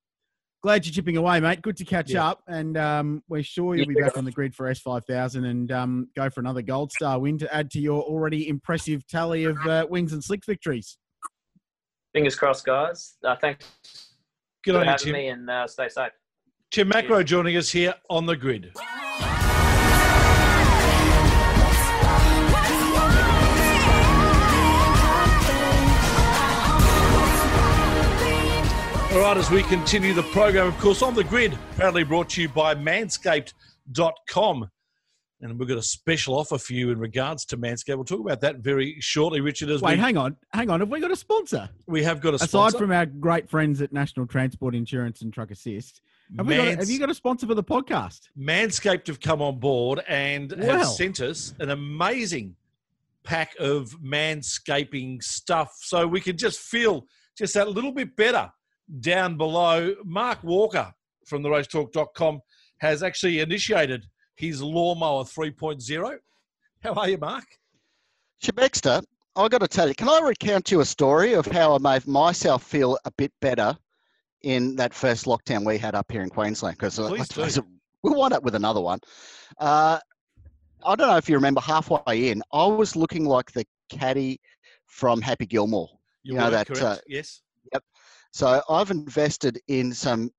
glad 0.62 0.84
you're 0.84 0.92
chipping 0.92 1.16
away, 1.16 1.38
mate. 1.38 1.62
Good 1.62 1.76
to 1.76 1.84
catch 1.84 2.10
Yeah. 2.10 2.26
up. 2.30 2.42
And 2.48 2.76
um, 2.76 3.22
we're 3.28 3.44
sure 3.44 3.76
you'll 3.76 3.86
be 3.86 3.94
back 3.94 4.16
on 4.16 4.24
the 4.24 4.32
grid 4.32 4.54
for 4.56 4.68
S5000 4.72 5.44
and 5.48 5.70
um, 5.70 6.08
go 6.16 6.28
for 6.30 6.40
another 6.40 6.62
Gold 6.62 6.90
Star 6.90 7.20
win 7.20 7.38
to 7.38 7.54
add 7.54 7.70
to 7.72 7.80
your 7.80 8.02
already 8.02 8.48
impressive 8.48 9.06
tally 9.06 9.44
of 9.44 9.56
uh, 9.66 9.86
wings 9.88 10.12
and 10.12 10.24
slick 10.24 10.44
victories. 10.44 10.98
Fingers 12.12 12.34
crossed, 12.34 12.66
guys. 12.66 13.14
Uh, 13.24 13.36
thanks 13.36 13.66
Good 14.64 14.72
for 14.74 14.78
on 14.80 14.84
you, 14.86 14.90
having 14.90 15.04
Tim. 15.04 15.12
me 15.12 15.28
and 15.28 15.48
uh, 15.48 15.66
stay 15.68 15.88
safe. 15.88 16.10
Tim 16.72 16.90
Macrow 16.90 17.24
joining 17.24 17.56
us 17.56 17.70
here 17.70 17.94
on 18.10 18.26
the 18.26 18.34
grid. 18.36 18.72
All 29.12 29.18
right, 29.20 29.36
as 29.36 29.50
we 29.50 29.62
continue 29.64 30.14
the 30.14 30.22
program, 30.22 30.66
of 30.66 30.78
course, 30.78 31.02
on 31.02 31.14
the 31.14 31.22
grid, 31.22 31.52
proudly 31.76 32.02
brought 32.02 32.30
to 32.30 32.40
you 32.40 32.48
by 32.48 32.74
manscaped.com. 32.74 34.70
And 35.42 35.58
we've 35.58 35.68
got 35.68 35.76
a 35.76 35.82
special 35.82 36.34
offer 36.34 36.56
for 36.56 36.72
you 36.72 36.88
in 36.90 36.98
regards 36.98 37.44
to 37.46 37.58
Manscaped. 37.58 37.96
We'll 37.96 38.04
talk 38.06 38.20
about 38.20 38.40
that 38.40 38.60
very 38.60 38.96
shortly, 39.00 39.42
Richard. 39.42 39.68
As 39.68 39.82
Wait, 39.82 39.96
we, 39.96 40.00
hang 40.00 40.16
on. 40.16 40.36
Hang 40.54 40.70
on. 40.70 40.80
Have 40.80 40.88
we 40.88 40.98
got 40.98 41.10
a 41.10 41.16
sponsor? 41.16 41.68
we 41.86 42.02
have 42.04 42.22
got 42.22 42.32
a 42.32 42.36
Aside 42.36 42.48
sponsor. 42.48 42.78
from 42.78 42.90
our 42.92 43.04
great 43.04 43.50
friends 43.50 43.82
at 43.82 43.92
National 43.92 44.26
Transport 44.26 44.74
Insurance 44.74 45.20
and 45.20 45.30
Truck 45.30 45.50
Assist, 45.50 46.00
have, 46.38 46.46
we 46.46 46.56
got 46.56 46.68
have 46.78 46.88
you 46.88 46.98
got 46.98 47.10
a 47.10 47.14
sponsor 47.14 47.46
for 47.46 47.54
the 47.54 47.62
podcast? 47.64 48.20
Manscaped 48.38 49.08
have 49.08 49.20
come 49.20 49.42
on 49.42 49.58
board 49.58 50.00
and 50.08 50.54
Wow. 50.56 50.78
have 50.78 50.86
sent 50.86 51.20
us 51.20 51.52
an 51.58 51.68
amazing 51.68 52.56
pack 53.24 53.54
of 53.60 53.90
manscaping 54.02 55.22
stuff 55.22 55.74
so 55.80 56.06
we 56.06 56.22
can 56.22 56.38
just 56.38 56.60
feel 56.60 57.06
just 57.36 57.52
that 57.54 57.68
little 57.68 57.92
bit 57.92 58.16
better 58.16 58.50
down 59.00 59.36
below. 59.36 59.94
Mark 60.04 60.42
Walker 60.42 60.92
from 61.26 61.42
the 61.42 61.48
racetalk.com 61.48 62.40
has 62.78 63.02
actually 63.02 63.40
initiated 63.40 64.04
his 64.36 64.62
lawnmower 64.62 65.24
3.0. 65.24 66.18
How 66.82 66.94
are 66.94 67.08
you, 67.08 67.18
Mark? 67.18 67.44
Shebexter, 68.42 69.02
I've 69.36 69.50
got 69.50 69.60
to 69.60 69.68
tell 69.68 69.88
you, 69.88 69.94
can 69.94 70.08
I 70.08 70.20
recount 70.20 70.66
to 70.66 70.76
you 70.76 70.80
a 70.80 70.84
story 70.84 71.34
of 71.34 71.46
how 71.46 71.74
I 71.74 71.78
made 71.78 72.06
myself 72.06 72.64
feel 72.64 72.98
a 73.04 73.10
bit 73.12 73.32
better 73.40 73.76
in 74.42 74.74
that 74.76 74.92
first 74.92 75.26
lockdown 75.26 75.64
we 75.64 75.78
had 75.78 75.94
up 75.94 76.10
here 76.10 76.22
in 76.22 76.28
Queensland? 76.28 76.76
Because 76.76 76.96
do. 76.96 77.66
we'll 78.02 78.16
wind 78.16 78.34
up 78.34 78.42
with 78.42 78.56
another 78.56 78.80
one. 78.80 78.98
Uh, 79.58 79.98
I 80.84 80.96
don't 80.96 81.06
know 81.08 81.16
if 81.16 81.28
you 81.28 81.36
remember 81.36 81.60
halfway 81.60 82.30
in, 82.30 82.42
I 82.52 82.66
was 82.66 82.96
looking 82.96 83.24
like 83.24 83.52
the 83.52 83.64
caddy 83.88 84.40
from 84.86 85.20
Happy 85.20 85.46
Gilmore. 85.46 85.88
You 86.24 86.34
You, 86.34 86.38
know 86.40 86.44
were, 86.46 86.50
that. 86.50 86.66
correct? 86.66 86.82
Uh, 86.82 86.96
yes. 87.06 87.42
Yep. 87.72 87.84
So 88.32 88.62
I've 88.68 88.90
invested 88.90 89.60
in 89.68 89.92
some 89.92 90.30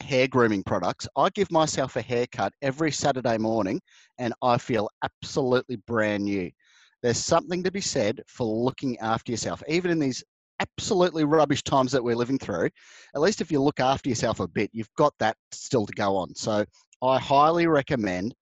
hair 0.00 0.28
grooming 0.28 0.62
products. 0.62 1.08
I 1.16 1.30
give 1.30 1.50
myself 1.50 1.96
a 1.96 2.02
haircut 2.02 2.52
every 2.62 2.92
Saturday 2.92 3.38
morning 3.38 3.80
and 4.18 4.34
I 4.42 4.58
feel 4.58 4.88
absolutely 5.02 5.76
brand 5.76 6.24
new. 6.24 6.50
There's 7.02 7.18
something 7.18 7.62
to 7.62 7.70
be 7.70 7.80
said 7.80 8.22
for 8.26 8.46
looking 8.46 8.98
after 8.98 9.32
yourself, 9.32 9.62
even 9.66 9.90
in 9.90 9.98
these 9.98 10.22
absolutely 10.60 11.24
rubbish 11.24 11.62
times 11.62 11.92
that 11.92 12.02
we're 12.02 12.16
living 12.16 12.38
through. 12.38 12.68
At 13.14 13.20
least 13.20 13.40
if 13.40 13.50
you 13.50 13.62
look 13.62 13.80
after 13.80 14.08
yourself 14.08 14.40
a 14.40 14.48
bit, 14.48 14.70
you've 14.72 14.92
got 14.96 15.14
that 15.18 15.36
still 15.52 15.86
to 15.86 15.92
go 15.92 16.16
on. 16.16 16.34
So 16.34 16.64
I 17.02 17.18
highly 17.18 17.66
recommend 17.66 18.34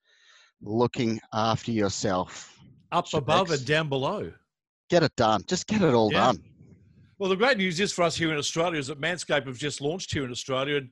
looking 0.63 1.21
after 1.33 1.71
yourself. 1.71 2.59
Up 2.91 3.13
above 3.13 3.51
and 3.51 3.65
down 3.67 3.89
below. 3.89 4.33
Get 4.89 5.03
it 5.03 5.15
done. 5.17 5.45
Just 5.47 5.67
get 5.67 5.83
it 5.83 5.95
all 5.95 6.11
Yeah. 6.11 6.33
done. 6.33 6.43
Well, 7.19 7.31
the 7.31 7.37
great 7.37 7.57
news 7.57 7.81
is 7.81 7.93
for 7.93 8.03
us 8.03 8.15
here 8.15 8.31
in 8.31 8.37
Australia 8.37 8.79
is 8.79 8.89
that 8.89 9.01
Manscaped 9.01 9.47
have 9.47 9.57
just 9.57 9.81
launched 9.81 10.13
here 10.13 10.25
in 10.25 10.31
Australia. 10.31 10.77
And 10.77 10.91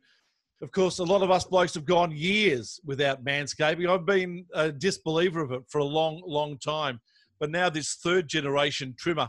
of 0.62 0.72
course, 0.72 0.98
a 0.98 1.04
lot 1.04 1.22
of 1.22 1.30
us 1.30 1.44
blokes 1.44 1.74
have 1.74 1.84
gone 1.84 2.12
years 2.12 2.80
without 2.82 3.22
manscaping. 3.24 3.88
I've 3.90 4.06
been 4.06 4.46
a 4.54 4.72
disbeliever 4.72 5.42
of 5.42 5.52
it 5.52 5.62
for 5.68 5.78
a 5.78 5.84
long, 5.84 6.22
long 6.24 6.56
time. 6.58 6.98
But 7.40 7.50
now 7.50 7.68
this 7.68 7.96
third 7.96 8.26
generation 8.26 8.94
trimmer 8.98 9.28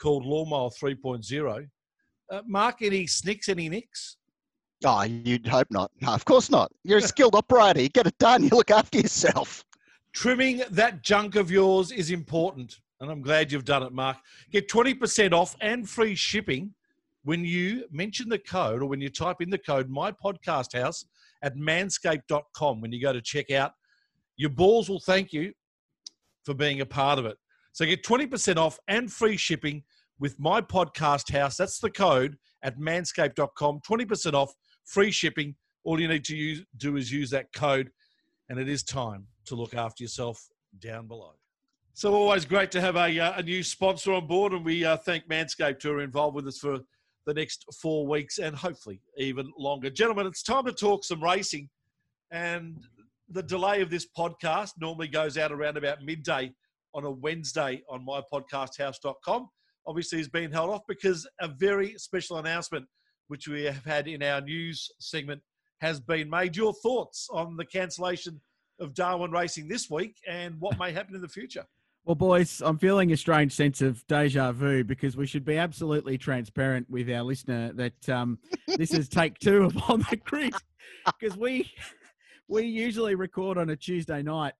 called 0.00 0.24
Lawnmower 0.24 0.70
3.0. 0.70 1.66
Uh, 2.30 2.42
Mark, 2.46 2.76
any 2.80 3.08
snicks, 3.08 3.48
any 3.48 3.68
nicks? 3.68 4.16
Oh, 4.84 5.02
you'd 5.02 5.48
hope 5.48 5.68
not. 5.70 5.90
No, 6.00 6.12
of 6.12 6.24
course 6.24 6.48
not. 6.48 6.70
You're 6.84 6.98
a 6.98 7.02
skilled 7.14 7.34
operator. 7.34 7.80
You 7.80 7.88
get 7.88 8.06
it 8.06 8.18
done. 8.18 8.44
You 8.44 8.50
look 8.50 8.70
after 8.70 8.98
yourself. 8.98 9.64
Trimming 10.12 10.62
that 10.70 11.02
junk 11.02 11.34
of 11.34 11.50
yours 11.50 11.90
is 11.90 12.10
important. 12.10 12.78
And 13.00 13.10
I'm 13.10 13.22
glad 13.22 13.52
you've 13.52 13.64
done 13.64 13.82
it, 13.82 13.92
Mark. 13.92 14.16
Get 14.50 14.68
20% 14.68 15.32
off 15.32 15.54
and 15.60 15.88
free 15.88 16.14
shipping 16.14 16.72
when 17.24 17.44
you 17.44 17.84
mention 17.90 18.28
the 18.28 18.38
code 18.38 18.82
or 18.82 18.86
when 18.86 19.00
you 19.00 19.10
type 19.10 19.40
in 19.40 19.50
the 19.50 19.58
code 19.58 19.90
My 19.90 20.12
Podcast 20.12 20.78
House 20.78 21.04
at 21.42 21.56
manscaped.com 21.56 22.80
when 22.80 22.92
you 22.92 23.00
go 23.00 23.12
to 23.12 23.20
check 23.20 23.50
out. 23.50 23.72
Your 24.36 24.50
balls 24.50 24.88
will 24.88 25.00
thank 25.00 25.32
you 25.32 25.52
for 26.44 26.54
being 26.54 26.80
a 26.80 26.86
part 26.86 27.18
of 27.18 27.26
it. 27.26 27.36
So 27.72 27.84
get 27.84 28.04
20% 28.04 28.56
off 28.56 28.78
and 28.88 29.12
free 29.12 29.36
shipping 29.36 29.82
with 30.18 30.38
My 30.38 30.60
Podcast 30.60 31.30
House. 31.30 31.56
That's 31.56 31.78
the 31.78 31.90
code 31.90 32.38
at 32.62 32.78
manscaped.com. 32.78 33.80
20% 33.80 34.32
off, 34.32 34.54
free 34.84 35.10
shipping. 35.10 35.54
All 35.84 36.00
you 36.00 36.08
need 36.08 36.24
to 36.24 36.36
use, 36.36 36.64
do 36.76 36.96
is 36.96 37.12
use 37.12 37.30
that 37.30 37.52
code, 37.54 37.90
and 38.48 38.58
it 38.58 38.68
is 38.68 38.82
time 38.82 39.26
to 39.46 39.54
look 39.54 39.74
after 39.74 40.02
yourself 40.02 40.48
down 40.80 41.06
below. 41.06 41.34
So 41.96 42.12
always 42.12 42.44
great 42.44 42.70
to 42.72 42.80
have 42.82 42.96
a, 42.96 43.18
uh, 43.18 43.38
a 43.38 43.42
new 43.42 43.62
sponsor 43.62 44.12
on 44.12 44.26
board, 44.26 44.52
and 44.52 44.62
we 44.62 44.84
uh, 44.84 44.98
thank 44.98 45.26
Manscaped 45.30 45.82
who 45.82 45.92
are 45.92 46.02
involved 46.02 46.36
with 46.36 46.46
us 46.46 46.58
for 46.58 46.80
the 47.24 47.32
next 47.32 47.64
four 47.80 48.06
weeks 48.06 48.36
and 48.36 48.54
hopefully 48.54 49.00
even 49.16 49.50
longer. 49.56 49.88
Gentlemen, 49.88 50.26
it's 50.26 50.42
time 50.42 50.66
to 50.66 50.74
talk 50.74 51.04
some 51.04 51.24
racing, 51.24 51.70
and 52.30 52.84
the 53.30 53.42
delay 53.42 53.80
of 53.80 53.88
this 53.88 54.06
podcast 54.14 54.72
normally 54.78 55.08
goes 55.08 55.38
out 55.38 55.52
around 55.52 55.78
about 55.78 56.02
midday 56.02 56.52
on 56.92 57.06
a 57.06 57.10
Wednesday 57.10 57.82
on 57.88 58.04
mypodcasthouse.com. 58.04 59.48
Obviously, 59.86 60.18
has 60.18 60.28
been 60.28 60.52
held 60.52 60.68
off 60.68 60.82
because 60.86 61.26
a 61.40 61.48
very 61.48 61.94
special 61.96 62.36
announcement, 62.36 62.84
which 63.28 63.48
we 63.48 63.62
have 63.62 63.86
had 63.86 64.06
in 64.06 64.22
our 64.22 64.42
news 64.42 64.90
segment, 65.00 65.40
has 65.80 65.98
been 65.98 66.28
made. 66.28 66.56
Your 66.56 66.74
thoughts 66.74 67.26
on 67.32 67.56
the 67.56 67.64
cancellation 67.64 68.38
of 68.80 68.92
Darwin 68.92 69.30
Racing 69.30 69.66
this 69.66 69.88
week 69.88 70.16
and 70.28 70.60
what 70.60 70.78
may 70.78 70.92
happen 70.92 71.14
in 71.14 71.22
the 71.22 71.28
future? 71.28 71.64
Well, 72.06 72.14
boys, 72.14 72.62
I'm 72.64 72.78
feeling 72.78 73.10
a 73.10 73.16
strange 73.16 73.52
sense 73.52 73.82
of 73.82 74.06
deja 74.06 74.52
vu 74.52 74.84
because 74.84 75.16
we 75.16 75.26
should 75.26 75.44
be 75.44 75.58
absolutely 75.58 76.16
transparent 76.16 76.88
with 76.88 77.10
our 77.10 77.24
listener 77.24 77.72
that 77.72 78.08
um, 78.08 78.38
this 78.76 78.94
is 78.94 79.08
take 79.08 79.36
two 79.40 79.64
of 79.64 79.76
on 79.90 80.06
the 80.08 80.16
grid 80.16 80.54
because 81.18 81.36
we 81.36 81.68
we 82.48 82.62
usually 82.62 83.16
record 83.16 83.58
on 83.58 83.70
a 83.70 83.76
Tuesday 83.76 84.22
night, 84.22 84.52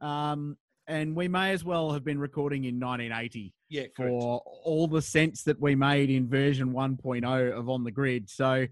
um, 0.00 0.56
and 0.86 1.16
we 1.16 1.26
may 1.26 1.50
as 1.50 1.64
well 1.64 1.90
have 1.90 2.04
been 2.04 2.20
recording 2.20 2.66
in 2.66 2.78
1980 2.78 3.52
Yeah, 3.68 3.86
correct. 3.96 4.08
for 4.08 4.40
all 4.46 4.86
the 4.86 5.02
sense 5.02 5.42
that 5.42 5.60
we 5.60 5.74
made 5.74 6.08
in 6.08 6.28
version 6.28 6.72
1.0 6.72 7.52
of 7.52 7.68
on 7.68 7.82
the 7.82 7.90
grid. 7.90 8.30
So, 8.30 8.64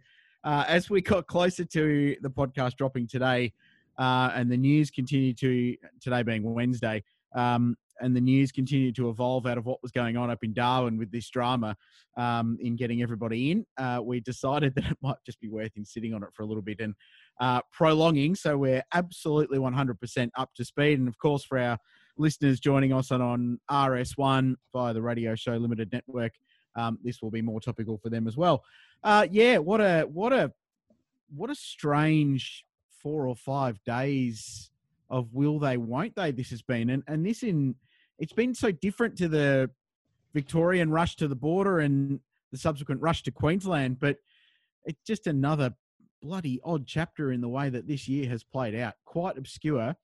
uh, 0.44 0.64
as 0.68 0.88
we 0.88 1.00
got 1.00 1.26
closer 1.26 1.64
to 1.64 2.16
the 2.20 2.30
podcast 2.30 2.76
dropping 2.76 3.08
today, 3.08 3.54
uh, 3.98 4.30
and 4.36 4.48
the 4.48 4.56
news 4.56 4.92
continued 4.92 5.36
to 5.38 5.76
today 6.00 6.22
being 6.22 6.44
Wednesday, 6.44 7.02
um, 7.34 7.76
and 8.00 8.14
the 8.14 8.20
news 8.20 8.52
continued 8.52 8.94
to 8.96 9.08
evolve 9.08 9.46
out 9.46 9.58
of 9.58 9.66
what 9.66 9.82
was 9.82 9.92
going 9.92 10.16
on 10.16 10.30
up 10.30 10.42
in 10.42 10.52
Darwin 10.52 10.96
with 10.96 11.10
this 11.10 11.28
drama 11.30 11.76
um, 12.16 12.56
in 12.60 12.76
getting 12.76 13.02
everybody 13.02 13.50
in. 13.50 13.66
Uh, 13.76 14.00
we 14.02 14.20
decided 14.20 14.74
that 14.76 14.90
it 14.90 14.98
might 15.02 15.16
just 15.24 15.40
be 15.40 15.48
worth 15.48 15.76
him 15.76 15.84
sitting 15.84 16.14
on 16.14 16.22
it 16.22 16.30
for 16.32 16.42
a 16.42 16.46
little 16.46 16.62
bit 16.62 16.80
and 16.80 16.94
uh, 17.40 17.60
prolonging. 17.72 18.34
So 18.34 18.56
we're 18.56 18.82
absolutely 18.92 19.58
100% 19.58 20.30
up 20.36 20.50
to 20.54 20.64
speed. 20.64 20.98
And 20.98 21.08
of 21.08 21.18
course, 21.18 21.44
for 21.44 21.58
our 21.58 21.78
listeners 22.16 22.60
joining 22.60 22.92
us 22.92 23.10
on, 23.10 23.20
on 23.20 23.58
RS1 23.70 24.54
via 24.72 24.94
the 24.94 25.02
Radio 25.02 25.34
Show 25.34 25.56
Limited 25.56 25.92
Network, 25.92 26.32
um, 26.76 26.98
this 27.02 27.22
will 27.22 27.30
be 27.30 27.42
more 27.42 27.60
topical 27.60 27.98
for 27.98 28.10
them 28.10 28.26
as 28.26 28.36
well. 28.36 28.64
Uh, 29.02 29.26
yeah, 29.30 29.58
what 29.58 29.80
a 29.80 30.02
what 30.02 30.32
a 30.32 30.52
what 31.34 31.50
a 31.50 31.54
strange 31.54 32.64
four 33.02 33.28
or 33.28 33.36
five 33.36 33.78
days 33.84 34.70
of 35.10 35.32
will 35.32 35.58
they 35.58 35.76
won't 35.76 36.14
they 36.16 36.30
this 36.30 36.50
has 36.50 36.62
been 36.62 36.90
and 36.90 37.02
and 37.06 37.24
this 37.24 37.42
in 37.42 37.74
it's 38.18 38.32
been 38.32 38.54
so 38.54 38.70
different 38.70 39.16
to 39.16 39.28
the 39.28 39.70
Victorian 40.32 40.90
rush 40.90 41.16
to 41.16 41.28
the 41.28 41.36
border 41.36 41.80
and 41.80 42.20
the 42.52 42.58
subsequent 42.58 43.00
rush 43.00 43.22
to 43.22 43.30
Queensland 43.30 43.98
but 44.00 44.16
it's 44.84 45.02
just 45.06 45.26
another 45.26 45.74
bloody 46.22 46.60
odd 46.64 46.86
chapter 46.86 47.32
in 47.32 47.40
the 47.40 47.48
way 47.48 47.68
that 47.68 47.86
this 47.86 48.08
year 48.08 48.28
has 48.28 48.42
played 48.42 48.74
out 48.74 48.94
quite 49.04 49.36
obscure 49.36 49.94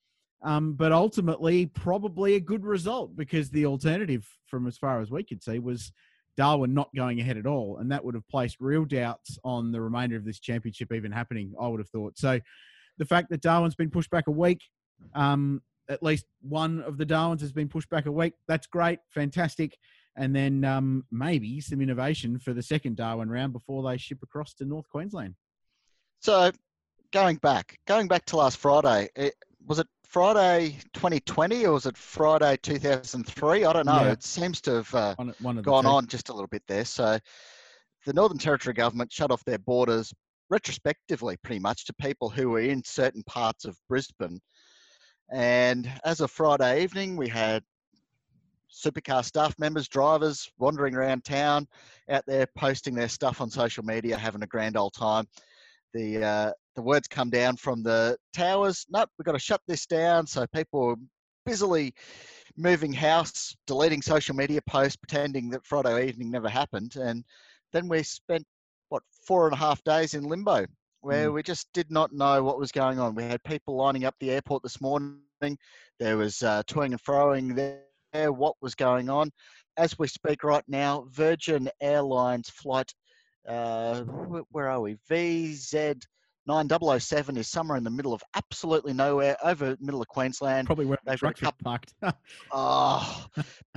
Um, 0.43 0.73
but 0.75 0.93
ultimately, 0.93 1.67
probably 1.67 2.35
a 2.35 2.41
good 2.41 2.65
result 2.65 3.15
because 3.15 3.51
the 3.51 3.67
alternative, 3.67 4.27
from 4.47 4.67
as 4.67 4.79
far 4.79 5.01
as 5.01 5.11
we 5.11 5.23
could 5.23 5.43
see, 5.43 5.59
was 5.59 5.93
Darwin 6.37 6.73
not 6.73 6.89
going 6.97 7.21
ahead 7.21 7.37
at 7.37 7.47
all, 7.47 7.79
and 7.79 7.93
that 7.93 8.03
would 8.05 8.15
have 8.15 8.27
placed 8.29 8.57
real 8.61 8.87
doubts 8.87 9.39
on 9.45 9.73
the 9.73 9.81
remainder 9.81 10.17
of 10.17 10.25
this 10.25 10.41
championship 10.41 10.93
even 10.93 11.13
happening. 11.13 11.53
I 11.61 11.69
would 11.69 11.81
have 11.81 11.91
thought. 11.91 12.17
So, 12.19 12.41
the 12.97 13.05
fact 13.05 13.29
that 13.31 13.43
Darwin's 13.43 13.75
been 13.75 13.91
pushed 13.91 14.11
back 14.11 14.27
a 14.29 14.31
week, 14.31 14.63
um, 15.15 15.63
at 15.89 16.03
least 16.03 16.27
one 16.41 16.81
of 16.83 16.97
the 16.99 17.05
Darwins 17.05 17.41
has 17.41 17.53
been 17.53 17.69
pushed 17.69 17.91
back 17.91 18.07
a 18.07 18.13
week. 18.13 18.35
That's 18.47 18.67
great, 18.67 19.01
fantastic. 19.09 19.77
And 20.17 20.35
then 20.35 20.65
um, 20.65 21.05
maybe 21.11 21.61
some 21.61 21.81
innovation 21.81 22.39
for 22.39 22.53
the 22.53 22.63
second 22.63 22.97
Darwin 22.97 23.31
round 23.31 23.53
before 23.53 23.83
they 23.89 23.97
ship 23.97 24.19
across 24.23 24.55
to 24.55 24.65
North 24.65 24.89
Queensland. 24.89 25.35
So, 26.21 26.51
going 27.13 27.37
back, 27.37 27.79
going 27.87 28.09
back 28.09 28.25
to 28.27 28.37
last 28.37 28.59
Friday, 28.59 29.09
it, 29.17 29.35
was 29.67 29.79
it 29.79 29.87
Friday 30.05 30.77
2020 30.95 31.67
or 31.67 31.73
was 31.73 31.87
it 31.87 31.97
Friday 31.97 32.59
2003? 32.63 33.65
I 33.65 33.73
don't 33.73 33.87
know. 33.87 34.03
Yeah. 34.03 34.13
It 34.13 34.23
seems 34.23 34.61
to 34.63 34.75
have 34.75 34.95
uh, 34.95 35.15
One, 35.17 35.35
one 35.41 35.63
gone 35.63 35.87
on 35.87 36.07
just 36.07 36.29
a 36.29 36.33
little 36.33 36.49
bit 36.49 36.63
there. 36.69 36.85
So, 36.85 37.19
the 38.07 38.13
Northern 38.13 38.39
Territory 38.39 38.75
government 38.75 39.13
shut 39.13 39.31
off 39.31 39.45
their 39.45 39.59
borders 39.59 40.13
retrospectively, 40.51 41.37
pretty 41.43 41.61
much, 41.61 41.87
to 41.87 41.95
people 41.95 42.29
who 42.29 42.51
were 42.51 42.61
in 42.61 42.83
certain 42.85 43.23
parts 43.25 43.65
of 43.65 43.77
Brisbane. 43.89 44.41
And 45.31 45.91
as 46.05 46.21
of 46.21 46.31
Friday 46.31 46.83
evening, 46.83 47.17
we 47.17 47.29
had 47.29 47.63
supercar 48.73 49.25
staff 49.25 49.59
members, 49.59 49.89
drivers 49.89 50.51
wandering 50.59 50.95
around 50.95 51.25
town, 51.25 51.67
out 52.09 52.25
there 52.27 52.47
posting 52.57 52.95
their 52.95 53.09
stuff 53.09 53.41
on 53.41 53.51
social 53.51 53.85
media, 53.85 54.17
having 54.17 54.43
a 54.43 54.47
grand 54.47 54.77
old 54.77 54.95
time. 54.95 55.27
The 55.93 56.25
uh, 56.25 56.53
the 56.77 56.83
words 56.83 57.09
come 57.09 57.31
down 57.31 57.57
from 57.57 57.83
the 57.83 58.17
towers. 58.33 58.87
Nope, 58.91 59.11
we've 59.19 59.27
got 59.27 59.33
to 59.33 59.39
shut 59.39 59.61
this 59.67 59.87
down. 59.87 60.27
So 60.27 60.47
people 60.49 60.81
were 60.81 60.97
busily 61.45 61.95
moving 62.57 62.93
house, 62.93 63.55
deleting 63.67 64.03
social 64.03 64.35
media 64.35 64.61
posts, 64.69 64.97
pretending 64.97 65.51
that 65.51 65.67
Friday 65.67 66.07
evening 66.07 66.31
never 66.31 66.49
happened. 66.49 66.97
And 66.97 67.25
then 67.73 67.89
we 67.89 68.03
spent 68.03 68.45
what 68.89 69.03
four 69.27 69.47
and 69.47 69.55
a 69.55 69.59
half 69.59 69.83
days 69.85 70.15
in 70.15 70.25
limbo, 70.25 70.67
where 71.01 71.31
Mm. 71.31 71.35
we 71.35 71.43
just 71.43 71.73
did 71.73 71.91
not 71.91 72.13
know 72.13 72.43
what 72.43 72.59
was 72.59 72.73
going 72.73 72.99
on. 72.99 73.15
We 73.15 73.25
had 73.25 73.43
people 73.45 73.77
lining 73.77 74.05
up 74.05 74.15
the 74.21 74.31
airport 74.31 74.63
this 74.63 74.81
morning. 74.81 75.21
There 75.99 76.17
was 76.17 76.43
uh, 76.43 76.63
toing 76.67 76.93
and 76.93 77.03
froing 77.03 77.55
there. 77.55 78.33
What 78.33 78.57
was 78.61 78.75
going 78.75 79.09
on? 79.09 79.31
As 79.77 79.99
we 79.99 80.09
speak 80.09 80.43
right 80.43 80.65
now, 80.69 81.07
Virgin 81.11 81.69
Airlines 81.81 82.51
flight, 82.51 82.93
uh, 83.47 84.01
where 84.51 84.69
are 84.69 84.81
we? 84.81 84.97
VZ 85.09 86.01
9007 86.51 87.37
is 87.37 87.49
somewhere 87.49 87.79
in 87.79 87.85
the 87.85 87.91
middle 87.91 88.13
of 88.13 88.23
absolutely 88.35 88.93
nowhere, 88.93 89.37
over 89.45 89.77
middle 89.81 90.03
of 90.03 90.09
Queensland. 90.09 90.67
Probably 90.67 90.85
where 90.85 90.99
the 91.05 91.11
They've 91.13 91.21
got 91.21 91.31
a 91.31 91.35
trucks 91.35 91.43
are 91.43 91.45
couple. 91.45 91.65
parked. 91.65 91.95
Oh, 92.53 93.27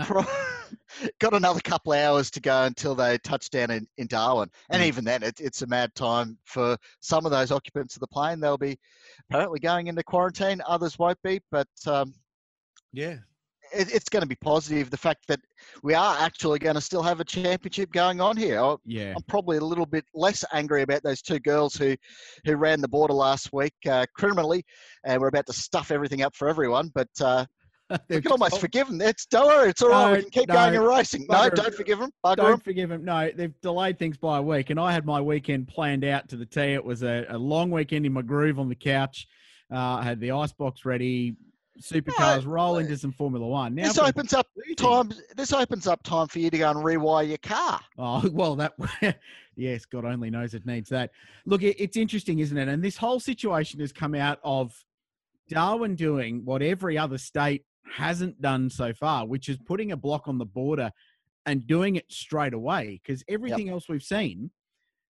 pro- 0.05 0.25
got 1.19 1.35
another 1.35 1.59
couple 1.59 1.93
hours 1.93 2.31
to 2.31 2.39
go 2.41 2.63
until 2.63 2.95
they 2.95 3.19
touch 3.19 3.51
down 3.51 3.69
in, 3.69 3.85
in 3.97 4.07
Darwin. 4.07 4.49
And 4.71 4.81
Mm. 4.81 4.85
even 4.87 5.05
then, 5.05 5.21
it, 5.21 5.39
it's 5.39 5.61
a 5.61 5.67
mad 5.67 5.93
time 5.93 6.39
for 6.45 6.75
some 6.99 7.25
of 7.27 7.31
those 7.31 7.51
occupants 7.51 7.95
of 7.95 7.99
the 7.99 8.07
plane. 8.07 8.39
They'll 8.39 8.57
be 8.57 8.79
apparently 9.29 9.59
going 9.59 9.85
into 9.87 10.03
quarantine, 10.03 10.59
others 10.67 10.97
won't 10.97 11.21
be. 11.23 11.39
But 11.51 11.67
um, 11.85 12.13
Yeah. 12.91 13.17
It, 13.73 13.93
it's 13.93 14.09
going 14.09 14.21
to 14.21 14.27
be 14.27 14.35
positive. 14.35 14.89
The 14.89 14.97
fact 14.97 15.25
that 15.27 15.39
we 15.81 15.93
are 15.93 16.17
actually 16.19 16.59
going 16.59 16.75
to 16.75 16.81
still 16.81 17.03
have 17.03 17.19
a 17.19 17.23
championship 17.23 17.91
going 17.91 18.21
on 18.21 18.37
here. 18.37 18.61
I- 18.61 18.75
yeah. 18.85 19.13
I'm 19.15 19.23
probably 19.23 19.57
a 19.57 19.63
little 19.65 19.85
bit 19.85 20.05
less 20.13 20.43
angry 20.53 20.81
about 20.81 21.03
those 21.03 21.21
two 21.21 21.39
girls 21.39 21.75
who, 21.75 21.95
who 22.45 22.55
ran 22.55 22.81
the 22.81 22.87
border 22.87 23.13
last 23.13 23.51
week 23.53 23.73
uh, 23.89 24.05
criminally, 24.15 24.63
and 25.05 25.21
we're 25.21 25.27
about 25.27 25.45
to 25.47 25.53
stuff 25.53 25.91
everything 25.91 26.21
up 26.21 26.35
for 26.35 26.47
everyone. 26.47 26.91
But 26.93 27.09
uh, 27.21 27.45
we 28.09 28.21
can 28.21 28.31
almost 28.31 28.59
forgive 28.59 28.87
them. 28.87 29.01
It's 29.01 29.25
don't 29.25 29.47
worry, 29.47 29.69
it's 29.69 29.81
all 29.81 29.89
right. 29.89 30.07
No, 30.09 30.15
we 30.15 30.21
can 30.21 30.31
keep 30.31 30.47
no, 30.47 30.55
going 30.55 30.75
and 30.75 30.85
racing. 30.85 31.25
No, 31.29 31.49
don't 31.49 31.73
forgive 31.73 31.99
them. 31.99 32.11
Bugger 32.25 32.35
Don't 32.37 32.51
'em. 32.53 32.59
forgive 32.59 32.89
them. 32.89 33.03
No, 33.03 33.29
they've 33.35 33.53
delayed 33.61 33.99
things 33.99 34.17
by 34.17 34.37
a 34.37 34.41
week, 34.41 34.69
and 34.69 34.79
I 34.79 34.91
had 34.91 35.05
my 35.05 35.21
weekend 35.21 35.67
planned 35.67 36.03
out 36.05 36.29
to 36.29 36.37
the 36.37 36.45
T. 36.45 36.61
It 36.61 36.83
was 36.83 37.03
a, 37.03 37.25
a 37.29 37.37
long 37.37 37.71
weekend 37.71 38.05
in 38.05 38.13
my 38.13 38.21
groove 38.21 38.59
on 38.59 38.69
the 38.69 38.75
couch. 38.75 39.27
Uh, 39.71 39.77
I 39.97 40.03
had 40.03 40.19
the 40.19 40.31
icebox 40.31 40.85
ready, 40.85 41.35
supercars 41.81 42.45
rolling 42.45 42.85
uh, 42.85 42.89
to 42.89 42.97
some 42.97 43.11
Formula 43.11 43.45
One. 43.45 43.75
Now 43.75 43.87
This 43.87 43.97
opens 43.97 44.33
up 44.33 44.47
time. 44.77 45.11
This 45.35 45.53
opens 45.53 45.87
up 45.87 46.03
time 46.03 46.27
for 46.27 46.39
you 46.39 46.49
to 46.49 46.57
go 46.57 46.69
and 46.69 46.79
rewire 46.79 47.27
your 47.27 47.37
car. 47.37 47.79
Oh 47.97 48.27
well, 48.33 48.55
that 48.55 48.73
yes, 49.55 49.85
God 49.85 50.05
only 50.05 50.29
knows 50.29 50.53
it 50.53 50.65
needs 50.65 50.89
that. 50.89 51.11
Look, 51.45 51.63
it, 51.63 51.81
it's 51.81 51.97
interesting, 51.97 52.39
isn't 52.39 52.57
it? 52.57 52.67
And 52.67 52.83
this 52.83 52.97
whole 52.97 53.19
situation 53.19 53.79
has 53.79 53.91
come 53.91 54.15
out 54.15 54.39
of 54.43 54.73
Darwin 55.49 55.95
doing 55.95 56.45
what 56.45 56.61
every 56.61 56.97
other 56.97 57.17
state 57.17 57.65
hasn't 57.91 58.41
done 58.41 58.69
so 58.69 58.93
far, 58.93 59.25
which 59.25 59.49
is 59.49 59.57
putting 59.65 59.91
a 59.91 59.97
block 59.97 60.27
on 60.27 60.37
the 60.37 60.45
border 60.45 60.91
and 61.45 61.67
doing 61.67 61.95
it 61.95 62.11
straight 62.11 62.53
away. 62.53 63.01
Because 63.03 63.23
everything 63.27 63.69
else 63.69 63.89
we've 63.89 64.03
seen 64.03 64.51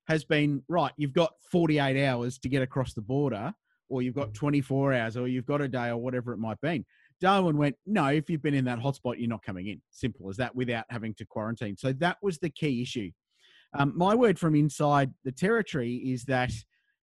has 0.07 0.25
been 0.25 0.63
right. 0.67 0.91
You've 0.97 1.13
got 1.13 1.33
48 1.51 2.05
hours 2.05 2.37
to 2.39 2.49
get 2.49 2.61
across 2.61 2.93
the 2.93 3.01
border, 3.01 3.53
or 3.89 4.01
you've 4.01 4.15
got 4.15 4.33
24 4.33 4.93
hours, 4.93 5.17
or 5.17 5.27
you've 5.27 5.45
got 5.45 5.61
a 5.61 5.67
day, 5.67 5.89
or 5.89 5.97
whatever 5.97 6.33
it 6.33 6.37
might 6.37 6.59
be. 6.61 6.85
Darwin 7.21 7.57
went, 7.57 7.75
no, 7.85 8.07
if 8.07 8.29
you've 8.29 8.41
been 8.41 8.53
in 8.53 8.65
that 8.65 8.79
hotspot, 8.79 9.15
you're 9.17 9.29
not 9.29 9.43
coming 9.43 9.67
in. 9.67 9.81
Simple 9.91 10.29
as 10.29 10.37
that 10.37 10.55
without 10.55 10.85
having 10.89 11.13
to 11.15 11.25
quarantine. 11.25 11.77
So 11.77 11.93
that 11.93 12.17
was 12.21 12.37
the 12.39 12.49
key 12.49 12.81
issue. 12.81 13.11
Um, 13.77 13.93
my 13.95 14.13
word 14.13 14.37
from 14.37 14.55
inside 14.55 15.11
the 15.23 15.31
territory 15.31 15.95
is 15.95 16.25
that 16.25 16.51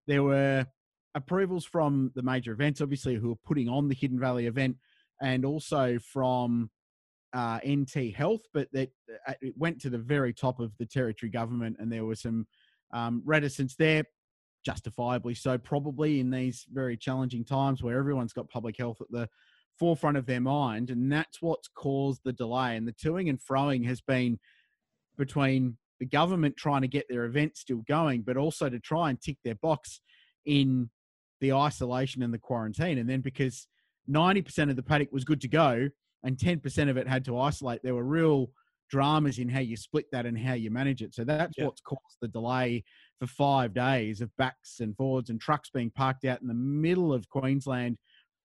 there 0.06 0.22
were 0.22 0.66
approvals 1.14 1.64
from 1.64 2.12
the 2.14 2.22
major 2.22 2.52
events, 2.52 2.80
obviously, 2.80 3.16
who 3.16 3.32
are 3.32 3.46
putting 3.46 3.68
on 3.68 3.88
the 3.88 3.94
Hidden 3.94 4.20
Valley 4.20 4.46
event, 4.46 4.76
and 5.20 5.44
also 5.44 5.98
from 5.98 6.70
uh, 7.32 7.58
NT 7.66 8.14
Health, 8.14 8.42
but 8.52 8.68
that 8.72 8.90
uh, 9.26 9.34
it 9.40 9.54
went 9.56 9.80
to 9.80 9.90
the 9.90 9.98
very 9.98 10.32
top 10.32 10.60
of 10.60 10.72
the 10.78 10.86
territory 10.86 11.30
government, 11.30 11.76
and 11.78 11.90
there 11.92 12.04
was 12.04 12.22
some 12.22 12.46
um, 12.92 13.22
reticence 13.24 13.76
there, 13.76 14.04
justifiably 14.64 15.34
so, 15.34 15.58
probably 15.58 16.20
in 16.20 16.30
these 16.30 16.66
very 16.72 16.96
challenging 16.96 17.44
times 17.44 17.82
where 17.82 17.98
everyone's 17.98 18.32
got 18.32 18.48
public 18.48 18.76
health 18.76 19.00
at 19.00 19.10
the 19.10 19.28
forefront 19.78 20.16
of 20.16 20.26
their 20.26 20.40
mind, 20.40 20.90
and 20.90 21.10
that's 21.10 21.40
what's 21.40 21.68
caused 21.68 22.20
the 22.24 22.32
delay. 22.32 22.76
And 22.76 22.86
the 22.86 22.92
toing 22.92 23.28
and 23.28 23.38
froing 23.40 23.86
has 23.86 24.00
been 24.00 24.38
between 25.16 25.76
the 25.98 26.06
government 26.06 26.56
trying 26.56 26.82
to 26.82 26.88
get 26.88 27.06
their 27.08 27.24
event 27.24 27.56
still 27.56 27.82
going, 27.86 28.22
but 28.22 28.36
also 28.36 28.68
to 28.68 28.78
try 28.78 29.10
and 29.10 29.20
tick 29.20 29.36
their 29.44 29.54
box 29.56 30.00
in 30.46 30.90
the 31.40 31.52
isolation 31.52 32.22
and 32.22 32.32
the 32.32 32.38
quarantine. 32.38 32.98
And 32.98 33.08
then 33.08 33.20
because 33.20 33.66
90% 34.10 34.70
of 34.70 34.76
the 34.76 34.82
paddock 34.82 35.12
was 35.12 35.24
good 35.24 35.40
to 35.42 35.48
go 35.48 35.88
and 36.22 36.36
10% 36.36 36.90
of 36.90 36.96
it 36.96 37.06
had 37.06 37.24
to 37.26 37.38
isolate, 37.38 37.82
there 37.82 37.94
were 37.94 38.04
real 38.04 38.50
dramas 38.90 39.38
in 39.38 39.48
how 39.48 39.60
you 39.60 39.76
split 39.76 40.06
that 40.12 40.26
and 40.26 40.38
how 40.38 40.54
you 40.54 40.70
manage 40.70 41.02
it. 41.02 41.14
So 41.14 41.24
that's 41.24 41.56
what's 41.58 41.80
caused 41.80 42.18
the 42.20 42.28
delay 42.28 42.84
for 43.20 43.26
five 43.26 43.74
days 43.74 44.22
of 44.22 44.34
backs 44.38 44.80
and 44.80 44.96
forwards 44.96 45.30
and 45.30 45.40
trucks 45.40 45.70
being 45.70 45.90
parked 45.90 46.24
out 46.24 46.40
in 46.40 46.48
the 46.48 46.54
middle 46.54 47.12
of 47.12 47.28
Queensland, 47.28 47.98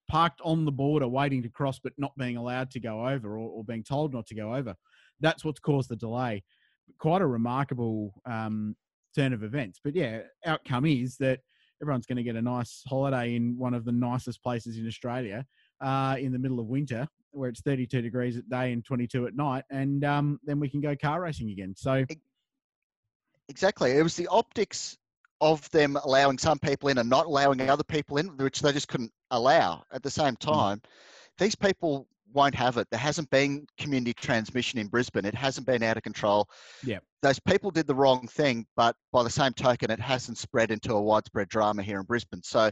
parked 0.10 0.42
on 0.44 0.66
the 0.66 0.72
border 0.72 1.08
waiting 1.08 1.42
to 1.42 1.50
cross 1.50 1.80
but 1.80 1.94
not 1.98 2.16
being 2.18 2.38
allowed 2.38 2.70
to 2.72 2.80
go 2.80 3.08
over 3.08 3.38
or, 3.38 3.50
or 3.50 3.64
being 3.64 3.84
told 3.84 4.14
not 4.14 4.28
to 4.28 4.36
go 4.36 4.54
over. 4.54 4.76
That's 5.22 5.46
what's 5.46 5.62
caused 5.62 5.90
the 5.90 5.96
delay. 5.96 6.44
Quite 7.00 7.22
a 7.22 7.26
remarkable 7.26 8.14
um, 8.26 8.76
turn 9.16 9.34
of 9.34 9.44
events. 9.44 9.80
But 9.84 9.96
yeah, 9.96 10.20
outcome 10.46 10.86
is 10.86 11.16
that 11.18 11.40
everyone's 11.82 12.06
going 12.06 12.18
to 12.18 12.24
get 12.24 12.36
a 12.36 12.42
nice 12.42 12.84
holiday 12.88 13.36
in 13.36 13.58
one 13.58 13.74
of 13.74 13.86
the 13.86 13.94
nicest 13.94 14.44
places 14.44 14.78
in 14.78 14.86
Australia 14.88 15.46
uh, 15.82 16.18
in 16.20 16.34
the 16.34 16.40
middle 16.40 16.60
of 16.60 16.68
winter, 16.68 17.08
where 17.32 17.50
it's 17.50 17.62
32 17.62 18.02
degrees 18.02 18.38
at 18.38 18.50
day 18.50 18.74
and 18.74 18.84
22 18.84 19.26
at 19.26 19.36
night, 19.36 19.64
and 19.72 20.04
um, 20.04 20.40
then 20.44 20.60
we 20.60 20.70
can 20.70 20.82
go 20.82 20.96
car 20.96 21.22
racing 21.22 21.50
again. 21.50 21.74
So 21.78 22.06
Exactly. 23.50 23.91
It 23.91 24.04
was 24.04 24.16
the 24.16 24.28
optics 24.28 24.98
of 25.41 25.70
them 25.72 25.98
allowing 26.04 26.38
some 26.38 26.60
people 26.60 26.89
in 26.89 26.98
and 26.98 27.10
not 27.10 27.26
allowing 27.26 27.62
other 27.70 27.84
people 27.84 28.18
in, 28.18 28.28
which 28.38 28.62
they 28.62 28.72
just 28.72 28.88
couldn't 28.88 29.12
allow 29.32 29.84
at 29.91 30.02
the 30.02 30.10
same 30.10 30.36
mm. 30.36 30.39
time. 30.39 30.82
These 31.38 31.56
people 31.56 32.08
won't 32.34 32.56
have 32.56 32.78
it. 32.78 32.88
There 32.91 33.00
hasn't 33.00 33.30
been 33.30 33.66
community 33.78 34.14
transmission 34.14 34.78
in 34.78 34.88
Brisbane. 34.88 35.26
It 35.26 35.34
hasn't 35.34 35.66
been 35.66 35.82
out 35.82 35.98
of 35.98 36.04
control. 36.04 36.48
yeah, 36.84 37.00
Those 37.22 37.39
people 37.39 37.72
did 37.72 37.88
the 37.88 37.96
wrong 37.96 38.28
thing, 38.28 38.66
but 38.76 38.96
by 39.12 39.24
the 39.24 39.30
same 39.30 39.54
token, 39.54 39.89
it 39.89 40.00
hasn't 40.00 40.38
spread 40.38 40.70
into 40.70 40.93
a 40.93 41.02
widespread 41.02 41.48
drama 41.48 41.82
here 41.82 42.00
in 42.00 42.06
Brisbane. 42.06 42.43
So 42.43 42.70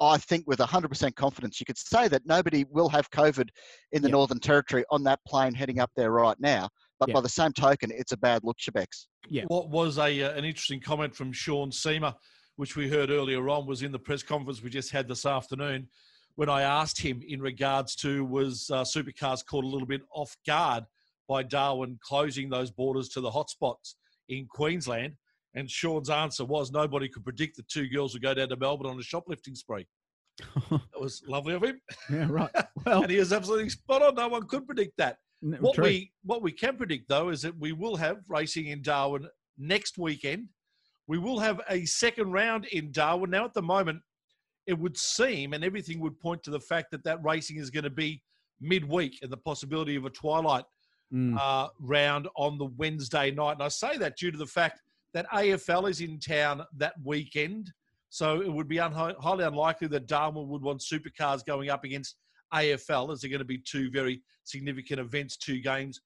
I 0.00 0.18
think 0.18 0.44
with 0.46 0.58
100% 0.58 1.14
confidence, 1.14 1.60
you 1.60 1.66
could 1.66 1.78
say 1.78 2.08
that 2.08 2.26
nobody 2.26 2.64
will 2.70 2.88
have 2.88 3.10
COVID 3.10 3.48
in 3.92 4.02
the 4.02 4.08
Northern 4.08 4.40
Territory 4.40 4.84
on 4.90 5.04
that 5.04 5.20
plane 5.26 5.54
heading 5.54 5.78
up 5.78 5.90
there 5.96 6.10
right 6.10 6.38
now. 6.40 6.68
But 6.98 7.10
Yeah. 7.10 7.14
by 7.14 7.20
the 7.20 7.28
same 7.28 7.52
token, 7.52 7.92
it's 7.92 8.12
a 8.12 8.16
bad 8.16 8.42
look, 8.42 8.58
Shebex. 8.58 9.06
Yeah. 9.28 9.44
What 9.48 9.68
was 9.68 9.98
a 9.98 10.22
uh, 10.22 10.32
an 10.32 10.44
interesting 10.44 10.80
comment 10.80 11.14
from 11.14 11.32
Sean 11.32 11.70
Seamer, 11.70 12.14
which 12.56 12.76
we 12.76 12.88
heard 12.88 13.10
earlier 13.10 13.48
on, 13.48 13.66
was 13.66 13.82
in 13.82 13.92
the 13.92 13.98
press 13.98 14.22
conference 14.22 14.62
we 14.62 14.70
just 14.70 14.90
had 14.90 15.08
this 15.08 15.26
afternoon, 15.26 15.88
when 16.36 16.48
I 16.48 16.62
asked 16.62 17.00
him 17.00 17.22
in 17.26 17.40
regards 17.40 17.94
to 17.96 18.24
was 18.24 18.70
uh, 18.70 18.82
supercars 18.82 19.44
caught 19.44 19.64
a 19.64 19.68
little 19.68 19.86
bit 19.86 20.02
off 20.12 20.36
guard 20.46 20.84
by 21.28 21.42
Darwin 21.42 21.98
closing 22.02 22.48
those 22.48 22.70
borders 22.70 23.08
to 23.10 23.20
the 23.20 23.30
hotspots 23.30 23.94
in 24.28 24.46
Queensland, 24.46 25.14
and 25.54 25.70
Sean's 25.70 26.10
answer 26.10 26.44
was 26.44 26.70
nobody 26.70 27.08
could 27.08 27.24
predict 27.24 27.56
the 27.56 27.64
two 27.64 27.88
girls 27.88 28.12
would 28.12 28.22
go 28.22 28.34
down 28.34 28.48
to 28.48 28.56
Melbourne 28.56 28.90
on 28.90 28.98
a 28.98 29.02
shoplifting 29.02 29.54
spree. 29.54 29.86
that 30.70 31.00
was 31.00 31.22
lovely 31.26 31.54
of 31.54 31.64
him. 31.64 31.80
Yeah, 32.10 32.26
right. 32.30 32.50
Well, 32.86 33.02
and 33.02 33.10
he 33.10 33.18
is 33.18 33.32
absolutely 33.32 33.68
spot 33.70 34.02
on. 34.02 34.14
No 34.14 34.28
one 34.28 34.46
could 34.46 34.64
predict 34.64 34.96
that. 34.98 35.18
What 35.40 35.74
true. 35.76 35.84
we 35.84 36.12
what 36.24 36.42
we 36.42 36.52
can 36.52 36.76
predict 36.76 37.08
though 37.08 37.28
is 37.28 37.42
that 37.42 37.56
we 37.58 37.72
will 37.72 37.96
have 37.96 38.18
racing 38.28 38.66
in 38.68 38.82
Darwin 38.82 39.28
next 39.56 39.96
weekend. 39.98 40.48
We 41.06 41.18
will 41.18 41.38
have 41.38 41.60
a 41.70 41.84
second 41.84 42.32
round 42.32 42.66
in 42.66 42.92
Darwin. 42.92 43.30
Now, 43.30 43.44
at 43.44 43.54
the 43.54 43.62
moment, 43.62 44.02
it 44.66 44.78
would 44.78 44.96
seem, 44.98 45.54
and 45.54 45.64
everything 45.64 46.00
would 46.00 46.20
point 46.20 46.42
to 46.42 46.50
the 46.50 46.60
fact 46.60 46.90
that 46.90 47.02
that 47.04 47.24
racing 47.24 47.56
is 47.56 47.70
going 47.70 47.84
to 47.84 47.90
be 47.90 48.22
midweek, 48.60 49.18
and 49.22 49.30
the 49.30 49.36
possibility 49.36 49.96
of 49.96 50.04
a 50.04 50.10
twilight 50.10 50.64
Mm. 51.10 51.38
uh, 51.40 51.68
round 51.80 52.28
on 52.36 52.58
the 52.58 52.66
Wednesday 52.66 53.30
night. 53.30 53.52
And 53.52 53.62
I 53.62 53.68
say 53.68 53.96
that 53.96 54.18
due 54.18 54.30
to 54.30 54.36
the 54.36 54.44
fact 54.46 54.82
that 55.14 55.26
AFL 55.32 55.88
is 55.88 56.02
in 56.02 56.20
town 56.20 56.62
that 56.76 56.92
weekend. 57.02 57.72
So 58.10 58.42
it 58.42 58.52
would 58.52 58.68
be 58.68 58.76
unha- 58.76 59.16
highly 59.18 59.44
unlikely 59.44 59.88
that 59.88 60.06
Darwin 60.06 60.48
would 60.48 60.60
want 60.60 60.82
supercars 60.82 61.42
going 61.46 61.70
up 61.70 61.84
against 61.84 62.16
AFL, 62.54 63.12
as 63.12 63.20
they're 63.20 63.30
going 63.30 63.38
to 63.40 63.44
be 63.44 63.58
two 63.58 63.90
very 63.90 64.22
significant 64.44 65.00
events, 65.00 65.36
two 65.36 65.60
games 65.60 66.00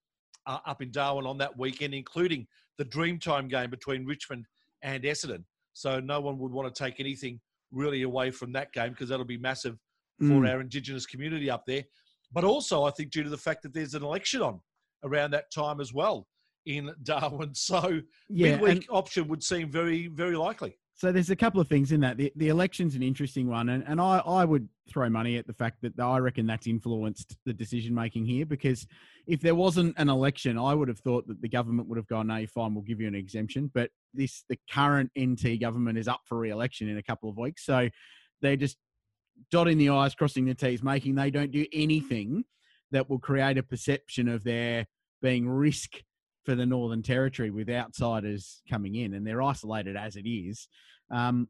uh, 0.46 0.58
up 0.66 0.82
in 0.82 0.90
Darwin 0.90 1.26
on 1.26 1.38
that 1.38 1.56
weekend, 1.56 1.94
including 1.94 2.46
the 2.78 2.84
Dreamtime 2.84 3.48
game 3.48 3.70
between 3.70 4.04
Richmond 4.04 4.46
and 4.82 5.02
Essendon. 5.04 5.44
So 5.74 6.00
no 6.00 6.20
one 6.20 6.38
would 6.38 6.52
want 6.52 6.72
to 6.74 6.82
take 6.84 7.00
anything 7.00 7.40
really 7.70 8.02
away 8.02 8.30
from 8.30 8.52
that 8.52 8.72
game 8.72 8.90
because 8.90 9.08
that'll 9.08 9.24
be 9.24 9.38
massive 9.38 9.78
for 10.18 10.24
Mm. 10.24 10.48
our 10.50 10.60
Indigenous 10.60 11.06
community 11.06 11.50
up 11.50 11.64
there. 11.66 11.84
But 12.32 12.44
also, 12.44 12.84
I 12.84 12.90
think 12.90 13.10
due 13.10 13.22
to 13.24 13.30
the 13.30 13.36
fact 13.36 13.62
that 13.62 13.72
there's 13.74 13.94
an 13.94 14.02
election 14.02 14.42
on 14.42 14.60
around 15.04 15.32
that 15.32 15.50
time 15.52 15.80
as 15.80 15.92
well 15.92 16.28
in 16.66 16.90
Darwin, 17.02 17.54
so 17.54 18.00
Yeah, 18.28 18.56
midweek 18.56 18.86
option 18.90 19.26
would 19.28 19.42
seem 19.42 19.70
very, 19.70 20.06
very 20.08 20.36
likely. 20.36 20.78
So 20.94 21.10
there's 21.10 21.30
a 21.30 21.36
couple 21.36 21.60
of 21.60 21.68
things 21.68 21.90
in 21.90 22.00
that. 22.00 22.16
The, 22.16 22.32
the 22.36 22.48
election's 22.48 22.94
an 22.94 23.02
interesting 23.02 23.48
one, 23.48 23.70
and, 23.70 23.82
and 23.86 24.00
I, 24.00 24.18
I 24.18 24.44
would 24.44 24.68
throw 24.88 25.08
money 25.08 25.36
at 25.36 25.46
the 25.46 25.54
fact 25.54 25.78
that 25.82 25.98
I 25.98 26.18
reckon 26.18 26.46
that's 26.46 26.66
influenced 26.66 27.36
the 27.46 27.52
decision 27.52 27.94
making 27.94 28.26
here. 28.26 28.46
Because 28.46 28.86
if 29.26 29.40
there 29.40 29.54
wasn't 29.54 29.94
an 29.98 30.08
election, 30.08 30.58
I 30.58 30.74
would 30.74 30.88
have 30.88 31.00
thought 31.00 31.26
that 31.28 31.40
the 31.40 31.48
government 31.48 31.88
would 31.88 31.96
have 31.96 32.06
gone, 32.06 32.26
"No, 32.28 32.46
fine, 32.46 32.74
we'll 32.74 32.84
give 32.84 33.00
you 33.00 33.08
an 33.08 33.14
exemption." 33.14 33.70
But 33.72 33.90
this, 34.12 34.44
the 34.48 34.58
current 34.70 35.10
NT 35.18 35.60
government 35.60 35.98
is 35.98 36.08
up 36.08 36.20
for 36.26 36.38
re-election 36.38 36.88
in 36.88 36.98
a 36.98 37.02
couple 37.02 37.30
of 37.30 37.38
weeks, 37.38 37.64
so 37.64 37.88
they're 38.42 38.56
just 38.56 38.76
dotting 39.50 39.78
the 39.78 39.88
i's, 39.88 40.14
crossing 40.14 40.44
the 40.44 40.54
t's, 40.54 40.82
making 40.82 41.14
they 41.14 41.30
don't 41.30 41.50
do 41.50 41.66
anything 41.72 42.44
that 42.90 43.08
will 43.08 43.18
create 43.18 43.58
a 43.58 43.62
perception 43.62 44.28
of 44.28 44.44
there 44.44 44.86
being 45.22 45.48
risk 45.48 46.02
for 46.44 46.54
the 46.54 46.66
Northern 46.66 47.02
Territory 47.02 47.50
with 47.50 47.68
outsiders 47.68 48.62
coming 48.68 48.96
in, 48.96 49.14
and 49.14 49.26
they're 49.26 49.42
isolated 49.42 49.96
as 49.96 50.16
it 50.16 50.28
is. 50.28 50.68
Um, 51.10 51.48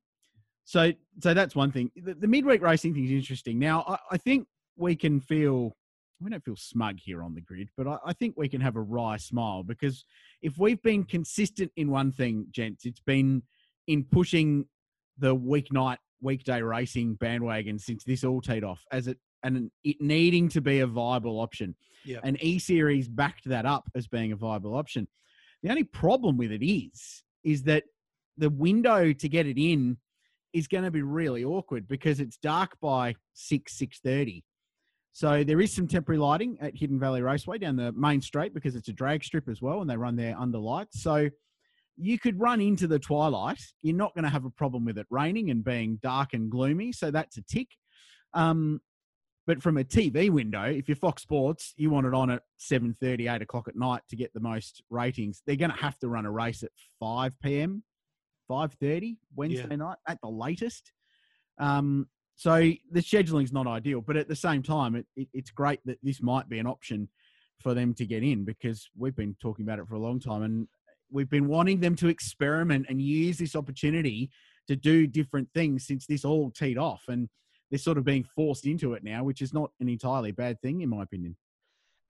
so, 0.64 0.92
so 1.20 1.34
that's 1.34 1.56
one 1.56 1.72
thing. 1.72 1.90
The, 1.96 2.14
the 2.14 2.28
midweek 2.28 2.62
racing 2.62 2.94
thing 2.94 3.04
is 3.04 3.10
interesting. 3.10 3.58
Now, 3.58 3.84
I, 3.86 3.96
I 4.12 4.16
think 4.18 4.46
we 4.76 4.96
can 4.96 5.20
feel 5.20 5.76
we 6.20 6.30
don't 6.30 6.44
feel 6.44 6.56
smug 6.56 6.98
here 7.00 7.22
on 7.22 7.34
the 7.34 7.40
grid, 7.40 7.68
but 7.76 7.86
I, 7.86 7.98
I 8.06 8.12
think 8.12 8.34
we 8.36 8.48
can 8.48 8.60
have 8.60 8.76
a 8.76 8.80
wry 8.80 9.16
smile 9.16 9.64
because 9.64 10.04
if 10.40 10.56
we've 10.58 10.82
been 10.82 11.04
consistent 11.04 11.72
in 11.76 11.90
one 11.90 12.12
thing, 12.12 12.46
gents, 12.50 12.84
it's 12.84 13.00
been 13.00 13.42
in 13.88 14.04
pushing 14.04 14.66
the 15.18 15.34
weeknight, 15.34 15.96
weekday 16.20 16.62
racing 16.62 17.14
bandwagon 17.14 17.78
since 17.78 18.04
this 18.04 18.24
all 18.24 18.40
teed 18.40 18.62
off 18.62 18.84
as 18.92 19.08
it 19.08 19.18
and 19.42 19.70
it 19.84 19.96
needing 20.00 20.48
to 20.50 20.60
be 20.60 20.80
a 20.80 20.86
viable 20.86 21.40
option. 21.40 21.74
Yeah. 22.04 22.18
And 22.24 22.42
E 22.42 22.58
Series 22.58 23.08
backed 23.08 23.44
that 23.46 23.66
up 23.66 23.84
as 23.94 24.06
being 24.06 24.32
a 24.32 24.36
viable 24.36 24.74
option. 24.74 25.06
The 25.62 25.70
only 25.70 25.84
problem 25.84 26.36
with 26.36 26.50
it 26.50 26.64
is, 26.64 27.22
is 27.44 27.62
that 27.64 27.84
the 28.36 28.50
window 28.50 29.12
to 29.12 29.28
get 29.28 29.46
it 29.46 29.58
in 29.58 29.98
is 30.52 30.66
going 30.66 30.84
to 30.84 30.90
be 30.90 31.02
really 31.02 31.44
awkward 31.44 31.86
because 31.88 32.20
it's 32.20 32.36
dark 32.36 32.76
by 32.80 33.14
six 33.34 33.78
six 33.78 34.00
thirty. 34.00 34.44
So 35.12 35.44
there 35.44 35.60
is 35.60 35.72
some 35.74 35.86
temporary 35.86 36.18
lighting 36.18 36.56
at 36.60 36.74
Hidden 36.74 36.98
Valley 36.98 37.20
Raceway 37.20 37.58
down 37.58 37.76
the 37.76 37.92
main 37.92 38.20
straight 38.20 38.54
because 38.54 38.74
it's 38.74 38.88
a 38.88 38.92
drag 38.92 39.22
strip 39.22 39.48
as 39.48 39.60
well, 39.60 39.82
and 39.82 39.90
they 39.90 39.96
run 39.96 40.16
there 40.16 40.36
under 40.38 40.58
lights. 40.58 41.02
So 41.02 41.28
you 41.98 42.18
could 42.18 42.40
run 42.40 42.62
into 42.62 42.86
the 42.86 42.98
twilight. 42.98 43.60
You're 43.82 43.94
not 43.94 44.14
going 44.14 44.24
to 44.24 44.30
have 44.30 44.46
a 44.46 44.50
problem 44.50 44.86
with 44.86 44.96
it 44.96 45.06
raining 45.10 45.50
and 45.50 45.62
being 45.62 45.98
dark 46.02 46.32
and 46.32 46.50
gloomy. 46.50 46.92
So 46.92 47.10
that's 47.10 47.36
a 47.36 47.42
tick. 47.42 47.68
Um, 48.32 48.80
but 49.46 49.62
from 49.62 49.76
a 49.78 49.84
TV 49.84 50.30
window, 50.30 50.64
if 50.64 50.88
you're 50.88 50.96
Fox 50.96 51.22
Sports, 51.22 51.74
you 51.76 51.90
want 51.90 52.06
it 52.06 52.14
on 52.14 52.30
at 52.30 52.42
7.30, 52.60 53.34
8 53.34 53.42
o'clock 53.42 53.68
at 53.68 53.76
night 53.76 54.02
to 54.10 54.16
get 54.16 54.32
the 54.32 54.40
most 54.40 54.82
ratings. 54.90 55.42
They're 55.46 55.56
going 55.56 55.72
to 55.72 55.76
have 55.76 55.98
to 56.00 56.08
run 56.08 56.26
a 56.26 56.30
race 56.30 56.62
at 56.62 56.70
5 57.00 57.32
p.m., 57.42 57.82
5.30 58.50 59.16
Wednesday 59.34 59.66
Yeah. 59.70 59.76
night 59.76 59.98
at 60.06 60.18
the 60.22 60.28
latest. 60.28 60.92
Um, 61.58 62.08
so 62.36 62.72
the 62.90 63.02
scheduling's 63.02 63.52
not 63.52 63.66
ideal, 63.66 64.00
but 64.00 64.16
at 64.16 64.28
the 64.28 64.36
same 64.36 64.62
time, 64.62 64.94
it, 64.96 65.06
it, 65.16 65.28
it's 65.32 65.50
great 65.50 65.80
that 65.86 65.98
this 66.02 66.22
might 66.22 66.48
be 66.48 66.58
an 66.58 66.66
option 66.66 67.08
for 67.60 67.74
them 67.74 67.94
to 67.94 68.06
get 68.06 68.22
in 68.22 68.44
because 68.44 68.88
we've 68.96 69.14
been 69.14 69.36
talking 69.40 69.64
about 69.64 69.78
it 69.78 69.86
for 69.86 69.94
a 69.94 70.00
long 70.00 70.18
time 70.18 70.42
and 70.42 70.66
we've 71.10 71.30
been 71.30 71.46
wanting 71.46 71.78
them 71.80 71.94
to 71.96 72.08
experiment 72.08 72.86
and 72.88 73.00
use 73.00 73.38
this 73.38 73.54
opportunity 73.54 74.30
to 74.66 74.74
do 74.76 75.06
different 75.06 75.48
things 75.54 75.86
since 75.86 76.06
this 76.06 76.24
all 76.24 76.50
teed 76.50 76.78
off. 76.78 77.02
And 77.08 77.28
they're 77.72 77.78
sort 77.78 77.96
of 77.96 78.04
being 78.04 78.22
forced 78.22 78.66
into 78.66 78.92
it 78.92 79.02
now, 79.02 79.24
which 79.24 79.40
is 79.40 79.54
not 79.54 79.70
an 79.80 79.88
entirely 79.88 80.30
bad 80.30 80.60
thing, 80.60 80.82
in 80.82 80.90
my 80.90 81.02
opinion. 81.02 81.34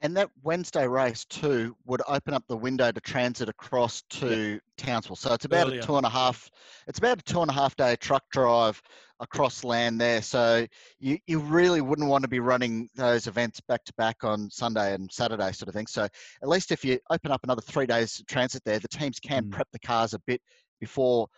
And 0.00 0.16
that 0.16 0.28
Wednesday 0.42 0.88
race 0.88 1.24
too 1.24 1.76
would 1.86 2.02
open 2.08 2.34
up 2.34 2.42
the 2.48 2.56
window 2.56 2.90
to 2.90 3.00
transit 3.00 3.48
across 3.48 4.02
to 4.10 4.58
Townsville. 4.76 5.14
So 5.14 5.32
it's 5.32 5.44
about 5.44 5.68
Earlier. 5.68 5.78
a 5.78 5.82
two 5.84 5.96
and 5.96 6.04
a 6.04 6.08
half. 6.08 6.50
It's 6.88 6.98
about 6.98 7.20
a 7.20 7.22
two 7.22 7.42
and 7.42 7.48
a 7.48 7.54
half 7.54 7.76
day 7.76 7.94
truck 7.94 8.24
drive 8.32 8.82
across 9.20 9.62
land 9.62 10.00
there. 10.00 10.20
So 10.20 10.66
you, 10.98 11.18
you 11.28 11.38
really 11.38 11.80
wouldn't 11.80 12.08
want 12.08 12.22
to 12.22 12.28
be 12.28 12.40
running 12.40 12.88
those 12.96 13.28
events 13.28 13.60
back 13.60 13.84
to 13.84 13.92
back 13.96 14.24
on 14.24 14.50
Sunday 14.50 14.94
and 14.94 15.08
Saturday 15.12 15.52
sort 15.52 15.68
of 15.68 15.74
thing. 15.74 15.86
So 15.86 16.02
at 16.02 16.48
least 16.48 16.72
if 16.72 16.84
you 16.84 16.98
open 17.08 17.30
up 17.30 17.44
another 17.44 17.62
three 17.62 17.86
days 17.86 18.20
transit 18.28 18.62
there, 18.64 18.80
the 18.80 18.88
teams 18.88 19.20
can 19.20 19.44
hmm. 19.44 19.50
prep 19.50 19.68
the 19.72 19.78
cars 19.78 20.12
a 20.12 20.18
bit 20.26 20.40
before 20.80 21.28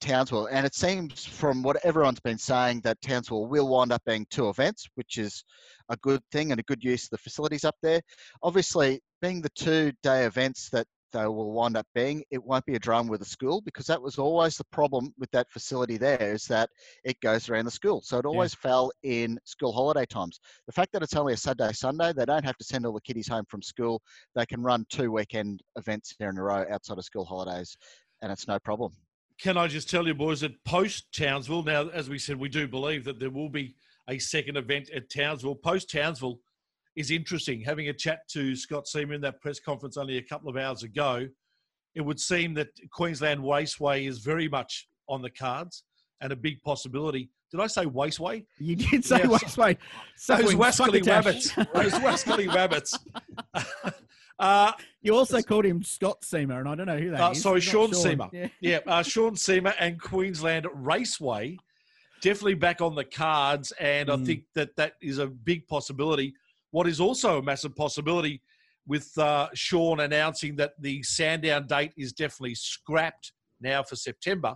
Townsville. 0.00 0.46
And 0.46 0.66
it 0.66 0.74
seems 0.74 1.24
from 1.24 1.62
what 1.62 1.84
everyone's 1.84 2.20
been 2.20 2.38
saying 2.38 2.80
that 2.82 3.00
Townsville 3.02 3.46
will 3.46 3.68
wind 3.68 3.92
up 3.92 4.02
being 4.06 4.26
two 4.30 4.48
events, 4.48 4.86
which 4.94 5.18
is 5.18 5.44
a 5.88 5.96
good 5.96 6.22
thing 6.32 6.50
and 6.50 6.60
a 6.60 6.64
good 6.64 6.82
use 6.82 7.04
of 7.04 7.10
the 7.10 7.18
facilities 7.18 7.64
up 7.64 7.76
there. 7.82 8.00
Obviously, 8.42 9.00
being 9.22 9.40
the 9.40 9.50
two 9.50 9.92
day 10.02 10.24
events 10.24 10.68
that 10.70 10.86
they 11.12 11.26
will 11.26 11.52
wind 11.52 11.76
up 11.76 11.86
being, 11.94 12.22
it 12.30 12.42
won't 12.42 12.66
be 12.66 12.74
a 12.74 12.78
drum 12.78 13.06
with 13.06 13.22
a 13.22 13.26
school 13.26 13.60
because 13.62 13.86
that 13.86 14.02
was 14.02 14.18
always 14.18 14.56
the 14.56 14.64
problem 14.72 15.14
with 15.18 15.30
that 15.30 15.50
facility 15.50 15.96
there 15.96 16.34
is 16.34 16.44
that 16.44 16.68
it 17.04 17.18
goes 17.20 17.48
around 17.48 17.64
the 17.64 17.70
school. 17.70 18.02
So 18.02 18.18
it 18.18 18.26
always 18.26 18.54
fell 18.54 18.90
in 19.02 19.38
school 19.44 19.72
holiday 19.72 20.04
times. 20.04 20.40
The 20.66 20.72
fact 20.72 20.92
that 20.92 21.02
it's 21.02 21.16
only 21.16 21.32
a 21.32 21.36
Saturday, 21.36 21.72
Sunday, 21.72 22.12
they 22.12 22.26
don't 22.26 22.44
have 22.44 22.58
to 22.58 22.64
send 22.64 22.84
all 22.84 22.92
the 22.92 23.00
kiddies 23.00 23.28
home 23.28 23.44
from 23.48 23.62
school. 23.62 24.02
They 24.34 24.46
can 24.46 24.62
run 24.62 24.84
two 24.90 25.10
weekend 25.10 25.62
events 25.76 26.14
here 26.18 26.28
in 26.28 26.38
a 26.38 26.42
row 26.42 26.64
outside 26.70 26.98
of 26.98 27.04
school 27.04 27.24
holidays 27.24 27.76
and 28.22 28.32
it's 28.32 28.48
no 28.48 28.58
problem. 28.58 28.92
Can 29.40 29.56
I 29.56 29.66
just 29.66 29.90
tell 29.90 30.06
you, 30.06 30.14
boys, 30.14 30.40
that 30.40 30.62
post 30.64 31.12
Townsville, 31.12 31.62
now, 31.62 31.88
as 31.88 32.08
we 32.08 32.18
said, 32.18 32.36
we 32.36 32.48
do 32.48 32.66
believe 32.66 33.04
that 33.04 33.20
there 33.20 33.30
will 33.30 33.50
be 33.50 33.74
a 34.08 34.18
second 34.18 34.56
event 34.56 34.88
at 34.94 35.10
Townsville. 35.10 35.56
Post 35.56 35.90
Townsville 35.90 36.40
is 36.96 37.10
interesting. 37.10 37.60
Having 37.60 37.88
a 37.88 37.92
chat 37.92 38.20
to 38.30 38.56
Scott 38.56 38.86
Seamer 38.86 39.14
in 39.14 39.20
that 39.22 39.40
press 39.42 39.60
conference 39.60 39.96
only 39.96 40.16
a 40.16 40.22
couple 40.22 40.48
of 40.48 40.56
hours 40.56 40.82
ago, 40.82 41.28
it 41.94 42.00
would 42.00 42.20
seem 42.20 42.54
that 42.54 42.68
Queensland 42.92 43.46
Raceway 43.46 44.06
is 44.06 44.18
very 44.20 44.48
much 44.48 44.88
on 45.08 45.22
the 45.22 45.30
cards 45.30 45.84
and 46.20 46.32
a 46.32 46.36
big 46.36 46.62
possibility. 46.62 47.30
Did 47.50 47.60
I 47.60 47.66
say 47.66 47.86
Raceway? 47.86 48.44
You 48.58 48.76
did 48.76 49.04
say 49.04 49.18
Yeah, 49.18 49.32
Raceway. 49.32 49.74
Those 49.74 49.82
Suckling 50.16 50.58
wascally 50.58 51.06
rabbits. 51.06 51.54
Those 51.54 51.92
wascally 51.92 52.52
rabbits. 52.52 52.98
Uh, 54.38 54.72
you 55.00 55.14
also 55.16 55.40
called 55.40 55.64
him 55.64 55.82
Scott 55.82 56.20
Seamer, 56.22 56.58
and 56.60 56.68
I 56.68 56.74
don't 56.74 56.86
know 56.86 56.98
who 56.98 57.10
that 57.10 57.20
uh, 57.20 57.30
is. 57.30 57.42
sorry, 57.42 57.60
not 57.60 57.62
Sean 57.64 57.90
Seamer. 57.92 58.28
Yeah. 58.32 58.48
Yeah, 58.60 58.78
uh, 58.86 59.02
Sean 59.12 59.34
Seamer 59.34 59.74
and 59.78 60.00
Queensland 60.00 60.66
Raceway 60.74 61.56
definitely 62.22 62.54
back 62.54 62.80
on 62.80 62.94
the 62.94 63.04
cards, 63.04 63.72
and 63.78 64.10
I 64.10 64.16
Mm. 64.16 64.26
think 64.26 64.44
that 64.54 64.74
that 64.76 64.94
is 65.00 65.18
a 65.18 65.26
big 65.26 65.66
possibility. 65.68 66.34
What 66.70 66.86
is 66.86 67.00
also 67.00 67.38
a 67.38 67.42
massive 67.42 67.74
possibility 67.76 68.42
with 68.86 69.16
uh, 69.18 69.48
Sean 69.54 70.00
announcing 70.00 70.56
that 70.56 70.72
the 70.80 71.02
Sandown 71.02 71.66
date 71.66 71.92
is 71.96 72.12
definitely 72.12 72.54
scrapped 72.54 73.32
now 73.60 73.82
for 73.82 73.96
September 73.96 74.54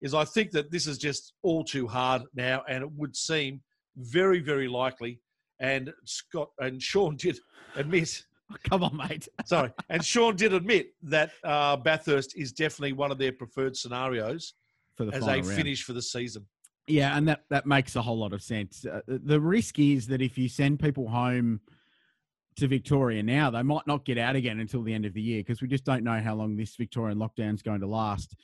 is 0.00 0.14
I 0.14 0.24
think 0.24 0.50
that 0.50 0.70
this 0.72 0.86
is 0.88 0.98
just 0.98 1.32
all 1.42 1.62
too 1.64 1.86
hard 1.86 2.22
now, 2.34 2.64
and 2.68 2.82
it 2.82 2.90
would 2.92 3.14
seem 3.16 3.62
very, 3.96 4.40
very 4.40 4.66
likely. 4.68 5.20
And 5.60 5.92
Scott 6.04 6.50
and 6.58 6.82
Sean 6.82 7.16
did 7.24 7.38
admit 7.76 8.24
Come 8.68 8.84
on, 8.84 8.96
mate. 8.96 9.28
Sorry. 9.46 9.70
And 9.88 10.04
Sean 10.04 10.36
did 10.36 10.52
admit 10.52 10.94
that 11.02 11.30
uh, 11.44 11.76
Bathurst 11.76 12.36
is 12.36 12.52
definitely 12.52 12.92
one 12.92 13.10
of 13.10 13.18
their 13.18 13.32
preferred 13.32 13.76
scenarios 13.76 14.54
For 14.96 15.04
the 15.04 15.12
as 15.12 15.24
they 15.24 15.40
round. 15.40 15.46
finish 15.46 15.84
for 15.84 15.92
the 15.92 16.02
season. 16.02 16.46
Yeah, 16.88 17.16
and 17.16 17.28
that 17.28 17.44
that 17.50 17.64
makes 17.64 17.94
a 17.94 18.02
whole 18.02 18.18
lot 18.18 18.32
of 18.32 18.42
sense. 18.42 18.84
Uh, 18.84 19.00
the 19.06 19.40
risk 19.40 19.78
is 19.78 20.08
that 20.08 20.20
if 20.20 20.36
you 20.36 20.48
send 20.48 20.80
people 20.80 21.08
home 21.08 21.60
to 22.56 22.66
Victoria 22.66 23.22
now, 23.22 23.50
they 23.50 23.62
might 23.62 23.86
not 23.86 24.04
get 24.04 24.18
out 24.18 24.36
again 24.36 24.60
until 24.60 24.82
the 24.82 24.92
end 24.92 25.06
of 25.06 25.14
the 25.14 25.22
year 25.22 25.40
because 25.40 25.62
we 25.62 25.68
just 25.68 25.84
don't 25.84 26.02
know 26.02 26.20
how 26.20 26.34
long 26.34 26.56
this 26.56 26.74
Victorian 26.76 27.18
lockdown 27.18 27.54
is 27.54 27.62
going 27.62 27.80
to 27.80 27.86
last. 27.86 28.34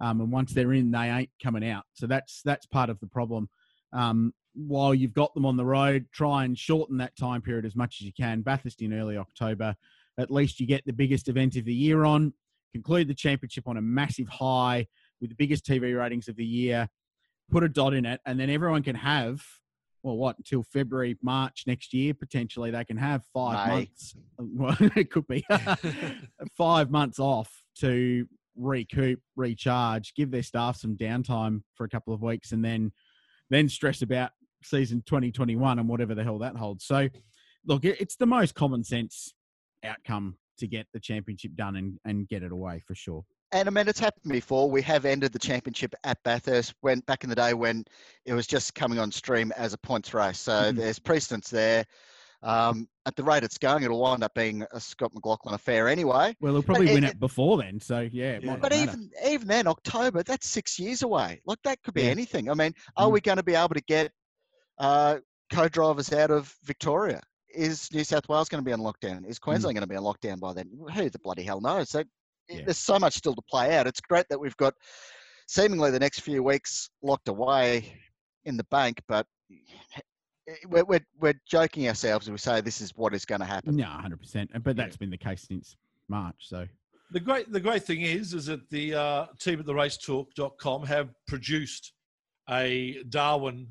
Um, 0.00 0.20
and 0.20 0.30
once 0.30 0.52
they're 0.52 0.72
in, 0.74 0.92
they 0.92 1.08
ain't 1.10 1.30
coming 1.42 1.68
out. 1.68 1.84
So 1.94 2.06
that's 2.06 2.40
that's 2.42 2.66
part 2.66 2.88
of 2.88 3.00
the 3.00 3.08
problem. 3.08 3.48
Um, 3.92 4.32
while 4.66 4.94
you've 4.94 5.14
got 5.14 5.32
them 5.34 5.46
on 5.46 5.56
the 5.56 5.64
road, 5.64 6.06
try 6.12 6.44
and 6.44 6.58
shorten 6.58 6.98
that 6.98 7.16
time 7.16 7.40
period 7.40 7.64
as 7.64 7.76
much 7.76 7.98
as 8.00 8.06
you 8.06 8.12
can. 8.12 8.42
Bathurst 8.42 8.82
in 8.82 8.92
early 8.92 9.16
October. 9.16 9.76
At 10.18 10.30
least 10.30 10.58
you 10.58 10.66
get 10.66 10.84
the 10.84 10.92
biggest 10.92 11.28
event 11.28 11.56
of 11.56 11.64
the 11.64 11.74
year 11.74 12.04
on. 12.04 12.32
Conclude 12.72 13.08
the 13.08 13.14
championship 13.14 13.68
on 13.68 13.76
a 13.76 13.82
massive 13.82 14.28
high 14.28 14.86
with 15.20 15.30
the 15.30 15.36
biggest 15.36 15.64
TV 15.64 15.96
ratings 15.96 16.28
of 16.28 16.36
the 16.36 16.44
year. 16.44 16.88
Put 17.50 17.64
a 17.64 17.68
dot 17.68 17.94
in 17.94 18.04
it, 18.04 18.20
and 18.26 18.38
then 18.38 18.50
everyone 18.50 18.82
can 18.82 18.96
have 18.96 19.42
well, 20.02 20.16
what 20.16 20.38
until 20.38 20.62
February, 20.62 21.16
March 21.22 21.64
next 21.66 21.92
year 21.92 22.14
potentially 22.14 22.70
they 22.70 22.84
can 22.84 22.96
have 22.96 23.24
five 23.32 23.68
May. 23.68 23.74
months. 23.74 24.14
Well, 24.38 24.76
it 24.96 25.10
could 25.10 25.26
be 25.26 25.44
five 26.56 26.90
months 26.90 27.18
off 27.18 27.50
to 27.80 28.26
recoup, 28.56 29.20
recharge, 29.34 30.14
give 30.14 30.30
their 30.30 30.44
staff 30.44 30.76
some 30.76 30.96
downtime 30.96 31.62
for 31.74 31.84
a 31.84 31.88
couple 31.88 32.14
of 32.14 32.22
weeks, 32.22 32.52
and 32.52 32.64
then 32.64 32.92
then 33.50 33.68
stress 33.68 34.02
about 34.02 34.30
season 34.62 35.02
2021 35.06 35.78
and 35.78 35.88
whatever 35.88 36.14
the 36.14 36.24
hell 36.24 36.38
that 36.38 36.56
holds. 36.56 36.84
So, 36.84 37.08
look, 37.66 37.84
it's 37.84 38.16
the 38.16 38.26
most 38.26 38.54
common 38.54 38.84
sense 38.84 39.32
outcome 39.84 40.36
to 40.58 40.66
get 40.66 40.86
the 40.92 41.00
championship 41.00 41.52
done 41.54 41.76
and, 41.76 41.98
and 42.04 42.28
get 42.28 42.42
it 42.42 42.52
away 42.52 42.82
for 42.86 42.94
sure. 42.94 43.24
And 43.52 43.66
I 43.66 43.70
mean, 43.70 43.88
it's 43.88 44.00
happened 44.00 44.30
before. 44.32 44.70
We 44.70 44.82
have 44.82 45.04
ended 45.06 45.32
the 45.32 45.38
championship 45.38 45.94
at 46.04 46.18
Bathurst 46.22 46.74
when 46.82 47.00
back 47.00 47.24
in 47.24 47.30
the 47.30 47.36
day 47.36 47.54
when 47.54 47.84
it 48.26 48.34
was 48.34 48.46
just 48.46 48.74
coming 48.74 48.98
on 48.98 49.10
stream 49.10 49.52
as 49.56 49.72
a 49.72 49.78
points 49.78 50.12
race. 50.12 50.38
So 50.38 50.52
Mhm. 50.52 50.76
there's 50.76 50.98
precedence 50.98 51.48
there. 51.48 51.84
Um, 52.42 52.88
at 53.06 53.16
the 53.16 53.24
rate 53.24 53.42
it's 53.42 53.58
going, 53.58 53.82
it'll 53.84 54.00
wind 54.00 54.22
up 54.22 54.34
being 54.34 54.64
a 54.72 54.78
Scott 54.80 55.12
McLaughlin 55.14 55.54
affair 55.54 55.88
anyway. 55.88 56.36
Well, 56.40 56.52
they'll 56.52 56.62
But 56.62 56.66
probably 56.66 56.92
win 56.92 57.04
it- 57.04 57.12
it 57.12 57.20
before 57.20 57.56
then. 57.56 57.80
So, 57.80 58.00
yeah, 58.12 58.38
But 58.60 58.72
even 58.72 59.10
even 59.26 59.48
then, 59.48 59.66
October, 59.66 60.22
that's 60.22 60.46
six 60.48 60.78
years 60.78 61.02
away. 61.02 61.40
Like 61.46 61.58
that 61.64 61.82
could 61.82 61.94
be 61.94 62.02
Yeah. 62.02 62.10
anything. 62.10 62.50
I 62.50 62.54
mean, 62.54 62.74
are 62.96 63.08
Mm. 63.08 63.12
we 63.12 63.20
going 63.22 63.38
to 63.38 63.42
be 63.42 63.54
able 63.54 63.74
to 63.74 63.80
get 63.82 64.12
uh, 64.78 65.18
co-drivers 65.52 66.12
out 66.12 66.30
of 66.30 66.54
Victoria? 66.64 67.20
Is 67.54 67.88
New 67.92 68.04
South 68.04 68.28
Wales 68.28 68.48
going 68.48 68.62
to 68.62 68.66
be 68.68 68.72
on 68.72 68.80
lockdown? 68.80 69.26
Is 69.26 69.38
Queensland 69.38 69.74
going 69.74 69.82
to 69.82 69.88
be 69.88 69.96
on 69.96 70.04
lockdown 70.04 70.38
by 70.38 70.52
then? 70.52 70.70
Who 70.94 71.08
the 71.10 71.18
bloody 71.18 71.42
hell 71.42 71.60
knows? 71.60 71.90
So 71.90 72.04
Yeah. 72.48 72.62
there's 72.64 72.78
so 72.78 72.98
much 72.98 73.14
still 73.14 73.34
to 73.34 73.42
play 73.42 73.76
out. 73.76 73.86
It's 73.86 74.00
great 74.00 74.26
that 74.28 74.38
we've 74.38 74.56
got 74.58 74.74
seemingly 75.46 75.90
the 75.90 75.98
next 75.98 76.20
few 76.20 76.42
weeks 76.42 76.90
locked 77.02 77.28
away 77.28 78.00
in 78.44 78.56
the 78.56 78.64
bank, 78.64 79.00
but 79.08 79.26
we're, 80.66 80.84
we're, 80.84 81.06
we're 81.20 81.40
joking 81.46 81.88
ourselves 81.88 82.26
as 82.26 82.30
we 82.32 82.38
say 82.38 82.60
this 82.60 82.80
is 82.80 82.90
what 82.96 83.14
is 83.14 83.24
going 83.24 83.40
to 83.40 83.46
happen. 83.46 83.76
No, 83.76 83.84
hundred 83.86 84.20
percent. 84.20 84.50
But 84.62 84.76
that's 84.76 84.96
been 84.96 85.10
the 85.10 85.18
case 85.18 85.44
since 85.48 85.76
March. 86.08 86.36
So 86.40 86.66
The 87.10 87.20
great 87.20 87.50
the 87.52 87.60
great 87.60 87.84
thing 87.84 88.02
is 88.02 88.32
is 88.34 88.46
that 88.46 88.68
the 88.70 88.94
uh, 88.94 89.26
team 89.38 89.60
at 89.60 89.66
the 89.66 89.74
racetalk.com 89.74 90.84
have 90.86 91.10
produced 91.26 91.92
a 92.50 93.02
Darwin. 93.08 93.68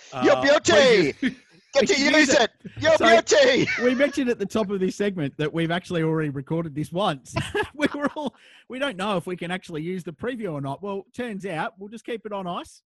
Your 0.24 0.36
uh, 0.36 0.42
beauty! 0.42 1.12
preview. 1.14 1.36
Get 1.74 1.88
to 1.88 2.00
use 2.00 2.28
it! 2.30 2.50
Your 2.80 2.96
So, 2.96 3.20
beauty! 3.20 3.68
we 3.82 3.94
mentioned 3.94 4.30
at 4.30 4.38
the 4.38 4.46
top 4.46 4.70
of 4.70 4.80
this 4.80 4.96
segment 4.96 5.34
that 5.36 5.52
we've 5.52 5.70
actually 5.70 6.02
already 6.02 6.30
recorded 6.30 6.74
this 6.74 6.90
once. 6.90 7.34
we 7.74 7.86
were 7.94 8.08
all 8.16 8.34
we 8.68 8.78
don't 8.78 8.96
know 8.96 9.16
if 9.18 9.26
we 9.26 9.36
can 9.36 9.50
actually 9.50 9.82
use 9.82 10.02
the 10.02 10.12
preview 10.12 10.52
or 10.54 10.60
not. 10.62 10.82
Well, 10.82 11.04
turns 11.14 11.44
out 11.44 11.74
we'll 11.78 11.90
just 11.90 12.06
keep 12.06 12.24
it 12.24 12.32
on 12.32 12.46
ice, 12.46 12.80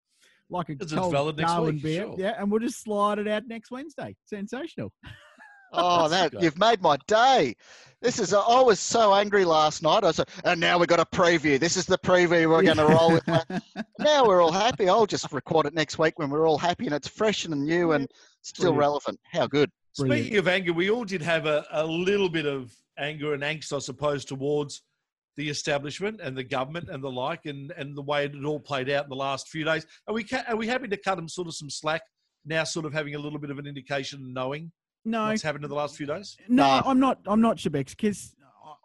like 0.49 0.69
a 0.69 0.73
It's 0.79 0.91
cold 0.93 1.11
valid 1.11 1.37
next 1.37 1.51
Darwin 1.51 1.75
week, 1.75 1.83
beer. 1.83 2.03
sure. 2.03 2.15
Yeah, 2.17 2.33
and 2.39 2.49
we'll 2.49 2.61
just 2.61 2.81
slide 2.81 3.19
it 3.19 3.27
out 3.27 3.43
next 3.47 3.69
Wednesday. 3.69 4.15
Sensational. 4.25 4.91
Oh, 5.71 6.07
that 6.09 6.41
you've 6.41 6.57
made 6.57 6.81
my 6.81 6.97
day. 7.07 7.55
This 8.01 8.17
is. 8.17 8.33
I 8.33 8.61
was 8.61 8.79
so 8.79 9.13
angry 9.13 9.43
last 9.43 9.83
night. 9.83 10.03
I 10.03 10.07
was, 10.07 10.19
like, 10.19 10.29
and 10.45 10.59
now 10.59 10.77
we've 10.77 10.87
got 10.87 11.01
a 11.01 11.05
preview. 11.05 11.59
This 11.59 11.75
is 11.75 11.85
the 11.85 11.97
preview 11.97 12.49
we're 12.49 12.63
going 12.63 12.77
to 12.77 12.85
roll 12.85 13.11
with. 13.11 13.27
now 13.99 14.25
we're 14.25 14.41
all 14.41 14.53
happy. 14.53 14.87
I'll 14.87 15.05
just 15.05 15.29
record 15.33 15.65
it 15.65 15.73
next 15.73 15.99
week 15.99 16.17
when 16.17 16.29
we're 16.29 16.47
all 16.47 16.57
happy 16.57 16.85
and 16.85 16.95
it's 16.95 17.09
fresh 17.09 17.43
and 17.43 17.65
new 17.65 17.91
and 17.91 18.09
still 18.41 18.71
Brilliant. 18.71 18.79
relevant. 18.79 19.19
How 19.31 19.47
good! 19.47 19.69
Speaking 19.93 20.37
of 20.37 20.47
anger, 20.47 20.71
we 20.71 20.89
all 20.89 21.03
did 21.03 21.21
have 21.21 21.45
a, 21.45 21.65
a 21.71 21.85
little 21.85 22.29
bit 22.29 22.45
of 22.45 22.73
anger 22.97 23.33
and 23.33 23.43
angst, 23.43 23.73
I 23.75 23.79
suppose, 23.79 24.23
towards 24.23 24.81
the 25.35 25.49
establishment 25.49 26.21
and 26.21 26.37
the 26.37 26.43
government 26.43 26.89
and 26.89 27.03
the 27.03 27.11
like, 27.11 27.45
and, 27.45 27.71
and 27.71 27.97
the 27.97 28.01
way 28.01 28.25
it 28.25 28.45
all 28.45 28.59
played 28.59 28.89
out 28.89 29.05
in 29.05 29.09
the 29.09 29.15
last 29.15 29.49
few 29.49 29.65
days. 29.65 29.85
Are 30.07 30.13
we 30.13 30.23
ca- 30.23 30.43
are 30.47 30.55
we 30.55 30.67
happy 30.67 30.87
to 30.87 30.97
cut 30.97 31.15
them 31.15 31.27
sort 31.27 31.47
of 31.47 31.55
some 31.55 31.69
slack 31.69 32.01
now? 32.45 32.63
Sort 32.63 32.85
of 32.85 32.93
having 32.93 33.15
a 33.15 33.19
little 33.19 33.39
bit 33.39 33.49
of 33.49 33.57
an 33.57 33.67
indication, 33.67 34.19
and 34.23 34.33
knowing 34.33 34.71
No. 35.09 35.27
what's 35.27 35.41
happened 35.41 35.63
in 35.63 35.69
the 35.69 35.75
last 35.75 35.95
few 35.95 36.05
days. 36.05 36.37
No, 36.47 36.81
I'm 36.85 36.99
not. 36.99 37.19
I'm 37.25 37.41
not 37.41 37.57
Shebex 37.57 37.89
because 37.91 38.35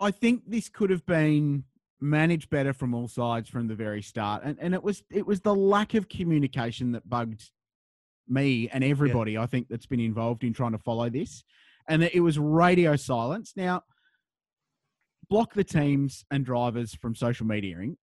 I 0.00 0.10
think 0.10 0.42
this 0.46 0.68
could 0.68 0.90
have 0.90 1.04
been 1.06 1.64
managed 2.00 2.50
better 2.50 2.72
from 2.72 2.94
all 2.94 3.08
sides 3.08 3.48
from 3.48 3.68
the 3.68 3.74
very 3.74 4.02
start, 4.02 4.42
and 4.44 4.58
and 4.60 4.74
it 4.74 4.82
was 4.82 5.02
it 5.10 5.26
was 5.26 5.40
the 5.40 5.54
lack 5.54 5.94
of 5.94 6.08
communication 6.08 6.92
that 6.92 7.08
bugged 7.08 7.50
me 8.28 8.68
and 8.72 8.82
everybody. 8.82 9.36
I 9.38 9.46
think 9.46 9.68
that's 9.68 9.86
been 9.86 10.00
involved 10.00 10.44
in 10.44 10.52
trying 10.52 10.72
to 10.72 10.78
follow 10.78 11.08
this, 11.08 11.44
and 11.88 12.02
that 12.02 12.14
it 12.14 12.20
was 12.20 12.38
radio 12.38 12.96
silence. 12.96 13.52
Now, 13.56 13.82
block 15.28 15.54
the 15.54 15.64
teams 15.64 16.24
and 16.30 16.44
drivers 16.44 16.94
from 16.94 17.14
social 17.14 17.46
mediaing, 17.46 17.96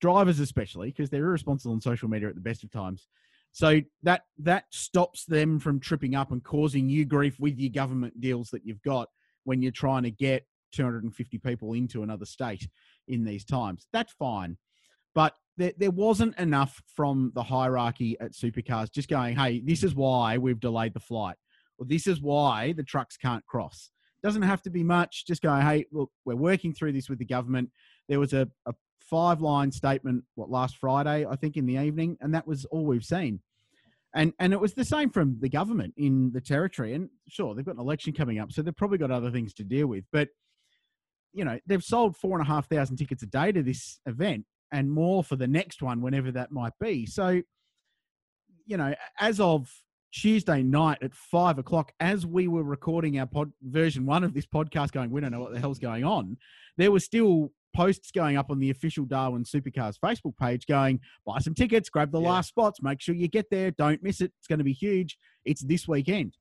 drivers 0.00 0.40
especially 0.40 0.88
because 0.88 1.10
they're 1.10 1.24
irresponsible 1.24 1.74
on 1.74 1.80
social 1.80 2.08
media 2.08 2.28
at 2.28 2.34
the 2.34 2.40
best 2.40 2.64
of 2.64 2.70
times. 2.70 3.08
So 3.54 3.80
that 4.02 4.22
that 4.38 4.64
stops 4.70 5.24
them 5.26 5.60
from 5.60 5.78
tripping 5.78 6.16
up 6.16 6.32
and 6.32 6.42
causing 6.42 6.88
you 6.88 7.04
grief 7.04 7.38
with 7.38 7.56
your 7.56 7.70
government 7.70 8.20
deals 8.20 8.50
that 8.50 8.66
you've 8.66 8.82
got 8.82 9.08
when 9.44 9.62
you're 9.62 9.70
trying 9.70 10.02
to 10.02 10.10
get 10.10 10.44
250 10.72 11.38
people 11.38 11.72
into 11.74 12.02
another 12.02 12.24
state 12.24 12.68
in 13.06 13.22
these 13.22 13.44
times. 13.44 13.86
That's 13.92 14.12
fine. 14.14 14.56
But 15.14 15.34
there, 15.56 15.72
there 15.78 15.92
wasn't 15.92 16.36
enough 16.36 16.82
from 16.96 17.30
the 17.36 17.44
hierarchy 17.44 18.16
at 18.18 18.32
supercars 18.32 18.90
just 18.90 19.08
going, 19.08 19.36
hey, 19.36 19.60
this 19.64 19.84
is 19.84 19.94
why 19.94 20.36
we've 20.36 20.58
delayed 20.58 20.92
the 20.92 20.98
flight, 20.98 21.36
or 21.78 21.86
this 21.86 22.08
is 22.08 22.20
why 22.20 22.72
the 22.72 22.82
trucks 22.82 23.16
can't 23.16 23.46
cross. 23.46 23.88
Doesn't 24.24 24.42
have 24.42 24.62
to 24.62 24.70
be 24.70 24.82
much. 24.82 25.26
Just 25.26 25.42
go, 25.42 25.54
hey, 25.54 25.86
look, 25.92 26.10
we're 26.24 26.34
working 26.34 26.72
through 26.72 26.92
this 26.92 27.08
with 27.08 27.20
the 27.20 27.24
government. 27.24 27.70
There 28.08 28.18
was 28.18 28.32
a, 28.32 28.48
a 28.66 28.74
five 29.00 29.40
line 29.40 29.70
statement, 29.70 30.24
what, 30.34 30.50
last 30.50 30.78
Friday, 30.78 31.24
I 31.24 31.36
think, 31.36 31.56
in 31.56 31.66
the 31.66 31.76
evening, 31.76 32.16
and 32.20 32.34
that 32.34 32.46
was 32.46 32.64
all 32.64 32.84
we've 32.84 33.04
seen. 33.04 33.40
And, 34.14 34.32
and 34.38 34.52
it 34.52 34.60
was 34.60 34.74
the 34.74 34.84
same 34.84 35.10
from 35.10 35.38
the 35.40 35.48
government 35.48 35.94
in 35.96 36.32
the 36.32 36.40
territory. 36.40 36.94
And 36.94 37.10
sure, 37.28 37.54
they've 37.54 37.64
got 37.64 37.74
an 37.74 37.80
election 37.80 38.12
coming 38.12 38.38
up, 38.38 38.50
so 38.50 38.62
they've 38.62 38.74
probably 38.74 38.98
got 38.98 39.10
other 39.10 39.30
things 39.30 39.52
to 39.54 39.64
deal 39.64 39.86
with. 39.86 40.04
But 40.10 40.28
you 41.34 41.44
know, 41.44 41.58
they've 41.66 41.84
sold 41.84 42.16
four 42.16 42.38
and 42.38 42.46
a 42.46 42.50
half 42.50 42.68
thousand 42.68 42.96
tickets 42.96 43.22
a 43.22 43.26
day 43.26 43.52
to 43.52 43.62
this 43.62 43.98
event 44.06 44.46
and 44.72 44.90
more 44.90 45.22
for 45.22 45.36
the 45.36 45.48
next 45.48 45.82
one, 45.82 46.00
whenever 46.00 46.32
that 46.32 46.50
might 46.50 46.72
be. 46.80 47.06
So, 47.06 47.42
you 48.66 48.76
know, 48.76 48.94
as 49.18 49.40
of 49.40 49.68
Tuesday 50.14 50.62
night 50.62 50.98
at 51.02 51.12
five 51.12 51.58
o'clock, 51.58 51.92
as 51.98 52.24
we 52.24 52.46
were 52.46 52.62
recording 52.62 53.18
our 53.18 53.26
pod 53.26 53.52
version 53.62 54.06
one 54.06 54.22
of 54.22 54.32
this 54.32 54.46
podcast, 54.46 54.92
going, 54.92 55.10
we 55.10 55.20
don't 55.20 55.32
know 55.32 55.40
what 55.40 55.52
the 55.52 55.58
hell's 55.58 55.78
going 55.78 56.04
on. 56.04 56.36
There 56.76 56.92
were 56.92 57.00
still 57.00 57.50
posts 57.74 58.12
going 58.12 58.36
up 58.36 58.50
on 58.50 58.60
the 58.60 58.70
official 58.70 59.04
Darwin 59.04 59.42
Supercars 59.42 59.98
Facebook 59.98 60.36
page 60.40 60.66
going, 60.66 61.00
buy 61.26 61.38
some 61.40 61.54
tickets, 61.54 61.90
grab 61.90 62.12
the 62.12 62.20
last 62.20 62.48
spots, 62.48 62.80
make 62.80 63.00
sure 63.00 63.16
you 63.16 63.26
get 63.26 63.50
there, 63.50 63.72
don't 63.72 64.02
miss 64.02 64.20
it. 64.20 64.32
It's 64.38 64.46
going 64.46 64.60
to 64.60 64.64
be 64.64 64.72
huge. 64.72 65.18
It's 65.44 65.62
this 65.62 65.88
weekend. 65.88 66.36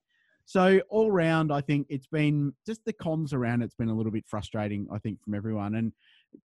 So 0.46 0.82
all 0.90 1.10
round, 1.12 1.52
I 1.52 1.62
think 1.62 1.88
it's 1.90 2.08
been 2.08 2.54
just 2.68 2.86
the 2.86 2.94
comms 2.94 3.34
around. 3.34 3.64
It's 3.64 3.76
been 3.76 3.90
a 3.90 3.96
little 3.96 4.12
bit 4.12 4.26
frustrating, 4.28 4.88
I 4.94 5.00
think, 5.00 5.24
from 5.24 5.34
everyone. 5.34 5.74
And 5.76 5.94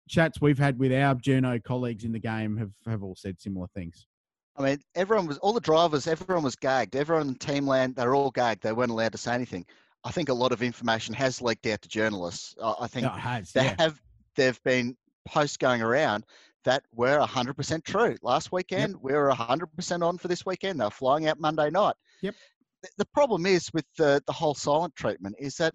chats 0.10 0.42
we've 0.42 0.58
had 0.58 0.80
with 0.80 0.92
our 0.92 1.14
Juno 1.16 1.60
colleagues 1.60 2.04
in 2.04 2.14
the 2.14 2.20
game 2.20 2.58
have 2.58 2.72
have 2.88 3.04
all 3.04 3.16
said 3.16 3.40
similar 3.40 3.68
things. 3.76 4.08
I 4.56 4.64
mean, 4.64 4.82
everyone 4.96 5.28
was 5.28 5.38
all 5.38 5.54
the 5.54 5.62
drivers. 5.62 6.08
Everyone 6.08 6.44
was 6.44 6.56
gagged. 6.56 6.96
Everyone 6.96 7.30
in 7.30 7.36
Teamland, 7.36 7.96
they're 7.96 8.16
all 8.16 8.32
gagged. 8.32 8.64
They 8.64 8.74
weren't 8.74 8.92
allowed 8.92 9.14
to 9.14 9.18
say 9.18 9.34
anything. 9.34 9.66
I 10.04 10.12
think 10.12 10.30
a 10.30 10.34
lot 10.34 10.52
of 10.52 10.62
information 10.62 11.14
has 11.14 11.42
leaked 11.42 11.66
out 11.68 11.82
to 11.84 11.90
journalists. 11.90 12.56
I 12.62 12.88
think 12.88 13.06
it 13.06 13.12
has, 13.12 13.52
there 13.52 13.66
yeah. 13.66 13.76
have 13.78 14.02
there've 14.36 14.62
been 14.64 14.98
posts 15.28 15.58
going 15.58 15.82
around 15.82 16.26
that 16.64 16.84
were 16.94 17.20
100% 17.20 17.84
true. 17.84 18.16
Last 18.22 18.52
weekend, 18.52 18.96
we 19.02 19.14
were 19.14 19.32
100% 19.32 20.06
on 20.06 20.18
for 20.18 20.28
this 20.28 20.46
weekend. 20.46 20.80
They're 20.80 20.90
flying 20.90 21.28
out 21.28 21.40
Monday 21.40 21.70
night. 21.70 21.96
Yep. 22.22 22.36
The, 22.84 22.90
the 23.00 23.06
problem 23.14 23.46
is 23.46 23.70
with 23.74 23.86
the, 23.98 24.22
the 24.26 24.34
whole 24.34 24.54
silent 24.54 24.96
treatment 24.96 25.36
is 25.40 25.56
that 25.58 25.74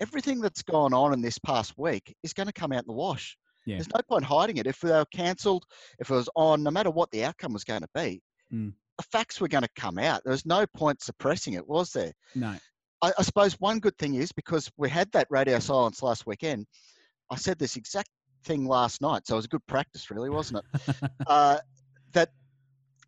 everything 0.00 0.40
that's 0.40 0.62
gone 0.62 0.92
on 0.94 1.12
in 1.12 1.22
this 1.22 1.38
past 1.38 1.74
week 1.76 2.14
is 2.22 2.32
going 2.32 2.46
to 2.46 2.52
come 2.52 2.72
out 2.72 2.82
in 2.82 2.86
the 2.86 2.92
wash. 2.92 3.36
Yeah. 3.66 3.76
There's 3.76 3.88
no 3.94 4.00
point 4.08 4.24
hiding 4.24 4.56
it. 4.56 4.66
If 4.66 4.80
they 4.80 4.90
were 4.90 5.04
cancelled, 5.14 5.64
if 5.98 6.10
it 6.10 6.14
was 6.14 6.28
on, 6.34 6.62
no 6.62 6.70
matter 6.70 6.90
what 6.90 7.10
the 7.10 7.24
outcome 7.24 7.52
was 7.52 7.64
going 7.64 7.82
to 7.82 7.88
be, 7.94 8.22
Mm. 8.52 8.74
the 8.98 9.04
facts 9.04 9.40
were 9.40 9.48
going 9.48 9.62
to 9.62 9.70
come 9.76 9.98
out. 9.98 10.22
There 10.24 10.32
was 10.32 10.44
no 10.44 10.66
point 10.76 11.02
suppressing 11.02 11.54
it, 11.54 11.66
was 11.66 11.90
there? 11.92 12.12
No. 12.34 12.54
I, 13.00 13.12
I 13.18 13.22
suppose 13.22 13.54
one 13.60 13.78
good 13.78 13.96
thing 13.96 14.14
is 14.14 14.30
because 14.30 14.70
we 14.76 14.90
had 14.90 15.10
that 15.12 15.26
radio 15.30 15.58
silence 15.58 16.02
last 16.02 16.26
weekend, 16.26 16.66
I 17.30 17.36
said 17.36 17.58
this 17.58 17.76
exact 17.76 18.10
thing 18.44 18.66
last 18.66 19.00
night, 19.00 19.26
so 19.26 19.34
it 19.34 19.38
was 19.38 19.44
a 19.46 19.48
good 19.48 19.66
practice, 19.66 20.10
really, 20.10 20.28
wasn't 20.28 20.62
it? 20.74 20.96
uh, 21.26 21.58
that 22.12 22.28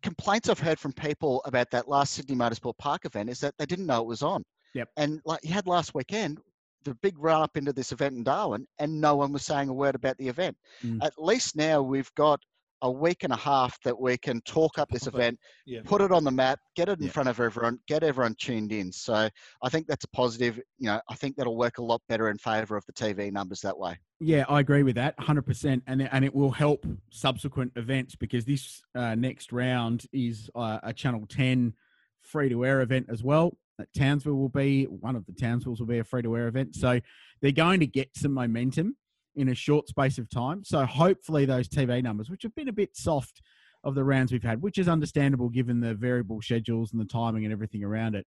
complaints 0.01 0.49
I've 0.49 0.59
heard 0.59 0.79
from 0.79 0.93
people 0.93 1.41
about 1.45 1.69
that 1.71 1.87
last 1.87 2.13
Sydney 2.13 2.35
Motorsport 2.35 2.77
Park 2.79 3.05
event 3.05 3.29
is 3.29 3.39
that 3.41 3.53
they 3.59 3.65
didn't 3.67 3.85
know 3.85 4.01
it 4.01 4.07
was 4.07 4.23
on. 4.23 4.43
Yep. 4.73 4.89
And 4.97 5.21
like 5.25 5.41
you 5.43 5.53
had 5.53 5.67
last 5.67 5.93
weekend, 5.93 6.39
the 6.85 6.95
big 6.95 7.17
run 7.19 7.41
up 7.41 7.57
into 7.57 7.73
this 7.73 7.91
event 7.91 8.15
in 8.15 8.23
Darwin, 8.23 8.65
and 8.79 9.01
no 9.01 9.15
one 9.15 9.33
was 9.33 9.43
saying 9.43 9.67
a 9.69 9.73
word 9.73 9.95
about 9.95 10.17
the 10.17 10.27
event. 10.29 10.55
Mm. 10.83 11.03
At 11.03 11.13
least 11.17 11.55
now 11.55 11.81
we've 11.81 12.13
got 12.15 12.39
a 12.81 12.91
week 12.91 13.23
and 13.23 13.33
a 13.33 13.37
half 13.37 13.81
that 13.81 13.99
we 13.99 14.17
can 14.17 14.39
talk 14.41 14.77
up 14.77 14.89
this 14.89 15.07
event, 15.07 15.39
Yeah. 15.65 15.79
put 15.85 16.01
it 16.01 16.11
on 16.11 16.23
the 16.23 16.29
map, 16.31 16.59
get 16.75 16.87
it 16.87 16.99
in 16.99 17.05
Yeah. 17.05 17.11
front 17.11 17.29
of 17.29 17.39
everyone, 17.39 17.79
get 17.87 18.03
everyone 18.03 18.35
tuned 18.39 18.71
in. 18.71 18.91
So 18.91 19.27
I 19.63 19.69
think 19.69 19.87
that's 19.87 20.03
a 20.03 20.09
positive. 20.09 20.57
You 20.77 20.87
know, 20.87 21.01
I 21.09 21.15
think 21.15 21.35
that'll 21.35 21.57
work 21.57 21.79
a 21.79 21.83
lot 21.83 22.01
better 22.09 22.29
in 22.29 22.37
favour 22.37 22.75
of 22.77 22.85
the 22.85 22.93
TV 22.93 23.31
numbers 23.31 23.61
that 23.61 23.77
way. 23.77 23.97
Yeah, 24.19 24.43
I 24.47 24.59
agree 24.59 24.83
with 24.83 24.95
that 24.95 25.15
100%. 25.17 25.81
And, 25.87 26.01
it- 26.03 26.09
and 26.11 26.23
it 26.23 26.35
will 26.35 26.51
help 26.51 26.85
subsequent 27.09 27.71
events 27.75 28.15
because 28.15 28.45
this 28.45 28.83
uh, 28.93 29.15
next 29.15 29.51
round 29.51 30.05
is 30.11 30.49
uh, 30.53 30.79
a 30.83 30.93
Channel 30.93 31.25
10 31.27 31.73
free 32.21 32.49
to 32.49 32.65
air 32.65 32.81
event 32.81 33.07
as 33.09 33.23
well. 33.23 33.57
At 33.79 33.87
Townsville 33.93 34.35
will 34.35 34.49
be 34.49 34.85
one 34.85 35.15
of 35.15 35.25
the 35.25 35.33
Townsvilles 35.33 35.79
will 35.79 35.87
be 35.87 35.99
a 35.99 36.03
free 36.03 36.21
to 36.21 36.29
wear 36.29 36.47
event. 36.47 36.75
So 36.75 36.99
they're 37.41 37.51
going 37.51 37.81
to 37.81 37.87
get 37.87 38.09
some 38.15 38.33
momentum 38.33 38.95
in 39.35 39.49
a 39.49 39.55
short 39.55 39.87
space 39.87 40.17
of 40.17 40.29
time. 40.29 40.63
So 40.63 40.85
hopefully 40.85 41.45
those 41.45 41.67
TV 41.67 42.01
numbers, 42.01 42.29
which 42.29 42.43
have 42.43 42.55
been 42.55 42.69
a 42.69 42.73
bit 42.73 42.95
soft 42.95 43.41
of 43.83 43.93
the 43.93 44.03
rounds 44.03 44.31
we've 44.31 44.43
had, 44.43 44.61
which 44.61 44.77
is 44.77 44.87
understandable 44.87 45.49
given 45.49 45.79
the 45.79 45.93
variable 45.93 46.41
schedules 46.41 46.91
and 46.91 47.01
the 47.01 47.05
timing 47.05 47.43
and 47.43 47.51
everything 47.51 47.83
around 47.83 48.15
it, 48.15 48.25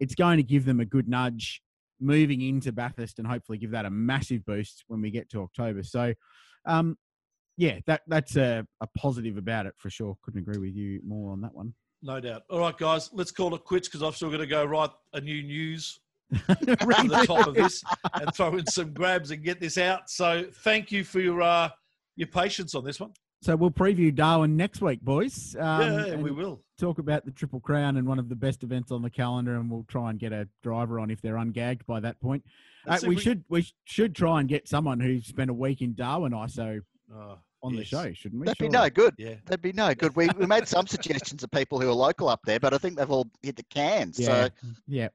it's 0.00 0.14
going 0.14 0.36
to 0.36 0.42
give 0.42 0.64
them 0.64 0.80
a 0.80 0.84
good 0.84 1.08
nudge 1.08 1.60
moving 2.00 2.40
into 2.40 2.72
Bathurst 2.72 3.18
and 3.18 3.26
hopefully 3.26 3.58
give 3.58 3.72
that 3.72 3.84
a 3.84 3.90
massive 3.90 4.44
boost 4.44 4.84
when 4.88 5.00
we 5.00 5.10
get 5.10 5.28
to 5.30 5.42
October. 5.42 5.82
So, 5.82 6.14
um, 6.66 6.96
yeah, 7.56 7.78
that 7.86 8.02
that's 8.08 8.36
a, 8.36 8.66
a 8.80 8.86
positive 8.96 9.36
about 9.36 9.66
it 9.66 9.74
for 9.76 9.90
sure. 9.90 10.16
Couldn't 10.22 10.40
agree 10.40 10.58
with 10.58 10.74
you 10.74 11.00
more 11.06 11.32
on 11.32 11.40
that 11.42 11.54
one. 11.54 11.74
No 12.04 12.20
doubt. 12.20 12.42
All 12.50 12.58
right, 12.60 12.76
guys, 12.76 13.08
let's 13.14 13.30
call 13.30 13.54
it 13.54 13.64
quits 13.64 13.88
because 13.88 14.02
I've 14.02 14.14
still 14.14 14.30
got 14.30 14.36
to 14.36 14.46
go 14.46 14.62
write 14.64 14.90
a 15.14 15.20
new 15.22 15.42
news 15.42 16.00
to 16.32 16.54
the 16.66 17.24
top 17.26 17.46
of 17.46 17.54
this 17.54 17.82
and 18.12 18.34
throw 18.34 18.54
in 18.56 18.66
some 18.66 18.92
grabs 18.92 19.30
and 19.30 19.42
get 19.42 19.58
this 19.58 19.78
out. 19.78 20.10
So 20.10 20.44
thank 20.62 20.92
you 20.92 21.02
for 21.02 21.20
your 21.20 21.40
uh, 21.40 21.70
your 22.16 22.28
patience 22.28 22.74
on 22.74 22.84
this 22.84 23.00
one. 23.00 23.12
So 23.40 23.56
we'll 23.56 23.70
preview 23.70 24.14
Darwin 24.14 24.54
next 24.56 24.80
week, 24.82 25.00
boys. 25.00 25.56
Um, 25.58 25.80
yeah, 26.06 26.14
we 26.16 26.30
will. 26.30 26.60
talk 26.78 26.98
about 26.98 27.24
the 27.24 27.30
Triple 27.30 27.60
Crown 27.60 27.96
and 27.96 28.06
one 28.06 28.18
of 28.18 28.28
the 28.28 28.34
best 28.36 28.62
events 28.62 28.90
on 28.90 29.00
the 29.02 29.10
calendar, 29.10 29.54
and 29.56 29.70
we'll 29.70 29.84
try 29.88 30.10
and 30.10 30.18
get 30.18 30.32
a 30.32 30.46
driver 30.62 30.98
on 31.00 31.10
if 31.10 31.22
they're 31.22 31.36
ungagged 31.36 31.86
by 31.86 32.00
that 32.00 32.20
point. 32.20 32.44
Uh, 32.86 32.98
we 33.02 33.14
we- 33.14 33.20
should 33.20 33.44
we 33.48 33.66
should 33.84 34.14
try 34.14 34.40
and 34.40 34.48
get 34.48 34.68
someone 34.68 35.00
who's 35.00 35.26
spent 35.26 35.48
a 35.48 35.54
week 35.54 35.80
in 35.80 35.94
Darwin 35.94 36.32
ISO 36.32 36.80
Oh, 37.14 37.38
on 37.64 37.74
the 37.74 37.84
show, 37.84 38.12
shouldn't 38.12 38.40
we? 38.40 38.46
That'd 38.46 38.58
be 38.58 38.68
no 38.68 38.88
good. 38.90 39.14
Yeah. 39.18 39.34
That'd 39.46 39.62
be 39.62 39.72
no 39.72 39.94
good. 39.94 40.14
We, 40.14 40.28
we 40.36 40.46
made 40.46 40.68
some 40.68 40.86
suggestions 40.86 41.42
of 41.42 41.50
people 41.50 41.80
who 41.80 41.88
are 41.88 41.94
local 41.94 42.28
up 42.28 42.40
there, 42.44 42.60
but 42.60 42.74
I 42.74 42.78
think 42.78 42.96
they've 42.96 43.10
all 43.10 43.28
hit 43.42 43.56
the 43.56 43.64
can. 43.64 44.12
Yeah, 44.16 44.26
So 44.26 44.50
yeah, 44.86 45.08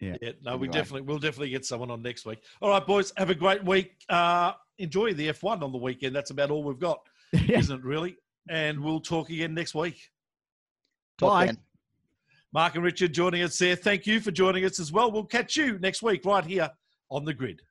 yeah. 0.00 0.16
Yeah, 0.20 0.32
no, 0.42 0.56
we 0.56 0.68
definitely 0.68 1.02
we'll 1.02 1.18
definitely 1.18 1.50
get 1.50 1.64
someone 1.64 1.90
on 1.90 2.02
next 2.02 2.26
week. 2.26 2.42
All 2.60 2.70
right, 2.70 2.84
boys, 2.84 3.12
have 3.16 3.30
a 3.30 3.34
great 3.34 3.64
week. 3.64 3.92
Uh, 4.08 4.52
enjoy 4.78 5.14
the 5.14 5.28
F1 5.28 5.62
on 5.62 5.72
the 5.72 5.78
weekend. 5.78 6.14
That's 6.14 6.30
about 6.30 6.50
all 6.50 6.64
we've 6.64 6.78
got, 6.78 7.00
isn't 7.32 7.78
it? 7.78 7.84
Really? 7.84 8.16
And 8.48 8.80
we'll 8.80 9.00
talk 9.00 9.30
again 9.30 9.54
next 9.54 9.74
week. 9.74 9.98
top 11.18 11.30
Bye. 11.30 11.46
then. 11.46 11.58
Mark 12.52 12.74
and 12.74 12.82
Richard 12.82 13.14
joining 13.14 13.42
us 13.42 13.56
there. 13.58 13.76
Thank 13.76 14.08
you 14.08 14.18
for 14.18 14.32
joining 14.32 14.64
us 14.64 14.80
as 14.80 14.90
well. 14.90 15.12
We'll 15.12 15.24
catch 15.24 15.56
you 15.56 15.78
next 15.78 16.02
week 16.02 16.24
right 16.24 16.44
here 16.44 16.68
on 17.08 17.24
the 17.24 17.32
grid. 17.32 17.62